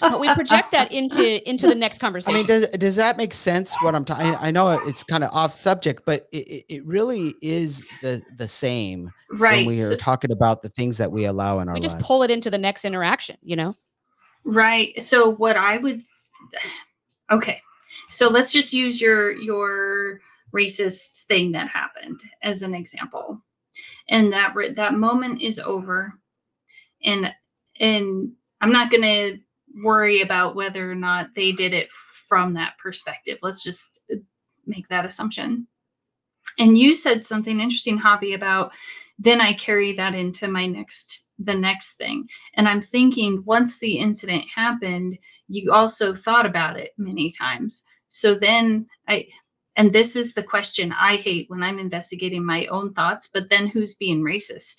But 0.00 0.20
we 0.20 0.32
project 0.34 0.72
that 0.72 0.92
into 0.92 1.48
into 1.48 1.66
the 1.66 1.74
next 1.74 1.98
conversation. 1.98 2.34
I 2.34 2.38
mean, 2.38 2.46
does 2.46 2.68
does 2.68 2.96
that 2.96 3.16
make 3.16 3.34
sense? 3.34 3.74
What 3.82 3.94
I'm 3.94 4.04
talking, 4.04 4.34
I 4.38 4.50
know 4.50 4.70
it's 4.86 5.04
kind 5.04 5.24
of 5.24 5.30
off 5.32 5.54
subject, 5.54 6.02
but 6.04 6.28
it, 6.32 6.48
it, 6.48 6.64
it 6.68 6.86
really 6.86 7.34
is 7.42 7.84
the 8.02 8.22
the 8.36 8.48
same 8.48 9.12
right. 9.30 9.66
when 9.66 9.66
we 9.66 9.76
so- 9.76 9.92
are 9.92 9.96
talking 9.96 10.32
about 10.32 10.62
the 10.62 10.68
things 10.70 10.98
that 10.98 11.12
we 11.12 11.24
allow 11.24 11.60
in 11.60 11.68
our 11.68 11.74
we 11.74 11.80
just 11.80 11.96
lives. 11.96 12.06
pull 12.06 12.22
it 12.22 12.30
into 12.30 12.50
the 12.50 12.58
next 12.58 12.84
interaction, 12.84 13.36
you 13.42 13.56
know? 13.56 13.74
Right. 14.44 15.00
So 15.02 15.30
what 15.30 15.56
I 15.56 15.76
would 15.76 16.02
Okay. 17.30 17.62
So 18.08 18.28
let's 18.28 18.52
just 18.52 18.72
use 18.72 19.00
your 19.00 19.30
your 19.30 20.20
racist 20.54 21.22
thing 21.24 21.52
that 21.52 21.68
happened 21.68 22.20
as 22.42 22.62
an 22.62 22.74
example. 22.74 23.40
And 24.08 24.32
that 24.32 24.54
that 24.74 24.94
moment 24.94 25.40
is 25.40 25.60
over 25.60 26.14
and 27.04 27.32
and 27.78 28.32
I'm 28.60 28.72
not 28.72 28.90
going 28.90 29.02
to 29.02 29.38
worry 29.74 30.20
about 30.22 30.54
whether 30.54 30.90
or 30.90 30.94
not 30.94 31.34
they 31.34 31.52
did 31.52 31.72
it 31.72 31.88
from 32.28 32.54
that 32.54 32.78
perspective. 32.78 33.38
Let's 33.42 33.62
just 33.62 34.00
uh, 34.12 34.16
make 34.66 34.88
that 34.88 35.06
assumption. 35.06 35.66
And 36.58 36.76
you 36.76 36.94
said 36.94 37.24
something 37.24 37.60
interesting, 37.60 37.98
Javi, 37.98 38.34
about 38.34 38.72
then 39.18 39.40
I 39.40 39.52
carry 39.52 39.92
that 39.92 40.14
into 40.14 40.48
my 40.48 40.66
next 40.66 41.24
the 41.38 41.54
next 41.54 41.94
thing. 41.94 42.28
And 42.54 42.68
I'm 42.68 42.82
thinking 42.82 43.42
once 43.46 43.78
the 43.78 43.98
incident 43.98 44.44
happened, 44.54 45.18
you 45.48 45.72
also 45.72 46.14
thought 46.14 46.46
about 46.46 46.78
it 46.78 46.92
many 46.98 47.30
times. 47.30 47.82
So 48.08 48.34
then 48.34 48.86
I 49.08 49.28
and 49.76 49.92
this 49.92 50.16
is 50.16 50.34
the 50.34 50.42
question 50.42 50.92
I 50.92 51.16
hate 51.16 51.48
when 51.48 51.62
I'm 51.62 51.78
investigating 51.78 52.44
my 52.44 52.66
own 52.66 52.92
thoughts, 52.92 53.28
but 53.32 53.48
then 53.50 53.68
who's 53.68 53.94
being 53.94 54.22
racist? 54.22 54.76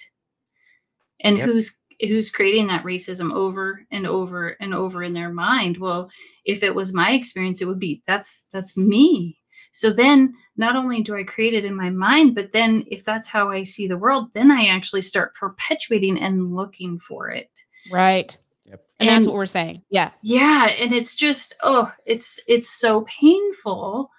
And 1.21 1.37
Yep. 1.37 1.45
who's 1.45 1.77
who's 2.01 2.31
creating 2.31 2.67
that 2.67 2.83
racism 2.83 3.33
over 3.33 3.85
and 3.91 4.07
over 4.07 4.49
and 4.59 4.73
over 4.73 5.03
in 5.03 5.13
their 5.13 5.31
mind? 5.31 5.77
Well, 5.77 6.09
if 6.45 6.63
it 6.63 6.75
was 6.75 6.93
my 6.93 7.11
experience, 7.11 7.61
it 7.61 7.67
would 7.67 7.79
be 7.79 8.01
that's 8.07 8.45
that's 8.51 8.75
me. 8.75 9.37
So 9.73 9.91
then 9.91 10.33
not 10.57 10.75
only 10.75 11.01
do 11.01 11.15
I 11.15 11.23
create 11.23 11.53
it 11.53 11.63
in 11.63 11.75
my 11.75 11.89
mind, 11.89 12.35
but 12.35 12.51
then 12.51 12.83
if 12.87 13.05
that's 13.05 13.29
how 13.29 13.49
I 13.49 13.63
see 13.63 13.87
the 13.87 13.97
world, 13.97 14.29
then 14.33 14.51
I 14.51 14.67
actually 14.67 15.01
start 15.01 15.33
perpetuating 15.35 16.19
and 16.21 16.53
looking 16.53 16.99
for 16.99 17.29
it. 17.29 17.49
Right. 17.89 18.37
Yep. 18.65 18.81
And, 18.99 19.09
that's 19.09 19.27
what 19.27 19.35
we're 19.35 19.45
saying. 19.45 19.83
Yeah. 19.89 20.11
Yeah, 20.21 20.67
and 20.67 20.93
it's 20.93 21.15
just 21.15 21.55
oh, 21.63 21.91
it's 22.05 22.39
it's 22.47 22.69
so 22.69 23.01
painful 23.01 24.09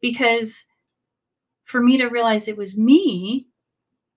because 0.00 0.64
for 1.64 1.80
me 1.80 1.96
to 1.98 2.06
realize 2.06 2.48
it 2.48 2.56
was 2.56 2.78
me 2.78 3.46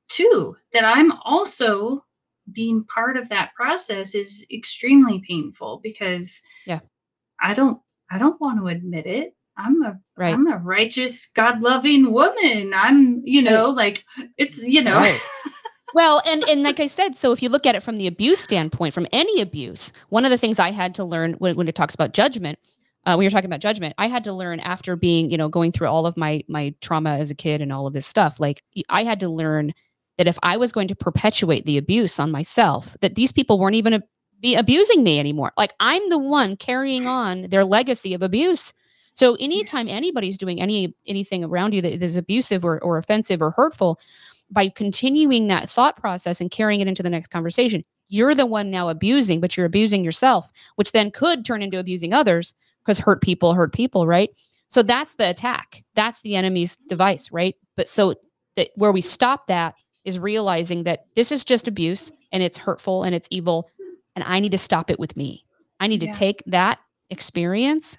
too 0.07 0.55
that 0.73 0.85
I'm 0.85 1.11
also 1.23 2.03
being 2.51 2.83
part 2.85 3.17
of 3.17 3.29
that 3.29 3.53
process 3.55 4.15
is 4.15 4.45
extremely 4.51 5.21
painful 5.27 5.79
because 5.83 6.41
Yeah. 6.65 6.79
I 7.41 7.53
don't 7.53 7.79
I 8.09 8.17
don't 8.17 8.39
want 8.41 8.59
to 8.59 8.67
admit 8.67 9.05
it. 9.05 9.35
I'm 9.57 9.81
a 9.83 9.99
Right. 10.17 10.33
am 10.33 10.47
a 10.47 10.57
righteous 10.57 11.27
God-loving 11.27 12.11
woman. 12.11 12.73
I'm, 12.75 13.21
you 13.25 13.41
know, 13.41 13.69
like 13.69 14.03
it's, 14.37 14.63
you 14.63 14.81
know. 14.81 14.95
Right. 14.95 15.21
Well, 15.93 16.21
and 16.25 16.41
and 16.47 16.63
like 16.63 16.79
I 16.79 16.87
said, 16.87 17.17
so 17.17 17.33
if 17.33 17.43
you 17.43 17.49
look 17.49 17.65
at 17.65 17.75
it 17.75 17.83
from 17.83 17.97
the 17.97 18.07
abuse 18.07 18.39
standpoint, 18.39 18.93
from 18.93 19.07
any 19.11 19.41
abuse, 19.41 19.91
one 20.07 20.23
of 20.23 20.31
the 20.31 20.37
things 20.37 20.57
I 20.57 20.71
had 20.71 20.95
to 20.95 21.03
learn 21.03 21.33
when, 21.33 21.55
when 21.55 21.67
it 21.67 21.75
talks 21.75 21.93
about 21.93 22.13
judgment, 22.13 22.57
uh, 23.05 23.17
you're 23.19 23.31
talking 23.31 23.47
about 23.47 23.59
judgment 23.59 23.93
i 23.97 24.07
had 24.07 24.23
to 24.23 24.33
learn 24.33 24.59
after 24.59 24.95
being 24.95 25.31
you 25.31 25.37
know 25.37 25.49
going 25.49 25.71
through 25.71 25.87
all 25.87 26.05
of 26.05 26.17
my 26.17 26.43
my 26.47 26.73
trauma 26.81 27.17
as 27.17 27.31
a 27.31 27.35
kid 27.35 27.61
and 27.61 27.71
all 27.73 27.87
of 27.87 27.93
this 27.93 28.05
stuff 28.05 28.39
like 28.39 28.63
i 28.89 29.03
had 29.03 29.19
to 29.19 29.27
learn 29.29 29.73
that 30.21 30.27
if 30.27 30.37
i 30.43 30.55
was 30.55 30.71
going 30.71 30.87
to 30.87 30.95
perpetuate 30.95 31.65
the 31.65 31.79
abuse 31.79 32.19
on 32.19 32.29
myself 32.29 32.95
that 33.01 33.15
these 33.15 33.31
people 33.31 33.57
weren't 33.57 33.75
even 33.75 33.93
a, 33.93 34.03
be 34.39 34.55
abusing 34.55 35.03
me 35.03 35.19
anymore. 35.19 35.51
Like 35.57 35.73
i'm 35.79 36.07
the 36.09 36.19
one 36.19 36.57
carrying 36.57 37.07
on 37.07 37.43
their 37.43 37.63
legacy 37.63 38.13
of 38.13 38.23
abuse. 38.23 38.73
So 39.13 39.35
anytime 39.39 39.87
anybody's 39.87 40.37
doing 40.37 40.61
any 40.61 40.95
anything 41.07 41.43
around 41.43 41.73
you 41.73 41.81
that 41.81 42.03
is 42.03 42.17
abusive 42.17 42.63
or, 42.65 42.79
or 42.83 42.97
offensive 42.97 43.41
or 43.41 43.51
hurtful 43.51 43.99
by 44.49 44.69
continuing 44.69 45.47
that 45.47 45.69
thought 45.69 45.95
process 45.95 46.39
and 46.39 46.51
carrying 46.51 46.81
it 46.81 46.87
into 46.87 47.03
the 47.03 47.09
next 47.09 47.29
conversation 47.29 47.83
you're 48.09 48.35
the 48.35 48.45
one 48.45 48.69
now 48.69 48.89
abusing 48.89 49.39
but 49.39 49.55
you're 49.55 49.65
abusing 49.65 50.03
yourself 50.03 50.49
which 50.75 50.91
then 50.91 51.09
could 51.09 51.45
turn 51.45 51.61
into 51.61 51.79
abusing 51.79 52.13
others 52.13 52.53
because 52.83 52.99
hurt 52.99 53.21
people 53.21 53.53
hurt 53.53 53.73
people 53.73 54.05
right? 54.05 54.29
So 54.69 54.81
that's 54.83 55.15
the 55.15 55.29
attack. 55.29 55.83
That's 55.95 56.21
the 56.21 56.35
enemy's 56.35 56.77
device 56.89 57.31
right? 57.31 57.55
But 57.75 57.87
so 57.87 58.15
that 58.55 58.69
where 58.75 58.91
we 58.91 59.01
stop 59.01 59.47
that 59.47 59.75
is 60.05 60.19
realizing 60.19 60.83
that 60.83 61.05
this 61.15 61.31
is 61.31 61.43
just 61.45 61.67
abuse 61.67 62.11
and 62.31 62.41
it's 62.43 62.57
hurtful 62.57 63.03
and 63.03 63.13
it's 63.15 63.27
evil 63.31 63.69
and 64.15 64.23
i 64.25 64.39
need 64.39 64.51
to 64.51 64.57
stop 64.57 64.89
it 64.89 64.99
with 64.99 65.15
me 65.17 65.45
i 65.79 65.87
need 65.87 66.01
Yeah. 66.01 66.11
to 66.11 66.17
take 66.17 66.43
that 66.47 66.79
experience 67.09 67.97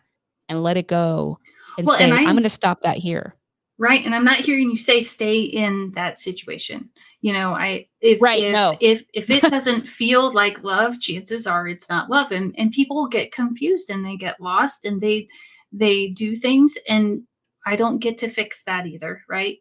and 0.49 0.63
let 0.63 0.77
it 0.77 0.89
go 0.89 1.39
and 1.79 1.87
Well, 1.87 1.97
say 1.97 2.05
and 2.05 2.15
i'm 2.15 2.27
I'm- 2.27 2.35
going 2.35 2.43
to 2.43 2.49
stop 2.51 2.81
that 2.81 2.97
here 2.97 3.35
right 3.79 4.05
and 4.05 4.15
i'm 4.15 4.25
not 4.25 4.37
hearing 4.37 4.71
you 4.71 4.77
say 4.77 5.01
stay 5.01 5.41
in 5.43 5.93
that 5.95 6.19
situation 6.19 6.91
you 7.21 7.33
know 7.33 7.53
i 7.55 7.87
if 8.01 8.21
Right, 8.21 8.43
if, 8.43 8.53
no. 8.53 8.77
if 8.81 9.05
if 9.15 9.31
it 9.31 9.43
doesn't 9.51 9.89
feel 9.89 10.33
like 10.33 10.63
love 10.65 10.99
chances 11.01 11.47
are 11.47 11.69
it's 11.69 11.89
not 11.89 12.11
love 12.11 12.33
and 12.33 12.55
and 12.59 12.73
people 12.73 13.07
get 13.07 13.33
confused 13.33 13.91
and 13.91 14.05
they 14.05 14.17
get 14.17 14.41
lost 14.41 14.85
and 14.85 15.01
they 15.01 15.29
they 15.73 16.09
do 16.09 16.37
things 16.37 16.77
and 16.89 17.23
i 17.65 17.77
don't 17.77 17.99
get 17.99 18.19
to 18.19 18.29
fix 18.29 18.63
that 18.65 18.87
either 18.87 19.23
right 19.29 19.59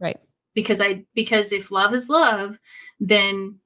Right. 0.00 0.16
Because 0.60 0.80
i 0.80 1.02
because 1.14 1.52
if 1.52 1.70
love 1.70 1.94
is 1.94 2.08
love 2.08 2.58
then 2.98 3.58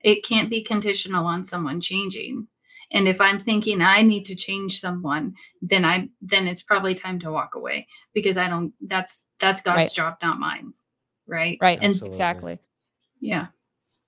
it 0.00 0.24
can't 0.24 0.50
be 0.50 0.62
conditional 0.62 1.24
on 1.26 1.44
someone 1.44 1.80
changing 1.80 2.46
and 2.90 3.08
if 3.08 3.20
i'm 3.20 3.40
thinking 3.40 3.80
i 3.80 4.02
need 4.02 4.24
to 4.26 4.34
change 4.34 4.78
someone 4.80 5.34
then 5.62 5.84
i 5.84 6.08
then 6.20 6.46
it's 6.46 6.62
probably 6.62 6.94
time 6.94 7.18
to 7.18 7.30
walk 7.32 7.54
away 7.54 7.86
because 8.12 8.36
i 8.36 8.46
don't 8.48 8.72
that's 8.86 9.26
that's 9.40 9.62
god's 9.62 9.76
Right. 9.78 9.94
job 9.94 10.16
not 10.22 10.38
mine 10.38 10.72
right 11.26 11.56
right 11.60 11.78
and 11.80 11.90
Absolutely. 11.90 12.16
exactly 12.16 12.58
yeah 13.20 13.46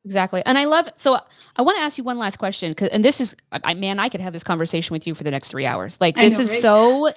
Exactly. 0.07 0.43
And 0.45 0.59
I 0.59 0.67
love 0.67 0.87
so 0.97 1.19
I 1.57 1.63
want 1.63 1.79
to 1.79 1.83
ask 1.83 1.97
you 1.97 2.05
one 2.05 2.19
last 2.19 2.37
question 2.37 2.75
cuz 2.75 2.91
and 2.91 3.03
this 3.03 3.23
is 3.23 3.35
I 3.53 3.61
I- 3.65 3.75
man 3.75 3.99
I 3.99 4.11
could 4.11 4.21
have 4.21 4.35
this 4.35 4.45
conversation 4.45 4.93
with 4.93 5.07
you 5.07 5.15
for 5.15 5.25
the 5.25 5.31
next 5.31 5.49
3 5.49 5.65
hours. 5.65 5.97
Like 5.99 6.15
this 6.17 6.35
know, 6.35 6.41
is 6.41 6.51
right? 6.51 6.61
so 6.61 7.11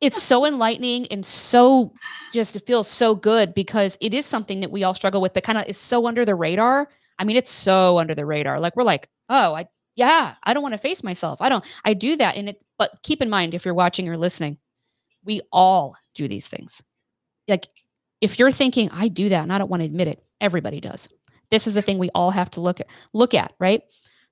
it's 0.00 0.22
so 0.22 0.46
enlightening 0.46 1.06
and 1.08 1.24
so 1.24 1.92
just 2.32 2.56
it 2.56 2.66
feels 2.66 2.88
so 2.88 3.14
good 3.14 3.54
because 3.54 3.98
it 4.00 4.14
is 4.14 4.24
something 4.24 4.60
that 4.60 4.70
we 4.70 4.82
all 4.82 4.94
struggle 4.94 5.20
with 5.20 5.34
but 5.34 5.44
kind 5.44 5.58
of 5.58 5.66
is 5.66 5.78
so 5.78 6.06
under 6.06 6.24
the 6.24 6.34
radar. 6.34 6.88
I 7.18 7.24
mean 7.24 7.36
it's 7.36 7.50
so 7.50 7.98
under 7.98 8.14
the 8.14 8.26
radar. 8.26 8.60
Like 8.60 8.76
we're 8.76 8.82
like, 8.82 9.08
"Oh, 9.28 9.54
I 9.54 9.66
yeah, 9.96 10.34
I 10.42 10.54
don't 10.54 10.62
want 10.62 10.72
to 10.74 10.78
face 10.78 11.02
myself. 11.02 11.42
I 11.42 11.48
don't 11.48 11.64
I 11.84 11.94
do 11.94 12.16
that." 12.16 12.36
And 12.36 12.50
it 12.50 12.62
but 12.78 12.98
keep 13.02 13.20
in 13.22 13.30
mind 13.30 13.54
if 13.54 13.64
you're 13.64 13.74
watching 13.74 14.08
or 14.08 14.16
listening, 14.16 14.58
we 15.24 15.42
all 15.52 15.96
do 16.14 16.28
these 16.28 16.48
things. 16.48 16.82
Like 17.48 17.66
if 18.20 18.38
you're 18.38 18.52
thinking 18.52 18.90
I 18.90 19.08
do 19.08 19.28
that 19.28 19.42
and 19.42 19.52
I 19.52 19.58
don't 19.58 19.70
want 19.70 19.82
to 19.82 19.86
admit 19.86 20.08
it, 20.08 20.24
everybody 20.40 20.80
does 20.80 21.08
this 21.50 21.66
is 21.66 21.74
the 21.74 21.82
thing 21.82 21.98
we 21.98 22.10
all 22.14 22.30
have 22.30 22.50
to 22.50 22.60
look 22.60 22.80
at 22.80 22.86
look 23.12 23.34
at 23.34 23.52
right 23.58 23.82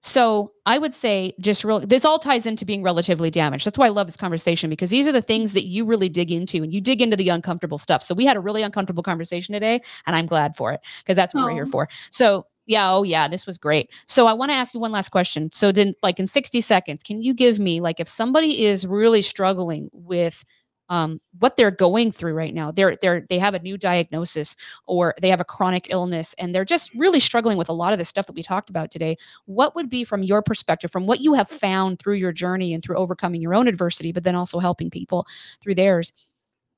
so 0.00 0.52
i 0.66 0.78
would 0.78 0.94
say 0.94 1.32
just 1.40 1.64
real 1.64 1.80
this 1.80 2.04
all 2.04 2.18
ties 2.18 2.46
into 2.46 2.64
being 2.64 2.82
relatively 2.82 3.30
damaged. 3.30 3.66
That's 3.66 3.78
why 3.78 3.86
i 3.86 3.90
love 3.90 4.06
this 4.06 4.16
conversation 4.16 4.70
because 4.70 4.90
these 4.90 5.06
are 5.06 5.12
the 5.12 5.22
things 5.22 5.52
that 5.54 5.64
you 5.64 5.84
really 5.84 6.08
dig 6.08 6.30
into 6.30 6.62
and 6.62 6.72
you 6.72 6.80
dig 6.80 7.02
into 7.02 7.16
the 7.16 7.28
uncomfortable 7.28 7.78
stuff. 7.78 8.02
So 8.02 8.14
we 8.14 8.24
had 8.24 8.36
a 8.36 8.40
really 8.40 8.62
uncomfortable 8.62 9.02
conversation 9.02 9.52
today 9.52 9.80
and 10.06 10.14
i'm 10.16 10.26
glad 10.26 10.56
for 10.56 10.72
it 10.72 10.80
because 10.98 11.16
that's 11.16 11.34
what 11.34 11.44
we're 11.44 11.52
here 11.52 11.66
for. 11.66 11.88
So 12.10 12.46
yeah 12.66 12.92
oh 12.92 13.02
yeah 13.02 13.28
this 13.28 13.46
was 13.46 13.58
great. 13.58 13.90
So 14.06 14.26
i 14.26 14.32
want 14.32 14.50
to 14.50 14.56
ask 14.56 14.74
you 14.74 14.80
one 14.80 14.92
last 14.92 15.10
question. 15.10 15.50
So 15.52 15.72
then 15.72 15.94
like 16.02 16.18
in 16.20 16.26
60 16.26 16.60
seconds 16.60 17.02
can 17.02 17.22
you 17.22 17.34
give 17.34 17.58
me 17.58 17.80
like 17.80 17.98
if 17.98 18.08
somebody 18.08 18.64
is 18.64 18.86
really 18.86 19.22
struggling 19.22 19.90
with 19.92 20.44
um, 20.88 21.20
what 21.38 21.56
they're 21.56 21.70
going 21.70 22.10
through 22.10 22.34
right 22.34 22.54
now. 22.54 22.70
They're 22.70 22.96
they're 23.00 23.26
they 23.28 23.38
have 23.38 23.54
a 23.54 23.58
new 23.60 23.76
diagnosis 23.76 24.56
or 24.86 25.14
they 25.20 25.28
have 25.30 25.40
a 25.40 25.44
chronic 25.44 25.88
illness 25.90 26.34
and 26.38 26.54
they're 26.54 26.64
just 26.64 26.92
really 26.94 27.20
struggling 27.20 27.58
with 27.58 27.68
a 27.68 27.74
lot 27.74 27.92
of 27.92 27.98
the 27.98 28.04
stuff 28.04 28.26
that 28.26 28.34
we 28.34 28.42
talked 28.42 28.70
about 28.70 28.90
today. 28.90 29.16
What 29.46 29.74
would 29.74 29.90
be 29.90 30.04
from 30.04 30.22
your 30.22 30.42
perspective 30.42 30.90
from 30.90 31.06
what 31.06 31.20
you 31.20 31.34
have 31.34 31.48
found 31.48 31.98
through 31.98 32.14
your 32.14 32.32
journey 32.32 32.72
and 32.72 32.82
through 32.82 32.96
overcoming 32.96 33.40
your 33.40 33.54
own 33.54 33.68
adversity 33.68 34.12
but 34.12 34.22
then 34.24 34.34
also 34.34 34.58
helping 34.58 34.90
people 34.90 35.26
through 35.60 35.74
theirs 35.74 36.12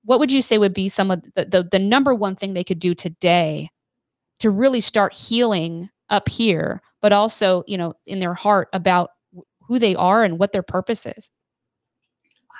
what 0.04 0.18
would 0.18 0.32
you 0.32 0.42
say 0.42 0.58
would 0.58 0.74
be 0.74 0.88
some 0.88 1.10
of 1.10 1.22
the, 1.34 1.44
the, 1.44 1.68
the 1.70 1.78
number 1.78 2.14
one 2.14 2.34
thing 2.34 2.54
they 2.54 2.64
could 2.64 2.78
do 2.78 2.94
today 2.94 3.68
to 4.38 4.50
really 4.50 4.80
start 4.80 5.12
healing 5.12 5.90
up 6.08 6.28
here 6.28 6.82
but 7.02 7.12
also 7.12 7.62
you 7.66 7.78
know 7.78 7.92
in 8.06 8.20
their 8.20 8.34
heart 8.34 8.68
about 8.72 9.10
who 9.62 9.78
they 9.78 9.94
are 9.94 10.24
and 10.24 10.38
what 10.38 10.52
their 10.52 10.62
purpose 10.62 11.06
is 11.06 11.30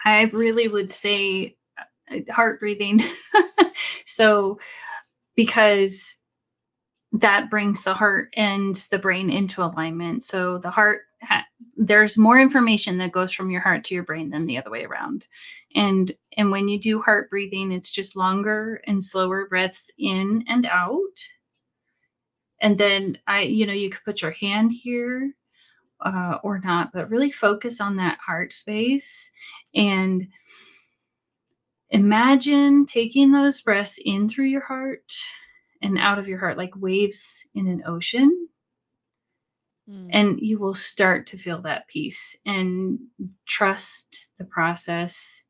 I 0.05 0.25
really 0.33 0.69
would 0.69 0.91
say 0.91 1.57
uh, 2.11 2.33
heart 2.33 2.61
breathing. 2.61 3.01
so, 4.07 4.59
because 5.37 6.17
that 7.13 7.51
brings 7.51 7.83
the 7.83 7.95
heart 7.95 8.29
and 8.37 8.77
the 8.91 8.99
brain 8.99 9.31
into 9.31 9.63
alignment. 9.63 10.23
So, 10.25 10.59
the 10.59 10.71
heart, 10.71 11.03
ha- 11.23 11.47
there's 11.77 12.17
more 12.19 12.41
information 12.41 12.99
that 12.99 13.13
goes 13.13 13.33
from 13.33 13.51
your 13.51 13.61
heart 13.63 13.85
to 13.85 13.95
your 13.95 14.05
brain 14.05 14.31
than 14.31 14.47
the 14.47 14.59
other 14.59 14.71
way 14.71 14.85
around. 14.85 15.27
And 15.75 16.15
and 16.37 16.51
when 16.51 16.69
you 16.69 16.79
do 16.81 17.01
heart 17.01 17.31
breathing, 17.31 17.73
it's 17.73 17.91
just 17.91 18.17
longer 18.17 18.81
and 18.87 19.03
slower 19.03 19.47
breaths 19.49 19.91
in 19.99 20.45
and 20.49 20.67
out. 20.67 20.99
And 22.63 22.77
then 22.79 23.19
I, 23.27 23.43
you 23.43 23.67
know, 23.67 23.73
you 23.73 23.91
could 23.91 24.05
put 24.05 24.23
your 24.23 24.33
hand 24.33 24.73
here 24.73 25.35
uh, 26.03 26.39
or 26.43 26.59
not, 26.61 26.93
but 26.93 27.11
really 27.11 27.31
focus 27.31 27.81
on 27.81 27.97
that 27.97 28.19
heart 28.25 28.53
space 28.53 29.31
and 29.75 30.29
imagine 31.91 32.87
taking 32.87 33.33
those 33.33 33.61
breaths 33.61 33.99
in 34.05 34.29
through 34.29 34.47
your 34.47 34.63
heart 34.63 35.13
and 35.83 35.99
out 35.99 36.19
of 36.19 36.29
your 36.29 36.39
heart 36.39 36.57
like 36.57 36.75
waves 36.77 37.45
in 37.55 37.67
an 37.67 37.83
ocean. 37.87 38.49
And 40.13 40.39
you 40.41 40.59
will 40.59 40.75
start 40.75 41.27
to 41.29 41.39
feel 41.39 41.63
that 41.63 41.89
peace 41.89 42.37
and 42.47 42.99
trust 43.47 44.29
the 44.39 44.45
process. 44.45 45.43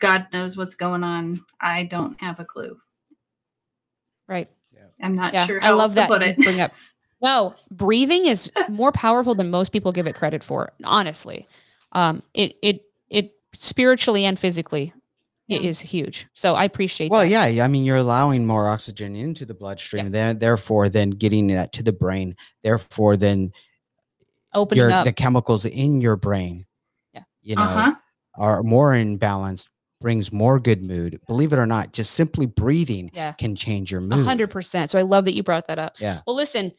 God 0.00 0.26
knows 0.32 0.56
what's 0.56 0.74
going 0.74 1.02
on. 1.02 1.38
I 1.60 1.84
don't 1.84 2.20
have 2.20 2.40
a 2.40 2.44
clue. 2.44 2.76
Right. 4.28 4.48
I'm 5.02 5.14
not 5.14 5.34
yeah 5.34 5.46
sure 5.46 5.62
i 5.62 5.70
love 5.70 5.80
else 5.80 5.94
that 5.94 6.06
to 6.06 6.12
put 6.12 6.22
it. 6.22 6.36
bring 6.38 6.60
up 6.60 6.72
no 7.24 7.54
breathing 7.70 8.26
is 8.26 8.52
more 8.68 8.92
powerful 8.92 9.34
than 9.34 9.50
most 9.50 9.72
people 9.72 9.90
give 9.92 10.06
it 10.06 10.14
credit 10.14 10.44
for 10.44 10.72
honestly 10.84 11.48
um 11.92 12.22
it 12.34 12.54
it 12.62 12.82
it 13.10 13.32
spiritually 13.52 14.24
and 14.24 14.38
physically 14.38 14.92
it 15.48 15.60
Yeah. 15.62 15.68
is 15.68 15.80
huge 15.80 16.26
so 16.32 16.54
i 16.54 16.64
appreciate 16.64 17.10
Well, 17.10 17.22
that. 17.22 17.28
yeah, 17.28 17.46
yeah, 17.46 17.64
I 17.64 17.68
mean, 17.68 17.84
you're 17.84 17.98
allowing 17.98 18.46
more 18.46 18.66
oxygen 18.68 19.14
into 19.16 19.44
the 19.44 19.52
bloodstream, 19.54 20.10
then 20.10 20.38
therefore, 20.38 20.88
then 20.88 21.10
getting 21.10 21.48
that 21.48 21.72
to 21.74 21.82
the 21.82 21.92
brain. 21.92 22.34
Therefore, 22.62 23.16
then 23.18 23.52
opening 24.54 24.80
your 24.80 24.90
up 24.90 25.04
the 25.04 25.12
chemicals 25.12 25.64
in 25.66 26.00
your 26.00 26.16
brain, 26.16 26.64
Yeah. 27.12 27.24
you 27.42 27.56
know, 27.56 27.62
uh-huh 27.62 27.94
are 28.36 28.62
more 28.64 28.92
in 28.94 29.16
balance, 29.16 29.68
brings 30.00 30.32
more 30.32 30.58
good 30.58 30.82
mood. 30.84 31.20
Believe 31.28 31.52
it 31.52 31.58
or 31.58 31.66
not, 31.66 31.92
just 31.92 32.12
simply 32.14 32.46
breathing 32.46 33.10
yeah 33.14 33.30
can 33.32 33.54
change 33.54 33.92
your 33.92 34.00
A 34.00 34.04
mood. 34.04 34.24
hundred 34.24 34.50
percent. 34.50 34.90
So 34.90 34.98
I 34.98 35.02
love 35.02 35.24
that 35.26 35.34
you 35.36 35.42
brought 35.44 35.68
that 35.68 35.78
up. 35.78 35.94
Yeah. 36.00 36.20
Well, 36.26 36.34
listen, 36.34 36.72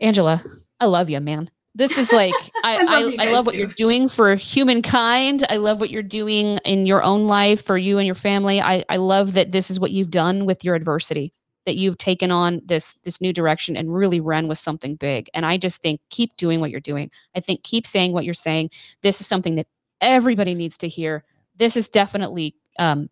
Angela, 0.00 0.42
I 0.80 0.86
love 0.86 1.10
you, 1.10 1.20
man. 1.20 1.50
This 1.74 1.98
is 1.98 2.12
like 2.12 2.34
I 2.64 2.78
I 2.78 2.82
love 2.82 3.14
I, 3.18 3.26
I, 3.26 3.32
love 3.32 3.46
what 3.46 3.52
too. 3.52 3.58
you're 3.58 3.68
doing 3.68 4.08
for 4.08 4.34
humankind. 4.34 5.44
I 5.48 5.56
love 5.56 5.80
what 5.80 5.90
you're 5.90 6.02
doing 6.02 6.58
in 6.64 6.86
your 6.86 7.02
own 7.02 7.26
life 7.26 7.64
for 7.64 7.76
you 7.76 7.98
and 7.98 8.06
your 8.06 8.14
family. 8.14 8.60
I 8.60 8.84
I 8.88 8.96
love 8.96 9.34
that 9.34 9.50
this 9.50 9.70
is 9.70 9.78
what 9.78 9.90
you've 9.90 10.10
done 10.10 10.46
with 10.46 10.64
your 10.64 10.74
adversity. 10.74 11.32
That 11.66 11.76
you've 11.76 11.98
taken 11.98 12.30
on 12.30 12.62
this 12.64 12.94
this 13.04 13.20
new 13.20 13.32
direction 13.32 13.76
and 13.76 13.92
really 13.92 14.20
run 14.20 14.48
with 14.48 14.58
something 14.58 14.96
big. 14.96 15.28
And 15.34 15.44
I 15.44 15.56
just 15.56 15.82
think 15.82 16.00
keep 16.10 16.36
doing 16.36 16.60
what 16.60 16.70
you're 16.70 16.80
doing. 16.80 17.10
I 17.34 17.40
think 17.40 17.62
keep 17.62 17.86
saying 17.86 18.12
what 18.12 18.24
you're 18.24 18.34
saying. 18.34 18.70
This 19.02 19.20
is 19.20 19.26
something 19.26 19.56
that 19.56 19.66
everybody 20.00 20.54
needs 20.54 20.78
to 20.78 20.88
hear. 20.88 21.24
This 21.56 21.76
is 21.76 21.88
definitely 21.88 22.54
um 22.78 23.08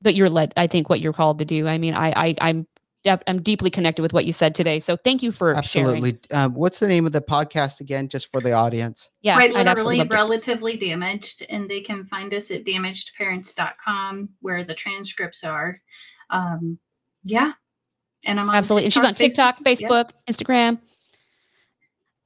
but 0.00 0.14
you're 0.14 0.30
led 0.30 0.52
i 0.56 0.66
think 0.66 0.88
what 0.88 1.00
you're 1.00 1.12
called 1.12 1.38
to 1.38 1.44
do 1.44 1.66
i 1.66 1.78
mean 1.78 1.94
i 1.94 2.12
i 2.16 2.34
i'm 2.40 2.66
dep- 3.04 3.22
i'm 3.26 3.40
deeply 3.42 3.70
connected 3.70 4.02
with 4.02 4.12
what 4.12 4.24
you 4.24 4.32
said 4.32 4.54
today 4.54 4.78
so 4.78 4.96
thank 4.96 5.22
you 5.22 5.32
for 5.32 5.54
sharing 5.62 6.04
Absolutely. 6.04 6.18
Um, 6.36 6.54
what's 6.54 6.78
the 6.78 6.88
name 6.88 7.06
of 7.06 7.12
the 7.12 7.20
podcast 7.20 7.80
again, 7.80 8.08
just 8.08 8.30
for 8.30 8.40
the 8.40 8.52
audience? 8.52 9.10
Yeah, 9.22 9.36
Quite 9.36 9.54
i'd 9.56 9.66
absolutely 9.66 9.96
literally 9.96 9.98
love 9.98 10.08
to. 10.08 10.14
relatively 10.14 10.76
damaged 10.76 11.46
and 11.48 11.68
they 11.68 11.80
can 11.80 12.04
find 12.06 12.32
us 12.34 12.50
at 12.50 12.64
damagedparents.com 12.64 14.28
where 14.40 14.64
the 14.64 14.74
transcripts 14.74 15.44
are 15.44 15.80
um 16.30 16.78
yeah 17.24 17.52
and 18.26 18.38
i'm 18.40 18.48
on 18.48 18.54
absolutely 18.54 18.84
and 18.84 18.92
she's 18.92 19.04
on 19.04 19.14
tiktok 19.14 19.60
Facebook. 19.62 19.80
Yep. 19.80 19.90
facebook 19.90 20.10
instagram 20.28 20.78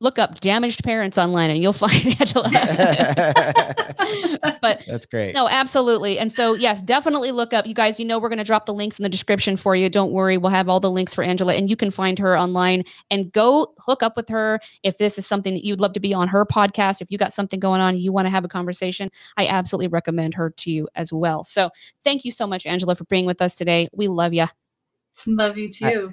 look 0.02 0.18
up 0.18 0.34
damaged 0.40 0.82
parents 0.82 1.16
online 1.16 1.50
and 1.50 1.62
you'll 1.62 1.72
find 1.84 2.04
Angela. 2.20 2.50
but 4.60 4.82
That's 4.86 5.06
great. 5.06 5.34
no, 5.34 5.48
absolutely. 5.48 6.18
And 6.18 6.30
so, 6.32 6.54
yes, 6.54 6.82
definitely 6.82 7.30
look 7.30 7.52
up. 7.52 7.66
You 7.66 7.74
guys, 7.74 7.98
you 8.00 8.04
know, 8.04 8.18
we're 8.18 8.28
going 8.28 8.38
to 8.38 8.44
drop 8.44 8.66
the 8.66 8.74
links 8.74 8.98
in 8.98 9.02
the 9.04 9.08
description 9.08 9.56
for 9.56 9.76
you. 9.76 9.88
Don't 9.88 10.12
worry. 10.12 10.36
We'll 10.36 10.50
have 10.50 10.68
all 10.68 10.80
the 10.80 10.90
links 10.90 11.14
for 11.14 11.22
Angela 11.22 11.54
and 11.54 11.70
you 11.70 11.76
can 11.76 11.90
find 11.90 12.18
her 12.18 12.36
online 12.36 12.82
and 13.10 13.32
go 13.32 13.72
hook 13.78 14.02
up 14.02 14.16
with 14.16 14.28
her. 14.28 14.60
If 14.82 14.98
this 14.98 15.18
is 15.18 15.26
something 15.26 15.54
that 15.54 15.64
you'd 15.64 15.80
love 15.80 15.92
to 15.94 16.00
be 16.00 16.12
on 16.12 16.28
her 16.28 16.44
podcast, 16.44 17.00
if 17.00 17.10
you 17.10 17.18
got 17.18 17.32
something 17.32 17.60
going 17.60 17.80
on, 17.80 17.94
and 17.94 18.02
you 18.02 18.12
want 18.12 18.26
to 18.26 18.30
have 18.30 18.44
a 18.44 18.48
conversation, 18.48 19.10
I 19.36 19.46
absolutely 19.46 19.88
recommend 19.88 20.34
her 20.34 20.50
to 20.50 20.70
you 20.70 20.88
as 20.94 21.12
well. 21.12 21.44
So, 21.44 21.70
thank 22.02 22.24
you 22.24 22.30
so 22.30 22.46
much, 22.46 22.66
Angela, 22.66 22.96
for 22.96 23.04
being 23.04 23.26
with 23.26 23.40
us 23.40 23.56
today. 23.56 23.88
We 23.92 24.08
love 24.08 24.34
you. 24.34 24.46
Love 25.26 25.56
you 25.56 25.70
too. 25.70 26.12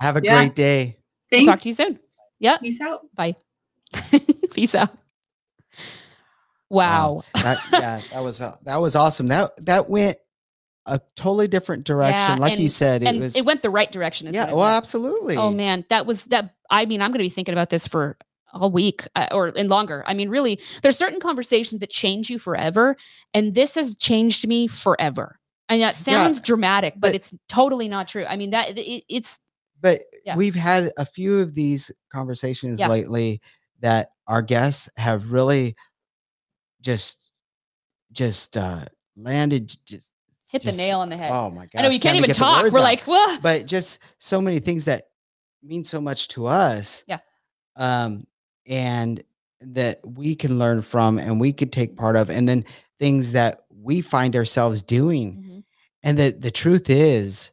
Have 0.00 0.16
a 0.16 0.20
Yeah. 0.22 0.36
great 0.36 0.54
day. 0.54 0.98
Thanks. 1.30 1.48
Talk 1.48 1.60
to 1.60 1.68
you 1.68 1.74
soon. 1.74 1.98
Yeah. 2.42 2.58
Peace 2.58 2.80
out. 2.80 3.00
Bye. 3.14 3.36
Peace 4.52 4.74
out. 4.74 4.90
Wow. 6.68 7.22
That, 7.34 7.58
yeah, 7.72 8.00
that 8.12 8.22
was 8.22 8.40
uh, 8.40 8.56
that 8.64 8.76
was 8.76 8.96
awesome. 8.96 9.28
That 9.28 9.52
that 9.64 9.88
went 9.90 10.16
a 10.86 11.00
totally 11.16 11.46
different 11.48 11.84
direction. 11.84 12.18
Yeah, 12.18 12.36
like 12.36 12.58
you 12.58 12.68
said, 12.68 13.02
it 13.02 13.18
was 13.18 13.36
it 13.36 13.44
went 13.44 13.62
the 13.62 13.70
right 13.70 13.90
direction. 13.92 14.32
yeah. 14.32 14.46
Well, 14.46 14.58
meant. 14.60 14.76
absolutely. 14.76 15.36
Oh 15.36 15.50
man, 15.50 15.84
that 15.90 16.06
was 16.06 16.24
that. 16.26 16.54
I 16.70 16.86
mean, 16.86 17.02
I'm 17.02 17.10
going 17.10 17.18
to 17.18 17.24
be 17.24 17.28
thinking 17.28 17.52
about 17.52 17.70
this 17.70 17.86
for 17.86 18.16
a 18.54 18.68
week 18.68 19.06
uh, 19.14 19.28
or 19.32 19.52
and 19.54 19.68
longer. 19.68 20.02
I 20.06 20.14
mean, 20.14 20.30
really, 20.30 20.58
there's 20.82 20.96
certain 20.96 21.20
conversations 21.20 21.80
that 21.80 21.90
change 21.90 22.30
you 22.30 22.38
forever, 22.38 22.96
and 23.34 23.54
this 23.54 23.74
has 23.74 23.96
changed 23.96 24.46
me 24.48 24.66
forever. 24.66 25.38
And 25.68 25.80
that 25.80 25.94
Yeah, 26.06 26.24
sounds 26.24 26.40
dramatic, 26.40 26.94
but, 26.96 27.08
but- 27.08 27.14
it's 27.14 27.32
totally 27.48 27.88
not 27.88 28.08
true. 28.08 28.24
I 28.26 28.36
mean, 28.36 28.50
that 28.50 28.76
it, 28.76 29.04
it's 29.08 29.38
but 29.82 30.00
Yeah. 30.24 30.36
we've 30.36 30.54
had 30.54 30.90
a 30.96 31.04
few 31.04 31.40
of 31.40 31.54
these 31.54 31.90
conversations 32.10 32.78
Yeah. 32.80 32.88
lately 32.88 33.40
that 33.80 34.12
our 34.26 34.40
guests 34.40 34.88
have 34.96 35.32
really 35.32 35.74
just 36.80 37.18
just 38.12 38.56
uh 38.56 38.84
landed 39.16 39.74
just 39.84 40.12
hit 40.50 40.62
the 40.62 40.72
nail 40.72 41.00
on 41.00 41.08
the 41.08 41.16
head. 41.16 41.30
Oh 41.32 41.50
my 41.50 41.66
god. 41.66 41.78
I 41.78 41.82
know 41.82 41.88
you 41.88 41.98
can't 42.00 42.16
even 42.16 42.30
talk. 42.30 42.62
We're 42.70 42.80
like, 42.80 43.06
well, 43.06 43.38
but 43.40 43.66
just 43.66 43.98
so 44.18 44.40
many 44.40 44.58
things 44.58 44.84
that 44.84 45.04
mean 45.62 45.82
so 45.84 46.00
much 46.00 46.28
to 46.28 46.46
us. 46.46 47.04
Yeah. 47.06 47.20
Um, 47.76 48.24
and 48.66 49.22
that 49.62 50.00
we 50.04 50.34
can 50.34 50.58
learn 50.58 50.82
from 50.82 51.18
and 51.18 51.40
we 51.40 51.52
could 51.52 51.72
take 51.72 51.96
part 51.96 52.16
of, 52.16 52.28
and 52.30 52.46
then 52.48 52.64
things 52.98 53.32
that 53.32 53.64
we 53.70 54.00
find 54.02 54.36
ourselves 54.36 54.82
doing. 54.82 55.42
Mhm. 55.42 55.64
And 56.02 56.18
that 56.18 56.40
the 56.42 56.50
truth 56.50 56.90
is, 56.90 57.52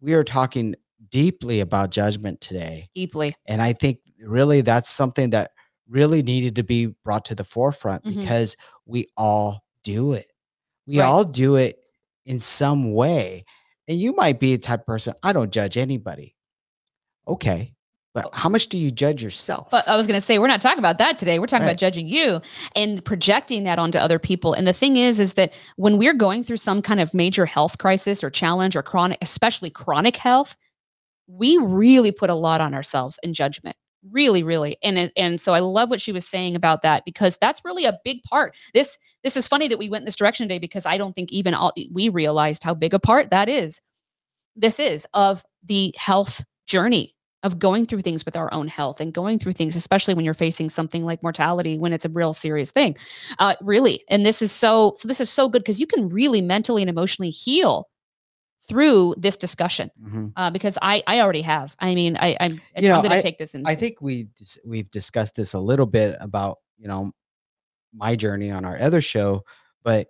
we 0.00 0.14
are 0.14 0.24
talking 0.24 0.74
deeply 1.12 1.60
about 1.60 1.90
judgment 1.90 2.40
today. 2.40 2.88
deeply. 2.94 3.34
And 3.46 3.62
I 3.62 3.72
think 3.74 3.98
really 4.20 4.62
that's 4.62 4.90
something 4.90 5.30
that 5.30 5.52
really 5.88 6.22
needed 6.22 6.56
to 6.56 6.64
be 6.64 6.86
brought 7.04 7.26
to 7.26 7.34
the 7.36 7.44
forefront 7.44 8.02
Mhm. 8.04 8.16
because 8.20 8.56
we 8.86 9.06
all 9.16 9.62
do 9.84 10.14
it. 10.14 10.26
We 10.86 10.98
Right. 10.98 11.06
all 11.06 11.22
do 11.24 11.54
it 11.56 11.78
in 12.26 12.38
some 12.40 12.92
way. 12.94 13.44
And 13.86 14.00
you 14.00 14.12
might 14.14 14.40
be 14.40 14.56
the 14.56 14.62
type 14.62 14.80
of 14.80 14.86
person, 14.86 15.14
I 15.22 15.32
don't 15.32 15.52
judge 15.52 15.76
anybody. 15.76 16.34
Okay. 17.28 17.74
But 18.14 18.34
how 18.34 18.48
much 18.50 18.68
do 18.68 18.76
you 18.76 18.90
judge 18.90 19.22
yourself? 19.22 19.68
But 19.70 19.88
I 19.88 19.96
was 19.96 20.06
going 20.06 20.18
to 20.18 20.20
say, 20.20 20.38
we're 20.38 20.46
not 20.46 20.60
talking 20.60 20.78
about 20.78 20.98
that 20.98 21.18
today. 21.18 21.38
We're 21.38 21.46
talking 21.46 21.64
Right. 21.64 21.70
about 21.72 21.78
judging 21.80 22.06
you 22.08 22.40
and 22.76 23.02
projecting 23.04 23.64
that 23.64 23.78
onto 23.78 23.96
other 23.98 24.18
people. 24.18 24.52
And 24.52 24.66
the 24.66 24.74
thing 24.74 24.96
is, 24.96 25.18
is 25.18 25.34
that 25.34 25.52
when 25.76 25.96
we're 25.96 26.12
going 26.12 26.44
through 26.44 26.58
some 26.58 26.82
kind 26.82 27.00
of 27.00 27.14
major 27.14 27.46
health 27.46 27.78
crisis 27.78 28.22
or 28.22 28.28
challenge 28.28 28.76
or 28.76 28.82
chronic, 28.82 29.18
especially 29.22 29.70
chronic 29.70 30.16
health, 30.18 30.56
we 31.32 31.58
really 31.58 32.12
put 32.12 32.30
a 32.30 32.34
lot 32.34 32.60
on 32.60 32.74
ourselves 32.74 33.18
in 33.22 33.32
judgment. 33.34 33.76
Really, 34.10 34.42
really. 34.42 34.76
And 34.82 35.12
and 35.16 35.40
so 35.40 35.54
I 35.54 35.60
love 35.60 35.88
what 35.88 36.00
she 36.00 36.10
was 36.10 36.26
saying 36.26 36.56
about 36.56 36.82
that 36.82 37.04
because 37.04 37.38
that's 37.40 37.64
really 37.64 37.84
a 37.84 37.98
big 38.04 38.22
part. 38.24 38.56
This 38.74 38.98
this 39.22 39.36
is 39.36 39.46
funny 39.46 39.68
that 39.68 39.78
we 39.78 39.88
went 39.88 40.02
in 40.02 40.06
this 40.06 40.16
direction 40.16 40.48
today 40.48 40.58
because 40.58 40.86
I 40.86 40.98
don't 40.98 41.14
think 41.14 41.30
even 41.30 41.54
all, 41.54 41.72
we 41.92 42.08
realized 42.08 42.64
how 42.64 42.74
big 42.74 42.94
a 42.94 42.98
part 42.98 43.30
that 43.30 43.48
is. 43.48 43.80
This 44.56 44.80
is 44.80 45.06
of 45.14 45.44
the 45.64 45.94
health 45.96 46.44
journey 46.66 47.14
of 47.44 47.58
going 47.58 47.86
through 47.86 48.02
things 48.02 48.24
with 48.24 48.36
our 48.36 48.52
own 48.52 48.68
health 48.68 49.00
and 49.00 49.12
going 49.12 49.38
through 49.38 49.52
things, 49.52 49.76
especially 49.76 50.14
when 50.14 50.24
you're 50.24 50.34
facing 50.34 50.68
something 50.68 51.04
like 51.04 51.22
mortality, 51.22 51.78
when 51.78 51.92
it's 51.92 52.04
a 52.04 52.08
real 52.08 52.32
serious 52.32 52.72
thing. 52.72 52.96
Uh, 53.38 53.54
really, 53.60 54.02
and 54.10 54.26
this 54.26 54.42
is 54.42 54.50
so. 54.50 54.94
So 54.96 55.06
this 55.06 55.20
is 55.20 55.30
so 55.30 55.48
good 55.48 55.62
because 55.62 55.80
you 55.80 55.86
can 55.86 56.08
really 56.08 56.42
mentally 56.42 56.82
and 56.82 56.90
emotionally 56.90 57.30
heal 57.30 57.88
through 58.72 59.14
this 59.18 59.36
discussion. 59.36 59.90
Mhm. 60.02 60.32
Uh, 60.36 60.50
because 60.50 60.78
I, 60.82 61.02
I 61.06 61.20
already 61.20 61.42
have. 61.42 61.76
I 61.78 61.94
mean, 61.94 62.16
I, 62.20 62.36
I'm, 62.40 62.60
You 62.76 62.88
know, 62.88 62.96
I'm 62.96 63.02
going 63.04 63.16
to 63.16 63.22
take 63.22 63.38
this 63.38 63.54
and 63.54 63.66
I 63.66 63.74
think 63.74 64.00
we 64.00 64.28
we've 64.64 64.90
discussed 64.90 65.34
this 65.36 65.54
a 65.54 65.60
little 65.60 65.86
bit 65.86 66.16
about 66.20 66.58
you 66.78 66.88
know 66.88 67.12
my 67.94 68.16
journey 68.16 68.50
on 68.50 68.64
our 68.64 68.78
other 68.78 69.00
show, 69.02 69.44
but 69.84 70.08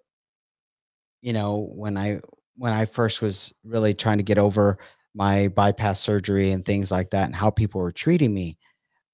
you 1.20 1.32
know 1.32 1.68
when 1.74 1.96
I 1.96 2.20
when 2.56 2.72
I 2.72 2.84
first 2.84 3.22
was 3.22 3.52
really 3.64 3.94
trying 3.94 4.18
to 4.18 4.24
get 4.24 4.38
over 4.38 4.78
my 5.14 5.48
bypass 5.48 6.00
surgery 6.00 6.52
and 6.52 6.64
things 6.64 6.90
like 6.90 7.10
that, 7.10 7.24
and 7.26 7.34
how 7.36 7.50
people 7.50 7.80
were 7.80 7.92
treating 7.92 8.32
me, 8.32 8.56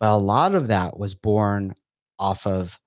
but 0.01 0.11
a 0.11 0.17
lot 0.17 0.55
of 0.55 0.69
that 0.69 0.99
was 0.99 1.15
born 1.15 1.75
off 2.19 2.47
of 2.47 2.79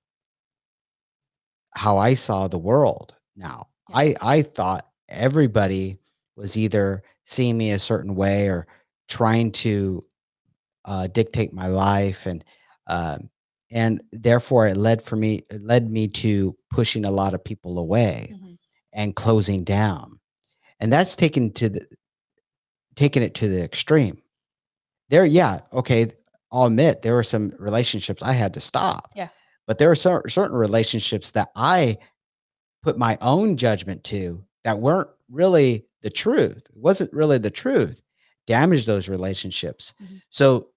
how 1.74 1.98
I 1.98 2.14
saw 2.16 2.48
the 2.48 2.60
world. 2.60 3.16
Now, 3.36 3.68
Yeah. 3.90 3.98
I 3.98 4.16
I 4.22 4.42
thought 4.44 4.88
everybody 5.10 5.98
was 6.36 6.58
either 6.58 7.04
seeing 7.26 7.58
me 7.58 7.72
a 7.72 7.80
certain 7.80 8.16
way 8.16 8.48
or 8.48 8.68
trying 9.08 9.52
to 9.52 10.02
uh, 10.86 11.08
dictate 11.08 11.54
my 11.54 11.68
life 11.68 12.26
and 12.26 12.44
um, 12.88 13.30
and 13.72 14.02
therefore 14.12 14.68
it 14.68 14.76
led 14.78 15.02
for 15.02 15.16
me 15.16 15.44
it 15.52 15.62
led 15.62 15.90
me 15.90 16.08
to 16.08 16.56
pushing 16.72 17.06
a 17.06 17.12
lot 17.12 17.34
of 17.34 17.44
people 17.44 17.78
away 17.80 18.32
Mhm. 18.34 18.58
and 18.94 19.16
closing 19.16 19.64
down 19.64 20.20
and 20.80 20.92
that's 20.92 21.16
taken 21.16 21.52
to 21.54 21.70
the 21.70 21.86
taking 22.96 23.24
it 23.24 23.34
to 23.36 23.48
the 23.48 23.64
extreme 23.64 24.22
there 25.10 25.26
yeah 25.26 25.60
okay 25.72 26.08
i'll 26.52 26.66
admit 26.66 27.02
there 27.02 27.14
were 27.14 27.24
some 27.24 27.52
relationships 27.60 28.22
i 28.24 28.34
had 28.34 28.54
to 28.56 28.60
stop 28.60 29.12
Yeah. 29.16 29.30
but 29.68 29.78
there 29.78 29.92
are 29.92 29.96
cer- 29.96 30.28
certain 30.28 30.58
relationships 30.58 31.32
that 31.32 31.50
i 31.56 31.98
put 32.84 32.98
my 32.98 33.18
own 33.22 33.56
judgment 33.58 34.04
to 34.06 34.44
that 34.64 34.80
weren't 34.80 35.10
really 35.30 35.86
the 36.02 36.10
truth 36.10 36.64
it 36.70 36.78
wasn't 36.78 37.12
really 37.14 37.38
the 37.38 37.52
truth 37.52 38.02
damaged 38.48 38.88
those 38.88 39.08
relationships 39.10 39.94
Mhm. 40.02 40.22
so 40.30 40.68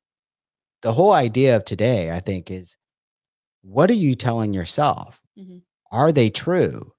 the 0.83 0.93
whole 0.93 1.13
idea 1.13 1.57
of 1.57 1.65
today 1.65 2.11
i 2.11 2.21
think 2.21 2.51
is 2.51 2.77
what 3.63 3.91
are 3.91 3.95
you 4.07 4.15
telling 4.15 4.53
yourself 4.55 5.21
Mhm. 5.39 5.63
are 5.91 6.13
they 6.13 6.29
true 6.31 6.93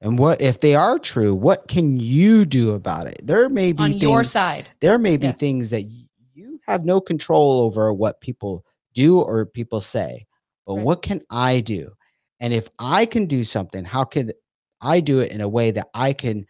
and 0.00 0.18
what 0.18 0.40
if 0.42 0.60
they 0.60 0.74
are 0.74 0.98
true 0.98 1.34
what 1.34 1.68
can 1.68 1.98
you 2.00 2.44
do 2.44 2.72
about 2.74 3.06
it 3.06 3.20
there 3.24 3.48
may 3.48 3.72
be 3.72 3.82
on 3.82 3.90
things 3.90 4.02
your 4.02 4.24
side. 4.24 4.66
there 4.80 4.98
may 4.98 5.16
be 5.16 5.28
Yeah. 5.28 5.32
things 5.32 5.70
that 5.70 5.82
you 5.82 6.60
have 6.66 6.84
no 6.84 7.00
control 7.00 7.60
over 7.60 7.92
what 7.92 8.20
people 8.20 8.66
do 8.92 9.20
or 9.20 9.46
people 9.46 9.80
say 9.80 10.26
but 10.66 10.74
Right. 10.74 10.84
what 10.84 11.02
can 11.02 11.22
i 11.30 11.60
do 11.60 11.92
and 12.40 12.52
if 12.52 12.68
i 12.78 13.06
can 13.06 13.26
do 13.26 13.44
something 13.44 13.84
how 13.84 14.04
can 14.04 14.32
i 14.80 14.98
do 15.00 15.20
it 15.20 15.30
in 15.30 15.40
a 15.40 15.48
way 15.48 15.70
that 15.70 15.88
i 15.94 16.12
can 16.12 16.44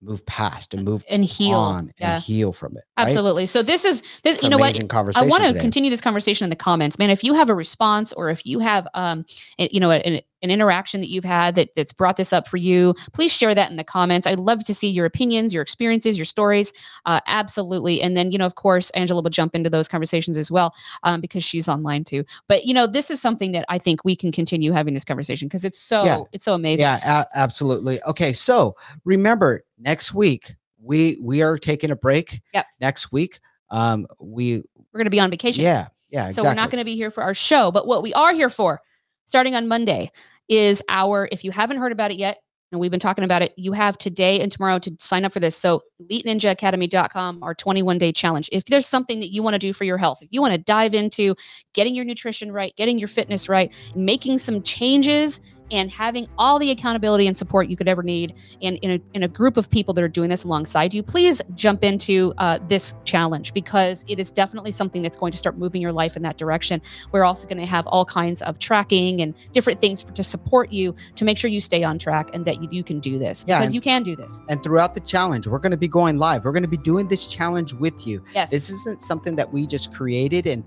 move 0.00 0.24
past 0.26 0.74
and 0.74 0.84
move 0.84 1.04
and 1.10 1.24
heal. 1.24 1.56
on 1.58 1.90
Yeah. 1.98 2.14
and 2.16 2.22
heal 2.22 2.52
from 2.52 2.72
it 2.76 2.84
right? 2.96 3.08
Absolutely. 3.08 3.46
So 3.46 3.62
this 3.62 3.84
is 3.84 4.02
this. 4.22 4.34
It's 4.36 4.42
you 4.42 4.48
know 4.48 4.56
what? 4.58 4.78
I 5.16 5.22
want 5.26 5.42
to 5.44 5.58
continue 5.60 5.90
this 5.90 6.00
conversation 6.00 6.44
in 6.44 6.50
the 6.50 6.56
comments, 6.56 6.98
man. 6.98 7.10
If 7.10 7.24
you 7.24 7.34
have 7.34 7.48
a 7.50 7.54
response 7.54 8.12
or 8.12 8.30
if 8.30 8.46
you 8.46 8.60
have, 8.60 8.86
um, 8.94 9.24
a- 9.58 9.68
you 9.72 9.80
know, 9.80 9.90
an, 9.90 10.20
an 10.42 10.50
interaction 10.50 11.00
that 11.00 11.08
you've 11.08 11.24
had 11.24 11.54
that 11.56 11.74
that's 11.74 11.92
brought 11.92 12.16
this 12.16 12.32
up 12.32 12.46
for 12.48 12.56
you, 12.56 12.94
please 13.12 13.32
share 13.32 13.54
that 13.54 13.70
in 13.70 13.76
the 13.76 13.84
comments. 13.84 14.26
I'd 14.26 14.38
love 14.40 14.64
to 14.64 14.74
see 14.74 14.88
your 14.88 15.06
opinions, 15.06 15.52
your 15.52 15.62
experiences, 15.62 16.16
your 16.18 16.24
stories. 16.24 16.72
Uh, 17.06 17.20
absolutely. 17.26 18.00
And 18.00 18.16
then, 18.16 18.30
you 18.30 18.38
know, 18.38 18.46
of 18.46 18.54
course, 18.54 18.90
Angela 18.90 19.22
will 19.22 19.30
jump 19.30 19.54
into 19.54 19.68
those 19.70 19.88
conversations 19.88 20.36
as 20.36 20.50
well 20.50 20.74
um, 21.02 21.20
because 21.20 21.42
she's 21.44 21.68
online 21.68 22.04
too. 22.04 22.24
But 22.46 22.64
you 22.66 22.74
know, 22.74 22.86
this 22.86 23.10
is 23.10 23.20
something 23.20 23.52
that 23.52 23.64
I 23.68 23.78
think 23.78 24.04
we 24.04 24.14
can 24.14 24.30
continue 24.32 24.72
having 24.72 24.94
this 24.94 25.04
conversation 25.04 25.48
because 25.48 25.64
it's 25.64 25.78
so 25.78 26.04
Yeah. 26.04 26.22
it's 26.32 26.44
so 26.44 26.54
amazing. 26.54 26.84
Yeah, 26.84 27.22
a- 27.22 27.38
absolutely. 27.38 28.02
Okay, 28.04 28.32
so 28.32 28.76
remember 29.04 29.64
next 29.78 30.14
week 30.14 30.54
we 30.80 31.18
we 31.22 31.42
are 31.42 31.58
taking 31.58 31.90
a 31.90 31.96
break. 31.96 32.40
Yep. 32.54 32.66
Next 32.80 33.10
week, 33.12 33.40
um, 33.70 34.06
we 34.20 34.58
We're 34.92 34.98
going 34.98 35.04
to 35.06 35.10
be 35.10 35.20
on 35.20 35.30
vacation. 35.30 35.64
yeah 35.64 35.88
yeah 36.10 36.30
So 36.30 36.42
we're 36.42 36.54
not 36.54 36.70
going 36.70 36.80
to 36.80 36.84
be 36.84 36.94
here 36.94 37.10
for 37.10 37.22
our 37.22 37.34
show, 37.34 37.70
but 37.70 37.86
what 37.86 38.02
we 38.02 38.14
are 38.14 38.32
here 38.32 38.48
for, 38.50 38.80
starting 39.28 39.54
on 39.54 39.68
Monday, 39.68 40.10
is 40.48 40.82
our. 40.88 41.28
If 41.30 41.44
you 41.44 41.52
haven't 41.52 41.78
heard 41.78 41.92
about 41.92 42.10
it 42.10 42.18
yet, 42.18 42.38
and 42.70 42.80
we've 42.80 42.90
been 42.90 43.00
talking 43.00 43.24
about 43.24 43.42
it. 43.42 43.52
You 43.56 43.72
have 43.72 43.96
today 43.96 44.40
and 44.40 44.52
tomorrow 44.52 44.78
to 44.80 44.94
sign 44.98 45.24
up 45.24 45.32
for 45.32 45.40
this. 45.40 45.56
So, 45.56 45.82
eliteninjaacademy.com, 46.02 47.42
our 47.42 47.54
21 47.54 47.98
day 47.98 48.12
challenge. 48.12 48.48
If 48.52 48.66
there's 48.66 48.86
something 48.86 49.20
that 49.20 49.32
you 49.32 49.42
want 49.42 49.54
to 49.54 49.58
do 49.58 49.72
for 49.72 49.84
your 49.84 49.98
health, 49.98 50.22
if 50.22 50.28
you 50.30 50.40
want 50.40 50.52
to 50.52 50.58
dive 50.58 50.94
into 50.94 51.34
getting 51.72 51.94
your 51.94 52.04
nutrition 52.04 52.52
right, 52.52 52.74
getting 52.76 52.98
your 52.98 53.08
fitness 53.08 53.48
right, 53.48 53.74
making 53.94 54.38
some 54.38 54.62
changes, 54.62 55.58
and 55.70 55.90
having 55.90 56.26
all 56.38 56.58
the 56.58 56.70
accountability 56.70 57.26
and 57.26 57.36
support 57.36 57.68
you 57.68 57.76
could 57.76 57.88
ever 57.88 58.02
need, 58.02 58.34
and 58.62 58.76
in 58.78 58.92
a, 58.92 59.00
in 59.14 59.22
a 59.22 59.28
group 59.28 59.56
of 59.56 59.70
people 59.70 59.92
that 59.94 60.02
are 60.02 60.08
doing 60.08 60.30
this 60.30 60.44
alongside 60.44 60.94
you, 60.94 61.02
please 61.02 61.42
jump 61.54 61.84
into 61.84 62.32
uh, 62.38 62.58
this 62.68 62.94
challenge 63.04 63.52
because 63.52 64.04
it 64.08 64.18
is 64.18 64.30
definitely 64.30 64.70
something 64.70 65.02
that's 65.02 65.16
going 65.16 65.32
to 65.32 65.38
start 65.38 65.58
moving 65.58 65.82
your 65.82 65.92
life 65.92 66.16
in 66.16 66.22
that 66.22 66.38
direction. 66.38 66.80
We're 67.12 67.24
also 67.24 67.46
going 67.46 67.58
to 67.58 67.66
have 67.66 67.86
all 67.86 68.04
kinds 68.04 68.42
of 68.42 68.58
tracking 68.58 69.20
and 69.20 69.34
different 69.52 69.78
things 69.78 70.00
for, 70.00 70.12
to 70.12 70.22
support 70.22 70.72
you 70.72 70.94
to 71.16 71.24
make 71.24 71.38
sure 71.38 71.50
you 71.50 71.60
stay 71.60 71.84
on 71.84 71.98
track 71.98 72.30
and 72.32 72.44
that 72.46 72.57
you, 72.60 72.68
you 72.70 72.84
can 72.84 73.00
do 73.00 73.18
this 73.18 73.44
Yeah, 73.46 73.58
because 73.58 73.68
and- 73.70 73.74
you 73.74 73.80
can 73.80 74.02
do 74.02 74.16
this. 74.16 74.40
And 74.48 74.62
throughout 74.62 74.94
the 74.94 75.00
challenge, 75.00 75.46
we're 75.46 75.58
going 75.58 75.72
to 75.72 75.78
be 75.78 75.88
going 75.88 76.18
live. 76.18 76.44
We're 76.44 76.52
going 76.52 76.62
to 76.62 76.68
be 76.68 76.76
doing 76.76 77.08
this 77.08 77.26
challenge 77.26 77.72
with 77.74 78.06
you. 78.06 78.22
Yes. 78.34 78.50
This 78.50 78.70
isn't 78.70 79.02
something 79.02 79.36
that 79.36 79.52
we 79.52 79.66
just 79.66 79.92
created 79.94 80.46
and 80.46 80.64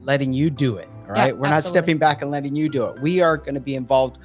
letting 0.00 0.32
you 0.32 0.50
do 0.50 0.76
it. 0.76 0.88
All 1.02 1.08
right. 1.08 1.26
Yeah. 1.28 1.32
We're 1.32 1.48
not 1.50 1.62
stepping 1.64 1.98
back 1.98 2.22
and 2.22 2.30
letting 2.30 2.54
you 2.56 2.68
do 2.68 2.84
it. 2.86 3.00
We 3.00 3.20
are 3.20 3.36
going 3.36 3.54
to 3.54 3.60
be 3.60 3.74
involved 3.74 4.18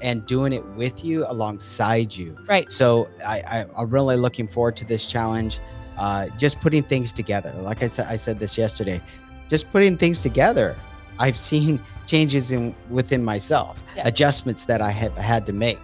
and 0.00 0.26
doing 0.26 0.52
it 0.52 0.64
with 0.70 1.04
you 1.04 1.24
alongside 1.28 2.14
you. 2.14 2.36
Right. 2.48 2.70
So 2.72 3.08
I, 3.24 3.38
I, 3.40 3.66
I'm 3.76 3.90
really 3.90 4.16
looking 4.16 4.48
forward 4.48 4.74
to 4.76 4.84
this 4.84 5.06
challenge. 5.06 5.60
Uh, 5.96 6.26
just 6.38 6.58
putting 6.60 6.82
things 6.82 7.12
together. 7.12 7.52
Like 7.54 7.82
I 7.82 7.86
said, 7.86 8.06
I 8.08 8.16
said 8.16 8.40
this 8.40 8.56
yesterday. 8.58 9.00
Just 9.48 9.70
putting 9.70 9.96
things 9.96 10.22
together. 10.22 10.74
I've 11.18 11.36
seen 11.36 11.78
changes 12.06 12.50
in 12.50 12.74
within 12.90 13.22
myself, 13.22 13.84
Yeah. 13.94 14.08
adjustments 14.08 14.64
that 14.64 14.80
I 14.80 14.90
have 14.90 15.16
had 15.16 15.46
to 15.46 15.52
make, 15.52 15.78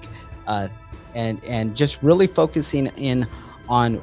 uh, 0.48 0.66
and 1.14 1.42
and 1.44 1.76
just 1.76 2.02
really 2.02 2.26
focusing 2.26 2.86
in 2.96 3.26
on 3.68 4.02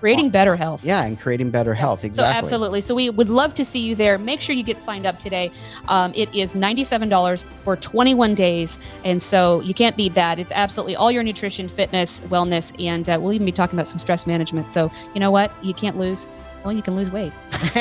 Creating 0.00 0.30
better 0.30 0.56
health. 0.56 0.82
yeah 0.82 1.04
and 1.04 1.20
creating 1.20 1.50
better 1.50 1.74
health. 1.74 2.04
Exactly. 2.06 2.32
So 2.32 2.38
absolutely. 2.38 2.80
So 2.80 2.94
we 2.94 3.10
would 3.10 3.28
love 3.28 3.52
to 3.52 3.64
see 3.66 3.80
you 3.80 3.94
there. 3.94 4.16
Make 4.16 4.40
sure 4.40 4.54
you 4.54 4.62
get 4.64 4.80
signed 4.80 5.04
up 5.04 5.18
today. 5.18 5.50
Um, 5.88 6.12
it 6.14 6.34
is 6.34 6.54
ninety-seven 6.54 7.10
dollars 7.10 7.44
for 7.60 7.76
twenty-one 7.76 8.34
days, 8.34 8.78
and 9.04 9.20
so 9.20 9.60
you 9.60 9.74
can't 9.74 9.98
beat 9.98 10.14
that. 10.14 10.38
It's 10.38 10.52
absolutely 10.52 10.96
all 10.96 11.10
your 11.10 11.22
nutrition, 11.22 11.68
fitness, 11.68 12.20
wellness, 12.30 12.72
and 12.82 13.10
uh, 13.10 13.18
we'll 13.20 13.34
even 13.34 13.44
be 13.44 13.52
talking 13.52 13.78
about 13.78 13.88
some 13.88 13.98
stress 13.98 14.26
management. 14.26 14.70
So 14.70 14.90
you 15.12 15.20
know 15.20 15.30
what? 15.30 15.52
You 15.62 15.74
can't 15.74 15.98
lose. 15.98 16.26
Well, 16.64 16.72
you 16.72 16.82
can 16.82 16.94
lose 16.94 17.10
weight. 17.10 17.32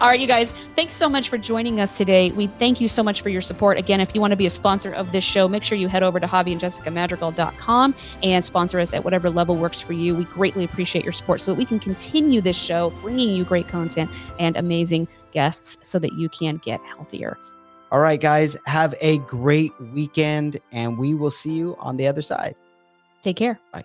All 0.00 0.08
right, 0.08 0.20
you 0.20 0.26
guys, 0.26 0.52
thanks 0.74 0.92
so 0.92 1.08
much 1.08 1.28
for 1.28 1.38
joining 1.38 1.80
us 1.80 1.96
today. 1.96 2.30
We 2.32 2.46
thank 2.46 2.80
you 2.80 2.88
so 2.88 3.02
much 3.02 3.22
for 3.22 3.28
your 3.28 3.40
support. 3.40 3.78
Again, 3.78 4.00
if 4.00 4.14
you 4.14 4.20
want 4.20 4.32
to 4.32 4.36
be 4.36 4.46
a 4.46 4.50
sponsor 4.50 4.92
of 4.92 5.12
this 5.12 5.24
show, 5.24 5.48
make 5.48 5.62
sure 5.62 5.78
you 5.78 5.88
head 5.88 6.02
over 6.02 6.20
to 6.20 6.26
javiandjessicamadrigal.com 6.26 7.94
and 8.22 8.44
sponsor 8.44 8.80
us 8.80 8.92
at 8.92 9.04
whatever 9.04 9.30
level 9.30 9.56
works 9.56 9.80
for 9.80 9.92
you. 9.92 10.14
We 10.14 10.24
greatly 10.24 10.64
appreciate 10.64 11.04
your 11.04 11.12
support 11.12 11.40
so 11.40 11.52
that 11.52 11.58
we 11.58 11.64
can 11.64 11.78
continue 11.78 12.40
this 12.40 12.58
show, 12.58 12.90
bringing 13.00 13.30
you 13.30 13.44
great 13.44 13.68
content 13.68 14.10
and 14.38 14.56
amazing 14.56 15.08
guests 15.32 15.78
so 15.80 15.98
that 15.98 16.12
you 16.12 16.28
can 16.28 16.58
get 16.58 16.80
healthier. 16.82 17.38
All 17.90 18.00
right, 18.00 18.20
guys, 18.20 18.56
have 18.66 18.94
a 19.00 19.18
great 19.18 19.72
weekend, 19.92 20.58
and 20.72 20.98
we 20.98 21.14
will 21.14 21.30
see 21.30 21.52
you 21.52 21.76
on 21.78 21.96
the 21.96 22.08
other 22.08 22.22
side. 22.22 22.54
Take 23.22 23.36
care. 23.36 23.58
Bye. 23.72 23.84